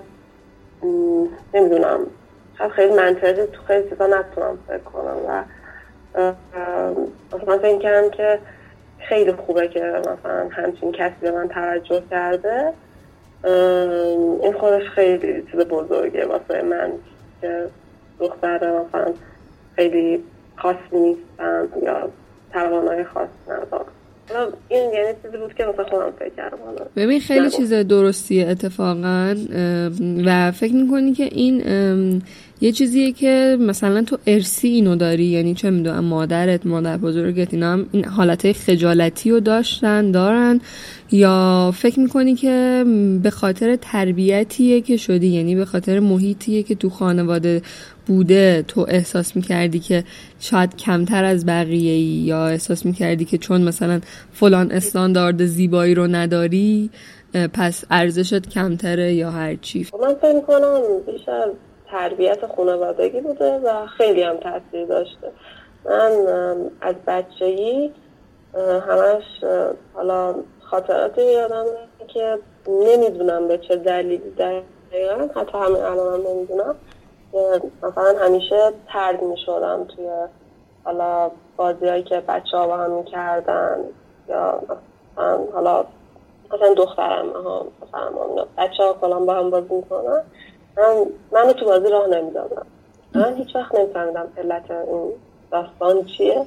نمی‌دونم 1.53 1.99
شاید 2.57 2.71
خیلی 2.71 2.93
منطقی 2.93 3.45
تو 3.45 3.61
خیلی 3.67 3.89
چیزا 3.89 4.07
نتونم 4.07 4.57
فکر 4.67 4.77
کنم 4.77 5.17
و 5.27 5.43
مثلا 7.35 7.57
فکر 7.57 7.79
کردم 7.79 8.09
که 8.09 8.39
خیلی 8.99 9.33
خوبه 9.33 9.67
که 9.67 9.79
مثلا 9.99 10.49
همچین 10.51 10.91
کسی 10.91 11.15
به 11.21 11.31
من 11.31 11.47
توجه 11.47 12.03
کرده. 12.09 12.73
این 14.41 14.53
خودش 14.53 14.89
خیلی 14.89 15.43
چیز 15.51 15.59
بزرگه 15.59 16.25
واسه 16.25 16.61
من 16.61 16.91
که 17.41 17.67
دختر 18.19 18.57
مثلا 18.57 19.13
خیلی 19.75 20.23
خاصی 20.57 20.77
نیستم 20.93 21.67
یا 21.81 22.09
توانای 22.53 23.03
خاص 23.03 23.29
ندارم 23.47 23.85
این 24.69 24.93
یعنی 24.93 25.13
چیزی 25.23 25.37
بود 25.37 25.53
که 25.53 25.63
مثلا 25.63 25.85
خودم 25.85 26.11
فکر 26.19 26.35
کردم 26.37 26.57
ببین 26.95 27.19
خیلی 27.19 27.49
چیز 27.49 27.73
درستیه 27.73 28.47
اتفاقا 28.47 29.35
و 30.25 30.51
فکر 30.51 30.73
می‌کنی 30.73 31.13
که 31.13 31.23
این 31.23 31.61
یه 32.63 32.71
چیزیه 32.71 33.11
که 33.11 33.57
مثلا 33.59 34.03
تو 34.03 34.17
ارسی 34.27 34.67
اینو 34.67 34.95
داری 34.95 35.25
یعنی 35.25 35.53
چه 35.53 35.69
می‌دونم 35.69 36.05
مادرت 36.05 36.65
مادر 36.65 36.97
بزرگت 36.97 37.53
اینا 37.53 37.73
هم 37.73 37.85
این 37.91 38.05
حالت 38.05 38.51
خجالتی 38.51 39.31
رو 39.31 39.39
داشتن 39.39 40.11
دارن. 40.11 40.61
یا 41.11 41.71
فکر 41.75 41.99
می‌کنی 41.99 42.35
که 42.35 42.85
به 43.23 43.29
خاطر 43.29 43.75
تربیتیه 43.75 44.81
که 44.81 44.97
شدی 44.97 45.27
یعنی 45.27 45.55
به 45.55 45.65
خاطر 45.65 45.99
محیطیه 45.99 46.63
که 46.63 46.75
تو 46.75 46.89
خانواده 46.89 47.61
بوده 48.05 48.65
تو 48.67 48.85
احساس 48.89 49.35
می‌کردی 49.35 49.79
که 49.79 50.03
شاید 50.39 50.75
کمتر 50.75 51.23
از 51.23 51.45
بقیه 51.45 51.93
ای 51.93 52.01
یا 52.01 52.47
احساس 52.47 52.85
می‌کردی 52.85 53.25
که 53.25 53.37
چون 53.37 53.61
مثلا 53.61 54.01
فلان 54.33 54.71
استاندارد 54.71 55.45
زیبایی 55.45 55.95
رو 55.95 56.07
نداری 56.07 56.89
پس 57.53 57.83
ارزشت 57.91 58.49
کمتره 58.49 59.13
یا 59.13 59.31
هر 59.31 59.55
چی؟ 59.55 59.87
من 60.01 60.13
فکر 60.13 60.41
کنم 60.41 60.81
بیشتر 61.05 61.47
تربیت 61.93 62.45
خانوادگی 62.55 63.21
بوده 63.21 63.59
و 63.59 63.85
خیلی 63.85 64.23
هم 64.23 64.37
تاثیر 64.37 64.85
داشته. 64.85 65.31
من 65.85 66.11
از 66.81 66.95
بچگی 67.07 67.93
همش 68.87 69.23
حالا 69.93 70.35
خاطراتی 70.59 71.31
یادم 71.31 71.65
که 72.07 72.39
نمی‌دونم 72.67 73.47
به 73.47 73.57
چه 73.57 73.75
دلیلی 73.75 74.31
دقیقا 74.31 75.29
حتی 75.35 75.57
همین 75.57 75.83
الان 75.83 76.13
هم 76.13 76.27
نمی‌دونم. 76.31 76.75
مثلا 77.83 78.15
همیشه 78.19 78.71
ترد 78.93 79.23
می 79.23 79.37
شدم 79.45 79.87
توی 79.95 80.09
حالا 80.83 81.31
بازی 81.57 81.87
هایی 81.87 82.03
که 82.03 82.19
بچه 82.27 82.57
ها 82.57 82.67
با 82.67 82.77
هم 82.77 82.91
می‌کردن 82.91 83.77
یا 84.29 84.59
مثلا 84.63 85.39
حالا 85.53 85.85
مثلا 86.53 86.73
دخترم 86.73 87.29
ها 87.29 87.65
مثلا 87.81 88.45
بچه 88.57 88.83
ها 88.83 88.93
کلان 88.93 89.25
با 89.25 89.33
هم 89.33 89.49
بازی 89.49 89.73
می‌کنن. 89.73 90.21
من 90.77 91.05
منو 91.31 91.53
تو 91.53 91.65
بازی 91.65 91.89
راه 91.89 92.07
نمی‌دادم 92.07 92.65
من 93.15 93.35
هیچ 93.35 93.55
وقت 93.55 93.75
نمیفهمیدم 93.75 94.27
علت 94.37 94.71
این 94.71 95.13
داستان 95.51 96.05
چیه 96.05 96.45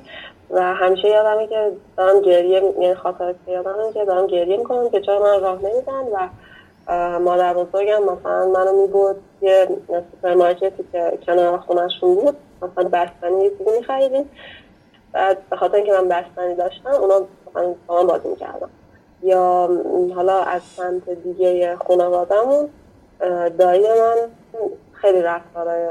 و 0.51 0.75
همیشه 0.75 1.09
یادمه 1.09 1.47
که 1.47 1.73
دارم 1.97 2.21
گریه 2.21 2.63
یعنی 2.81 2.95
خاطرات 2.95 3.37
یادمه 3.47 3.93
که 3.95 4.05
دارم 4.05 4.27
گریه 4.27 4.57
می‌کنم 4.57 4.91
که 4.91 5.01
چرا 5.01 5.19
من 5.19 5.41
راه 5.41 5.59
نمیدن 5.63 6.05
و 6.13 6.29
مادر 7.19 7.55
بزرگم 7.55 8.03
مثلا 8.03 8.47
منو 8.47 8.83
میبود 8.83 9.17
یه 9.43 9.69
سوپرمارکتی 10.13 10.85
که 10.93 11.19
کنار 11.27 11.59
خونهشون 11.59 12.15
بود. 12.15 12.37
مثلا 12.63 12.89
بستنی 12.89 13.45
یه 13.45 13.51
چیزی 13.59 13.79
میخریدیم. 13.79 14.31
بعد 15.13 15.49
به 15.51 15.57
خاطر 15.57 15.77
اینکه 15.77 15.93
من 15.93 16.09
بستنی 16.09 16.55
داشتم 16.55 16.91
اونا 16.91 17.21
با 17.87 18.03
من 18.03 18.07
بازی 18.07 18.29
می‌کردم 18.29 18.71
یا 19.23 19.69
حالا 20.15 20.41
از 20.41 20.63
سمت 20.63 21.11
دیگه 21.11 21.77
خانوادهمون 21.77 22.69
دایی 23.59 23.87
من 23.89 24.17
خیلی 24.93 25.23
رفتارای 25.23 25.89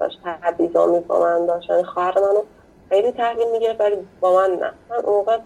داشت 0.00 0.18
تحبیزامی 0.24 1.00
با 1.00 1.20
من 1.20 1.46
داشت. 1.46 1.70
یعنی 1.70 1.82
خواهر 1.84 2.18
منو 2.18 2.42
خیلی 2.88 3.12
تحویل 3.12 3.50
میگه 3.52 3.76
ولی 3.78 3.96
با 4.20 4.36
من 4.36 4.50
نه. 4.50 4.72
من 4.90 4.96
اون 5.04 5.16
موقع 5.16 5.38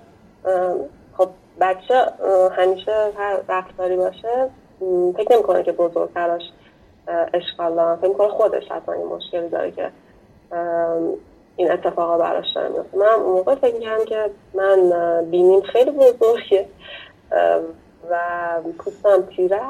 خب 1.17 1.29
بچه 1.61 2.07
همیشه 2.53 2.93
هر 3.17 3.41
رفتاری 3.49 3.97
باشه 3.97 4.51
فکر 5.17 5.33
نمی‌کنه 5.33 5.63
که 5.63 5.73
بزرگتراش 5.73 6.43
اشکال 7.35 7.75
دارن. 7.75 7.97
فکر 7.97 8.09
می‌کنه 8.09 8.29
خودش 8.29 8.69
حتما 8.71 8.95
این 8.95 9.07
مشکلی 9.07 9.49
داره 9.49 9.71
که 9.71 9.91
این 11.57 11.73
اتفاقا 11.73 12.19
براش 12.19 12.47
داره 12.55 12.69
میفته 12.69 12.99
من 12.99 13.07
اون 13.07 13.33
موقع 13.33 13.55
فکر 13.55 14.05
که 14.05 14.31
من 14.55 14.93
بینیم 15.31 15.61
خیلی 15.61 15.91
بزرگه. 15.91 16.69
و 18.11 18.19
پوستم 18.79 19.23
تیره 19.37 19.61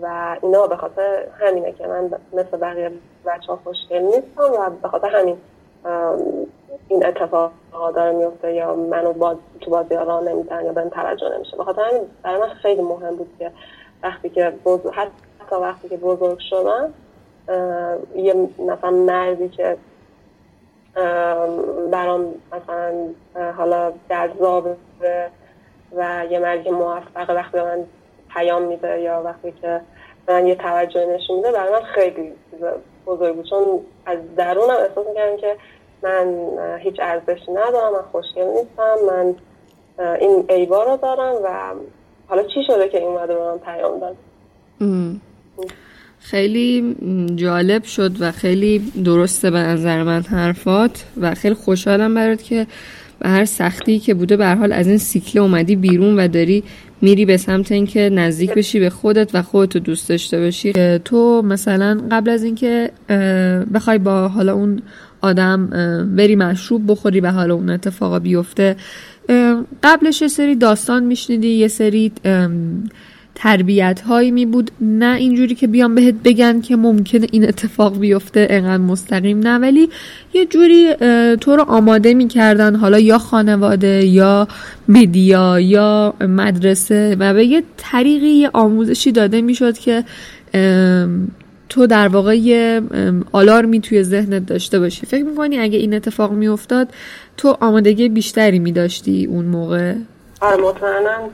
و 0.00 0.36
اینا 0.42 0.66
به 0.66 0.76
خاطر 0.76 1.26
همینه 1.40 1.72
که 1.72 1.86
من 1.86 2.10
مثل 2.32 2.56
بقیه 2.56 2.92
بچه 3.26 3.46
ها 3.46 3.58
خوشگل 3.64 3.98
نیستم 3.98 4.52
و 4.58 4.70
به 4.82 4.88
خاطر 4.88 5.08
همین 5.08 5.36
این 6.88 7.06
اتفاق 7.06 7.52
داره 7.94 8.12
میفته 8.12 8.52
یا 8.52 8.74
منو 8.74 9.12
باز 9.12 9.36
تو 9.60 9.70
بازی 9.70 9.94
ها 9.94 10.20
نمیدن 10.20 10.64
یا 10.64 10.72
بهم 10.72 10.88
توجه 10.88 11.28
نمیشه. 11.34 11.56
به 11.56 11.64
خاطر 11.64 11.82
همین 11.82 12.02
برای 12.22 12.40
من 12.40 12.48
خیلی 12.48 12.82
مهم 12.82 13.16
بود 13.16 13.34
که 13.38 13.52
وقتی 14.02 14.30
که 14.30 14.52
بزرگ 14.64 14.92
حتی 14.92 15.56
وقتی 15.56 15.88
که 15.88 15.96
بزرگ 15.96 16.38
شدم 16.38 16.94
یه 18.16 18.48
مثلا 18.58 18.90
مردی 18.90 19.48
که 19.48 19.76
برام 21.90 22.34
مثلا 22.52 22.94
حالا 23.56 23.92
جذاب 24.10 24.76
و 25.96 26.24
یه 26.30 26.38
مردی 26.38 26.70
موفق 26.70 27.30
وقتی 27.30 27.60
من 27.60 27.84
پیام 28.34 28.62
میده 28.62 29.00
یا 29.00 29.22
وقتی 29.24 29.52
که 29.62 29.80
من 30.28 30.46
یه 30.46 30.54
توجه 30.54 31.06
نشون 31.06 31.36
میده 31.36 31.52
برای 31.52 31.72
من 31.72 31.82
خیلی 31.94 32.32
بزرگ 33.06 33.36
بود. 33.36 33.50
چون 33.50 33.80
از 34.06 34.18
درونم 34.36 34.70
احساس 34.70 35.06
می‌کردم 35.08 35.36
که 35.36 35.56
من 36.02 36.34
هیچ 36.78 36.94
ارزشی 37.00 37.50
ندارم 37.52 37.92
من 37.92 38.02
خوشگل 38.12 38.44
نیستم 38.44 38.96
من 39.06 39.34
این 40.20 40.44
ایبا 40.48 40.82
رو 40.82 40.96
دارم 40.96 41.34
و 41.44 41.74
حالا 42.28 42.42
چی 42.42 42.64
شده 42.66 42.88
که 42.88 42.98
این 42.98 43.08
اومده 43.08 43.34
به 43.34 43.44
من 43.44 43.58
پیام 43.58 44.00
داد؟ 44.00 44.16
خیلی 46.18 46.96
جالب 47.36 47.82
شد 47.82 48.10
و 48.20 48.32
خیلی 48.32 48.92
درسته 49.04 49.50
به 49.50 49.58
نظر 49.58 50.02
من 50.02 50.22
حرفات 50.22 51.04
و 51.20 51.34
خیلی 51.34 51.54
خوشحالم 51.54 52.14
برات 52.14 52.42
که 52.42 52.66
به 53.18 53.28
هر 53.28 53.44
سختی 53.44 53.98
که 53.98 54.14
بوده 54.14 54.36
به 54.36 54.46
حال 54.46 54.72
از 54.72 54.88
این 54.88 54.98
سیکل 54.98 55.38
اومدی 55.38 55.76
بیرون 55.76 56.18
و 56.18 56.28
داری 56.28 56.64
میری 57.02 57.24
به 57.24 57.36
سمت 57.36 57.72
اینکه 57.72 58.10
نزدیک 58.10 58.54
بشی 58.54 58.80
به 58.80 58.90
خودت 58.90 59.34
و 59.34 59.42
خودتو 59.42 59.78
دوست 59.78 60.08
داشته 60.08 60.40
باشی. 60.40 60.72
تو 61.04 61.42
مثلا 61.42 62.00
قبل 62.10 62.30
از 62.30 62.44
اینکه 62.44 62.90
بخوای 63.74 63.98
با 63.98 64.28
حالا 64.28 64.54
اون 64.54 64.82
آدم 65.20 65.66
بری 66.16 66.36
مشروب 66.36 66.82
بخوری 66.86 67.20
و 67.20 67.30
حالا 67.30 67.54
اون 67.54 67.70
اتفاقا 67.70 68.18
بیفته 68.18 68.76
قبلش 69.82 70.22
یه 70.22 70.28
سری 70.28 70.56
داستان 70.56 71.04
میشنیدی 71.04 71.48
یه 71.48 71.68
سری 71.68 72.12
تربیت 73.42 74.00
هایی 74.00 74.30
می 74.30 74.46
بود. 74.46 74.70
نه 74.80 75.16
اینجوری 75.16 75.54
که 75.54 75.66
بیان 75.66 75.94
بهت 75.94 76.14
بگن 76.24 76.60
که 76.60 76.76
ممکنه 76.76 77.26
این 77.32 77.48
اتفاق 77.48 77.98
بیفته 77.98 78.46
انقدر 78.50 78.82
مستقیم 78.82 79.38
نه. 79.38 79.58
ولی 79.58 79.88
یه 80.34 80.46
جوری 80.46 80.94
تو 81.36 81.56
رو 81.56 81.62
آماده 81.62 82.14
می‌کردن 82.14 82.76
حالا 82.76 82.98
یا 82.98 83.18
خانواده 83.18 84.04
یا 84.04 84.48
مدیا 84.88 85.60
یا 85.60 86.14
مدرسه 86.20 87.16
و 87.18 87.34
به 87.34 87.44
یه 87.44 87.62
طریقی 87.76 88.26
یه 88.26 88.50
آموزشی 88.52 89.12
داده 89.12 89.40
می‌شد 89.40 89.78
که 89.78 90.04
تو 91.68 91.86
در 91.86 92.08
واقع 92.08 92.36
یه 92.36 92.80
آلارمی 93.32 93.80
توی 93.80 94.02
ذهنت 94.02 94.46
داشته 94.46 94.78
باشی. 94.78 95.06
فکر 95.06 95.24
می‌کنی 95.24 95.58
اگه 95.58 95.78
این 95.78 95.94
اتفاق 95.94 96.32
میافتاد 96.32 96.88
تو 97.36 97.56
آمادگی 97.60 98.08
بیشتری 98.08 98.58
میداشتی 98.58 99.26
اون 99.26 99.44
موقع؟ 99.44 99.94
آره 100.40 100.56
مطمئنا 100.62 101.28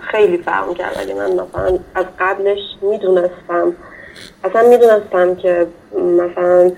خیلی 0.00 0.38
فرق 0.38 0.74
کرد 0.74 0.96
اگه 0.98 1.14
من 1.14 1.32
مثلا 1.32 1.78
از 1.94 2.04
قبلش 2.20 2.58
می‌دونستم. 2.82 3.72
اصلا 4.44 4.68
می‌دونستم 4.68 5.34
که 5.34 5.66
مثلا 5.94 6.72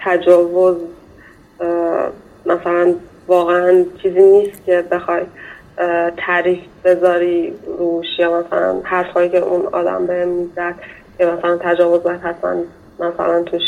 تجاوز 0.00 0.76
مثلا 2.46 2.94
واقعا 3.28 3.84
چیزی 4.02 4.22
نیست 4.22 4.64
که 4.64 4.84
بخوای 4.90 5.22
تعریف 6.16 6.60
بذاری 6.84 7.54
روش 7.78 8.06
یا 8.18 8.40
مثلا 8.40 8.80
حرفایی 8.84 9.28
که 9.28 9.38
اون 9.38 9.66
آدم 9.72 10.06
به 10.06 10.24
می‌زد 10.24 10.74
که 11.18 11.26
مثلا 11.26 11.58
تجاوز 11.60 12.02
باید 12.02 12.20
حتما 12.20 12.54
مثلا 13.00 13.42
توش 13.42 13.62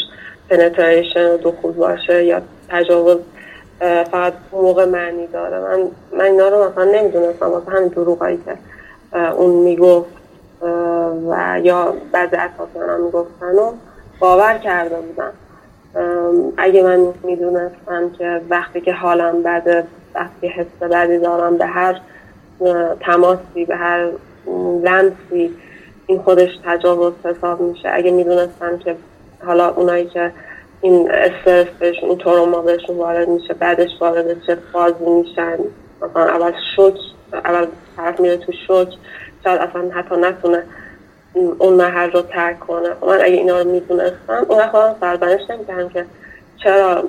پنتریشن 0.51 1.31
و 1.31 1.37
دخول 1.37 1.73
باشه 1.73 2.25
یا 2.25 2.41
تجاوز 2.69 3.19
فقط 4.11 4.33
موقع 4.53 4.85
معنی 4.85 5.27
داره. 5.27 5.59
من 5.59 5.89
من 6.13 6.25
اینا 6.25 6.49
رو 6.49 6.71
مثلا 6.71 6.85
نمی‌دونستم. 6.85 7.47
واسه 7.47 7.71
همین 7.71 7.89
دروغایی 7.89 8.39
که 8.45 8.57
اون 9.19 9.51
می‌گفت 9.51 10.11
و 11.31 11.61
یا 11.63 11.95
بعضی 12.13 12.37
اطرافیان 12.37 12.91
هم 12.91 13.01
می‌گفتن 13.05 13.55
و 13.55 13.73
باور 14.19 14.59
کرده 14.59 14.97
بودم. 14.97 15.33
اگه 16.57 16.83
من 16.83 17.07
می‌دونستم 17.23 18.11
که 18.19 18.41
وقتی 18.51 18.81
که 18.81 18.93
حالم 18.93 19.43
بده 19.43 19.85
وقتی 20.15 20.49
حس 20.49 20.67
بدی 20.81 21.19
دارم 21.19 21.57
به 21.57 21.67
هر 21.67 22.01
تماسی 23.01 23.65
به 23.69 23.77
هر 23.77 24.09
لنسی 24.83 25.57
این 26.07 26.19
خودش 26.19 26.51
تجاوز 26.65 27.13
حساب 27.25 27.61
میشه. 27.61 27.89
اگه 27.93 28.11
می‌دونستم 28.11 28.79
که 28.79 28.97
حالا 29.47 29.69
اونایی 29.75 30.07
که 30.07 30.33
این 30.85 31.11
استرس 31.11 31.69
بهشون 31.79 32.09
این 32.09 32.19
تروما 32.19 32.61
بهشون 32.61 32.97
وارد 32.97 33.29
میشه 33.29 33.55
بعدش 33.55 33.91
وارد 34.01 34.47
چه 34.47 34.59
فازی 34.73 35.05
میشن. 35.05 35.59
مثلا 36.03 36.25
اول 36.25 36.53
شوک 36.77 36.95
اول 37.33 37.67
طرف 37.97 38.21
میره 38.21 38.37
تو 38.37 38.53
شوک 38.67 38.89
شاید 39.45 39.61
اصلا 39.61 39.91
حتی 39.91 40.17
نتونه 40.17 40.63
اون 41.59 41.75
محل 41.75 42.11
رو 42.11 42.23
ترک 42.23 42.61
کنه. 42.61 42.89
من 43.03 43.21
اگه 43.21 43.35
اینا 43.35 43.61
رو 43.61 43.71
می‌دونستم 43.71 44.47
اون 44.49 44.67
خودم 44.67 44.97
سرزنش 45.01 45.41
نمی‌کردم 45.51 45.89
که 45.89 46.05
چرا 46.65 47.05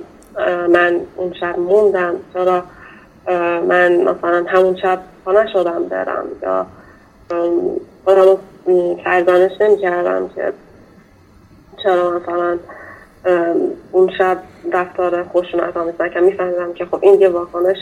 من 0.67 1.01
اون 1.15 1.33
شب 1.33 1.59
موندم 1.59 2.15
چرا 2.33 2.63
من 3.61 3.95
مثلا 3.95 4.45
همون 4.47 4.75
شب 4.75 4.99
پا 5.25 5.31
نشدم 5.31 5.83
برم. 5.89 6.25
یا 6.43 6.65
خودم 8.05 8.37
سرزنش 9.03 9.61
نمی‌کردم 9.61 10.29
که 10.35 10.53
چرا 11.83 12.19
مثلا 12.19 12.57
اون 13.91 14.11
شب 14.17 14.37
رفتار 14.73 15.23
خشونت 15.23 15.77
آمیز 15.77 15.93
نکردم. 15.99 16.25
میفهمیدم 16.25 16.73
که 16.73 16.85
خب 16.85 16.99
این 17.01 17.21
یه 17.21 17.29
واکنش 17.29 17.77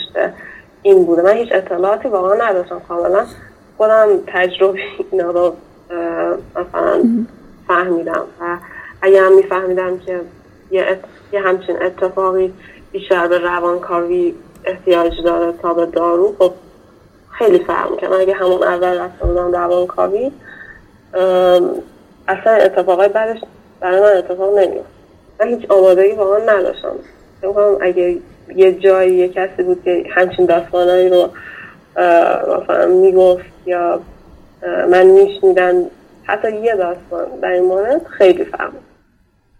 این 0.82 1.06
بوده. 1.06 1.22
من 1.22 1.34
هیچ 1.34 1.50
اطلاعاتی 1.52 2.08
واقعا 2.08 2.50
نداشتم 2.50 2.82
کاملا. 2.88 3.26
خودم 3.78 4.08
تجربه 4.28 4.80
اینا 5.12 5.32
رو 5.32 5.56
مثلا 6.56 7.04
فهمیدم. 7.68 8.24
و 8.40 8.58
اگه 9.02 9.22
هم 9.22 9.36
میفهمیدم 9.36 10.00
که 10.00 10.22
یه, 10.72 11.00
یه 11.34 11.42
همچین 11.42 11.84
اتفاقی 11.84 12.54
بیشتر 12.92 13.28
به 13.28 13.38
روانکاوی 13.38 14.36
احتیاج 14.66 15.14
داره 15.26 15.54
تا 15.62 15.74
به 15.74 15.86
دارو 15.86 16.36
خب 16.40 16.54
خیلی 17.30 17.60
فرق 17.60 17.92
می‌کنم. 17.92 18.20
اگه 18.20 18.34
همون 18.34 18.64
اول 18.64 19.00
رفته 19.00 19.26
بودم 19.26 19.52
روانکاوی 19.52 20.32
اصلا 22.28 22.54
اتفاقای 22.54 23.08
بعدش 23.10 23.40
برای 23.80 24.02
من 24.02 24.18
اتفاق 24.18 24.60
نمیفت 24.60 25.03
من 25.40 25.48
هیچ 25.48 25.72
آمادگی 25.72 26.12
واقعا 26.12 26.40
نداشتم. 26.40 26.96
اگه 27.82 28.18
یه 28.56 28.72
جایی 28.72 29.16
یه 29.16 29.30
کسی 29.30 29.64
بود 29.64 29.84
که 29.84 30.04
همچین 30.16 30.46
داستانایی 30.46 31.10
رو 31.10 31.30
مثلا 32.62 32.88
می‌گفت 32.88 33.46
یا 33.66 34.02
من 34.92 35.06
میشنیدن 35.06 35.86
حتی 36.24 36.62
یه 36.62 36.76
داستان 36.76 37.40
در 37.42 37.50
این 37.50 37.64
مورد 37.64 38.06
خیلی 38.06 38.46
فهم. 38.46 38.74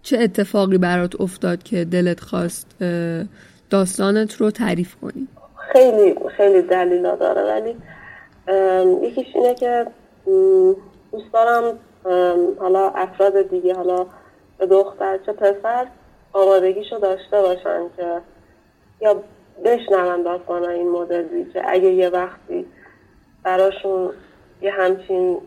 چه 0.02 0.18
اتفاقی 0.18 0.78
برات 0.78 1.20
افتاد 1.20 1.62
که 1.62 1.84
دلت 1.84 2.20
خواست 2.20 2.66
داستانت 3.70 4.34
رو 4.36 4.50
تعریف 4.50 4.94
کنی؟ 4.94 5.28
خیلی 5.72 6.14
خیلی 6.36 6.62
دلیل 6.62 7.02
داره. 7.02 7.42
ولی 7.42 7.76
یکیش 9.06 9.26
اینه 9.34 9.54
که 9.54 9.86
دوست 11.12 11.32
دارم 11.32 11.78
حالا 12.58 12.88
افراد 12.88 13.50
دیگه 13.50 13.74
حالا 13.74 14.06
به 14.66 14.74
دختر 14.74 15.18
چه 15.18 15.32
پسر 15.32 15.86
آمادگیشو 16.32 16.98
داشته 16.98 17.42
باشن 17.42 17.88
که 17.96 18.20
یا 19.00 19.22
بشنون 19.64 20.22
داستان 20.22 20.64
این 20.64 20.90
مدلی 20.90 21.44
که 21.52 21.62
اگه 21.66 21.88
یه 21.88 22.08
وقتی 22.08 22.66
براشون 23.42 24.10
یه 24.60 24.72
همچین 24.72 25.40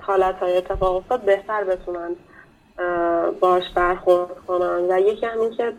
حالت 0.00 0.34
های 0.34 0.56
اتفاق 0.56 0.96
افتاد 0.96 1.20
بهتر 1.20 1.64
بتونن 1.64 2.16
باش 3.40 3.62
برخورد 3.74 4.36
کنن. 4.46 4.86
و 4.90 5.00
یکی 5.00 5.26
همین 5.26 5.50
که 5.50 5.72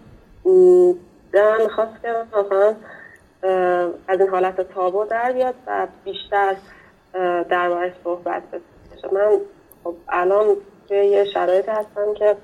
دلم 1.31 1.61
می‌خواست 1.61 2.01
که 2.01 2.15
مثلا 2.33 2.75
از 4.07 4.19
این 4.19 4.29
حالت 4.29 4.61
تابو 4.61 5.05
در 5.05 5.31
بیاد 5.31 5.55
و 5.67 5.87
بیشتر 6.03 6.55
دربارش 7.49 7.93
صحبت 8.03 8.43
بشه. 8.51 9.13
من 9.13 9.37
خب 9.83 9.95
الان 10.09 10.55
توی 10.87 10.97
یه 10.97 11.25
شرایط 11.25 11.69
هستم 11.69 12.13
که 12.13 12.35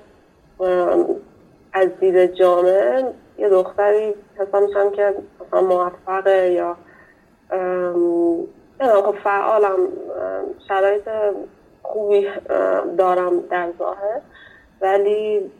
از 1.72 1.88
دید 2.00 2.26
جامعه 2.26 3.04
یه 3.38 3.48
دختری 3.48 4.14
حساب 4.36 4.62
میشم 4.62 4.90
که 4.90 5.14
مثلا 5.40 5.60
موفقه 5.60 6.50
یا 6.52 6.76
خب 8.80 9.14
فعالم. 9.24 9.78
شرایط 10.68 11.08
خوبی 11.82 12.28
دارم 12.98 13.40
در 13.40 13.68
ظاهر. 13.78 14.20
ولی 14.80 15.50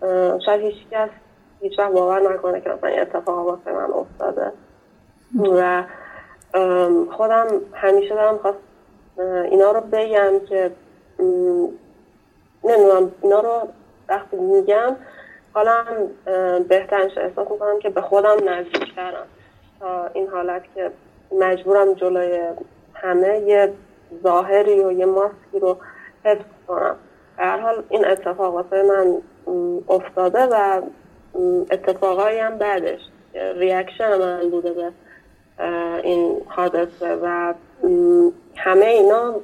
شاید 0.46 0.60
هیچ 0.60 0.88
کس 0.90 1.08
هیچ 1.60 1.78
وقت 1.78 1.92
باور 1.92 2.34
نکنه 2.34 2.60
که 2.60 2.70
مثلا 2.70 2.90
اتفاق 2.90 3.46
واسه 3.46 3.72
من 3.72 3.92
افتاده. 3.92 4.52
و 5.52 5.84
خودم 7.10 7.46
همیشه 7.72 8.14
دارم 8.14 8.38
خواست 8.38 8.58
اینا 9.50 9.72
رو 9.72 9.80
بگم 9.80 10.32
که 10.48 10.70
نمی‌دونم 12.64 13.12
اینا 13.22 13.40
رو 13.40 13.68
وقتی 14.08 14.36
میگم 14.36 14.96
حالا 15.54 15.84
بهترش 16.68 17.18
احساس 17.18 17.50
می‌کنم 17.50 17.78
که 17.78 17.90
به 17.90 18.00
خودم 18.00 18.36
نزدیکترم. 18.48 19.26
تا 19.80 20.06
این 20.06 20.28
حالت 20.28 20.62
که 20.74 20.90
مجبورم 21.32 21.94
جلوی 21.94 22.40
همه 22.94 23.38
یه 23.38 23.72
ظاهری 24.22 24.84
و 24.84 24.92
یه 24.92 25.06
ماسکی 25.06 25.58
رو 25.60 25.76
حفظ 26.24 26.44
کنم. 26.68 26.96
هر 27.38 27.58
حال 27.58 27.82
این 27.88 28.06
اتفاق 28.06 28.54
واسه 28.54 28.82
من 28.82 29.18
افتاده 29.88 30.46
و 30.46 30.82
اتفاقایی 31.70 32.38
هم 32.38 32.58
بعدش. 32.58 33.00
ریاکشن 33.34 34.18
من 34.18 34.50
بوده 34.50 34.72
به 34.72 34.92
این 36.02 36.42
حادثه 36.48 37.14
و 37.22 37.54
همه 38.56 38.86
اینا 38.86 39.34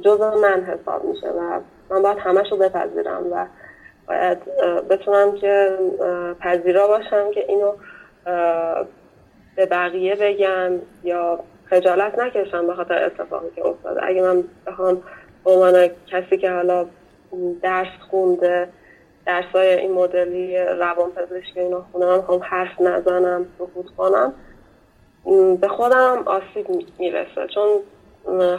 جز 0.00 0.20
من 0.20 0.64
حساب 0.64 1.04
میشه 1.04 1.28
و 1.28 1.60
من 1.90 2.02
باید 2.02 2.18
همش 2.18 2.52
رو 2.52 2.56
بپذیرم 2.56 3.32
و 3.32 3.46
باید 4.08 4.38
بتونم 4.88 5.34
که 5.34 5.78
پذیرا 6.40 6.86
باشم 6.88 7.30
که 7.30 7.44
اینو 7.48 7.72
به 9.56 9.66
بقیه 9.66 10.14
بگم 10.14 10.72
یا 11.04 11.40
خجالت 11.64 12.18
نکشم 12.18 12.66
به 12.66 12.74
خاطر 12.74 13.04
اتفاقی 13.04 13.50
که 13.56 13.66
افتاده. 13.66 14.00
اگه 14.04 14.22
من 14.22 14.44
بخوام 14.66 15.02
به 15.44 15.50
عنوان 15.50 15.88
کسی 16.06 16.36
که 16.36 16.50
حالا 16.50 16.86
درس 17.62 17.88
خونده 18.10 18.68
درسای 19.26 19.68
این 19.68 19.92
مدلی 19.92 20.58
روان 20.58 21.10
پزشکی 21.10 21.60
اینا 21.60 21.84
خونم 21.92 22.16
می‌خوام 22.16 22.40
حرف 22.42 22.80
نزنم 22.80 23.46
سکوت 23.58 23.86
کنم 23.96 24.34
به 25.60 25.68
خودم 25.68 26.22
آسیب 26.26 26.66
می‌رسه. 26.98 27.46
چون 27.54 27.68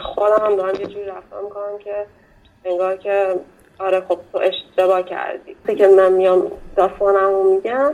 خودم 0.00 0.46
هم 0.46 0.56
دارم 0.56 0.80
یه 0.80 0.86
جوری 0.86 1.04
رفتار 1.04 1.42
می‌کنم 1.42 1.78
که 1.78 2.06
انگار 2.64 2.96
که 2.96 3.34
آره 3.78 4.00
خب 4.08 4.18
تو 4.32 4.38
اشتباه 4.38 5.02
کردی. 5.02 5.56
که 5.78 5.86
من 5.86 6.12
میام 6.12 6.42
داستانم 6.76 7.30
رو 7.30 7.54
میگم 7.56 7.92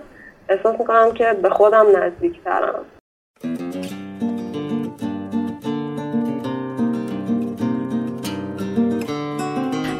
احساس 0.48 0.80
می‌کنم 0.80 1.12
که 1.14 1.36
به 1.42 1.50
خودم 1.50 1.86
نزدیکترم. 1.96 2.84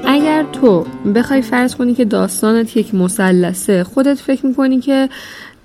اگر 0.06 0.44
تو 0.52 0.86
بخوای 1.14 1.42
فرض 1.42 1.76
کنی 1.76 1.94
که 1.94 2.04
داستانت 2.04 2.76
یک 2.76 2.94
مسلسه 2.94 3.84
خودت 3.84 4.14
فکر 4.14 4.46
می‌کنی 4.46 4.80
که 4.80 5.08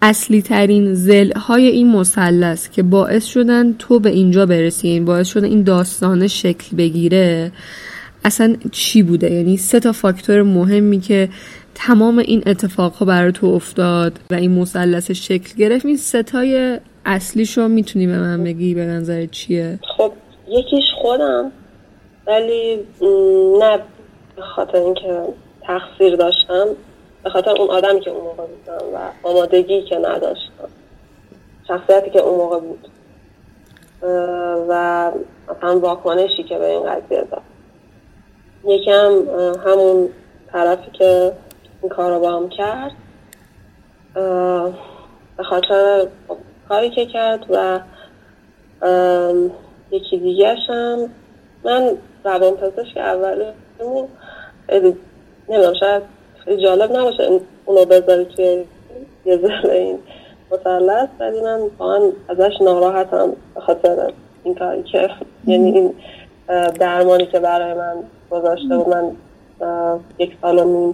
اصلی 0.01 0.41
ترین 0.41 0.93
زل 0.93 1.31
های 1.31 1.67
این 1.67 1.91
مثلث 1.91 2.69
که 2.69 2.83
باعث 2.83 3.25
شدن 3.25 3.73
تو 3.73 3.99
به 3.99 4.09
اینجا 4.09 4.45
برسی 4.45 4.87
این 4.87 5.05
باعث 5.05 5.27
شدن 5.27 5.45
این 5.45 5.63
داستان 5.63 6.27
شکل 6.27 6.77
بگیره 6.77 7.51
اصلا 8.25 8.55
چی 8.71 9.03
بوده؟ 9.03 9.33
یعنی 9.33 9.57
سه 9.57 9.79
تا 9.79 9.91
فاکتور 9.91 10.41
مهمی 10.41 10.99
که 10.99 11.29
تمام 11.75 12.17
این 12.17 12.43
اتفاق 12.45 12.93
ها 12.93 13.05
برای 13.05 13.31
تو 13.31 13.47
افتاد 13.47 14.19
و 14.31 14.33
این 14.33 14.51
مثلث 14.51 15.11
شکل 15.11 15.55
گرفت. 15.57 15.85
این 15.85 15.97
ستای 15.97 16.79
اصلیشو 17.05 17.67
می‌تونی 17.67 18.07
به 18.07 18.19
من 18.19 18.43
بگی 18.43 18.75
به 18.75 18.85
نظر 18.85 19.25
چیه؟ 19.25 19.79
خب 19.97 20.11
یکیش 20.47 20.83
خودم 21.01 21.51
ولی 22.27 22.75
نه 23.59 23.79
به 24.35 24.41
خاطر 24.55 24.77
اینکه 24.77 25.23
تقصیر 25.61 26.15
داشتم 26.15 26.65
به 27.23 27.29
خاطر 27.29 27.49
اون 27.49 27.69
آدمی 27.69 27.99
که 27.99 28.09
اون 28.09 28.23
موقع 28.23 28.43
بودم 28.45 28.95
و 28.95 29.27
آمادگی 29.27 29.81
که 29.81 29.95
نداشتم. 29.95 30.69
شخصیتی 31.67 32.09
که 32.09 32.19
اون 32.19 32.37
موقع 32.37 32.59
بود. 32.59 32.87
و 34.69 35.11
مثلا 35.49 35.79
واکنشی 35.79 36.43
که 36.43 36.57
به 36.57 36.65
این 36.65 36.83
قضیه 36.83 37.27
داد. 37.31 37.54
یکم 38.67 39.11
همون 39.65 40.09
طرفی 40.51 40.91
که 40.91 41.31
این 41.81 41.89
کار 41.89 42.13
رو 42.13 42.19
با 42.19 42.31
هم 42.31 42.49
کرد 42.49 42.91
به 45.37 45.43
خاطر 45.43 46.07
کاری 46.69 46.89
که 46.89 47.05
کرد 47.05 47.45
و 47.49 47.79
یکی 49.91 50.17
دیگه 50.17 50.55
هم. 50.69 51.09
من 51.63 51.97
روان 52.23 52.53
پزشک 52.53 52.97
اولی 52.97 53.45
نمی‌دونم 55.49 55.73
شاید 55.79 56.03
جالب 56.63 56.91
نباشه 56.97 57.39
اونو 57.65 57.85
بذاری 57.85 58.25
توی 58.25 58.65
یه 59.25 59.37
زل 59.37 59.69
این 59.69 59.99
مثلث 60.51 61.09
ولی 61.19 61.41
من 61.41 61.59
واقعا 61.77 62.11
ازش 62.29 62.61
ناراحتم 62.61 63.35
به 63.55 63.61
خاطر 63.61 64.13
این 64.43 64.55
کاری 64.55 64.83
که 64.83 65.09
یعنی 65.47 65.71
این 65.71 65.93
درمانی 66.79 67.25
که 67.25 67.39
برای 67.39 67.73
من 67.73 67.95
گذاشته 68.39 68.77
بود 68.77 68.89
من 68.89 69.11
یک 70.19 70.37
سال 70.41 70.59
و 70.59 70.93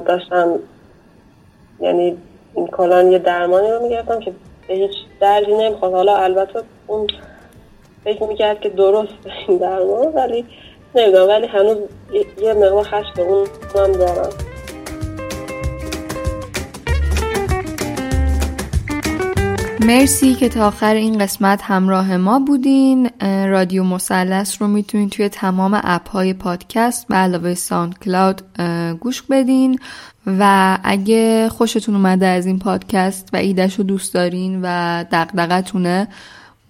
داشتم 0.00 0.58
یعنی 1.80 2.16
این 2.54 2.66
کلان 2.66 3.12
یه 3.12 3.18
درمانی 3.18 3.70
رو 3.70 3.82
می‌گرفتم 3.82 4.20
که 4.20 4.32
به 4.68 4.74
هیچ 4.74 4.90
دردی 5.20 5.54
نمی‌خواد 5.54 5.92
حالا 5.92 6.16
البته 6.16 6.62
اون 6.86 7.06
فکر 8.04 8.24
می‌کرد 8.24 8.60
که 8.60 8.68
درست 8.68 9.12
این 9.48 9.58
درمان 9.58 10.06
ولی 10.06 10.44
نمی‌دونم 10.94 11.28
ولی 11.28 11.46
هنوز 11.46 11.76
یه 12.42 12.52
مقدار 12.54 12.82
خشم 12.82 13.20
اون 13.20 13.46
هم 13.74 13.92
دارم. 13.92 14.30
مرسی 19.80 20.34
که 20.34 20.48
تا 20.48 20.66
آخر 20.66 20.94
این 20.94 21.18
قسمت 21.18 21.62
همراه 21.62 22.16
ما 22.16 22.38
بودین. 22.38 23.10
رادیو 23.22 23.84
مسلس 23.84 24.62
رو 24.62 24.68
می‌تونین 24.68 25.10
توی 25.10 25.28
تمام 25.28 25.80
اپ 25.84 26.08
های 26.10 26.32
پادکست 26.32 27.08
به 27.08 27.14
علاوه 27.14 27.54
ساند 27.54 27.98
کلاود 27.98 28.42
گوش 29.00 29.22
بدین. 29.22 29.78
و 30.26 30.78
اگه 30.84 31.48
خوشتون 31.48 31.94
اومده 31.94 32.26
از 32.26 32.46
این 32.46 32.58
پادکست 32.58 33.28
و 33.32 33.36
ایدهش 33.36 33.74
رو 33.74 33.84
دوست 33.84 34.14
دارین 34.14 34.60
و 34.62 35.04
دقدقتونه 35.12 36.08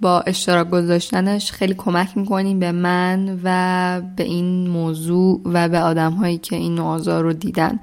با 0.00 0.20
اشتراک 0.20 0.70
گذاشتنش 0.70 1.52
خیلی 1.52 1.74
کمک 1.74 2.08
می‌کنین 2.16 2.58
به 2.58 2.72
من 2.72 3.40
و 3.44 4.00
به 4.16 4.24
این 4.24 4.68
موضوع 4.68 5.40
و 5.44 5.68
به 5.68 5.80
آدم 5.80 6.12
هایی 6.12 6.38
که 6.38 6.56
این 6.56 6.74
نوازا 6.74 7.20
رو 7.20 7.32
دیدن. 7.32 7.78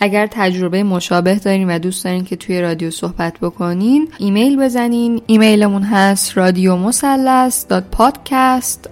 اگر 0.00 0.28
تجربه 0.30 0.82
مشابه 0.82 1.34
دارین 1.34 1.70
و 1.70 1.78
دوست 1.78 2.04
دارین 2.04 2.24
که 2.24 2.36
توی 2.36 2.60
رادیو 2.60 2.90
صحبت 2.90 3.40
بکنین 3.40 4.08
ایمیل 4.18 4.56
بزنین. 4.56 5.22
ایمیلمون 5.26 5.82
هست 5.82 6.38
رادیو 6.38 6.76
مسلس 6.76 7.66
پادکست 7.66 8.90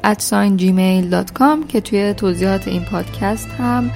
که 1.68 1.80
توی 1.80 2.14
توضیحات 2.14 2.68
این 2.68 2.82
پادکست 2.82 3.48
هم 3.48 3.90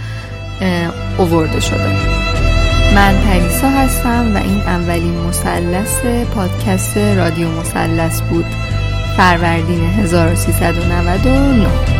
اوورده 1.19 1.61
شده. 1.61 2.20
من 3.01 3.21
پریسا 3.21 3.69
هستم 3.69 4.35
و 4.35 4.39
این 4.39 4.61
اولین 4.61 5.19
مسلس 5.19 6.01
پادکست 6.35 6.99
رادیو 6.99 7.49
مسلس 7.49 8.23
بود. 8.23 8.45
فروردین 9.17 9.81
1399 9.81 12.00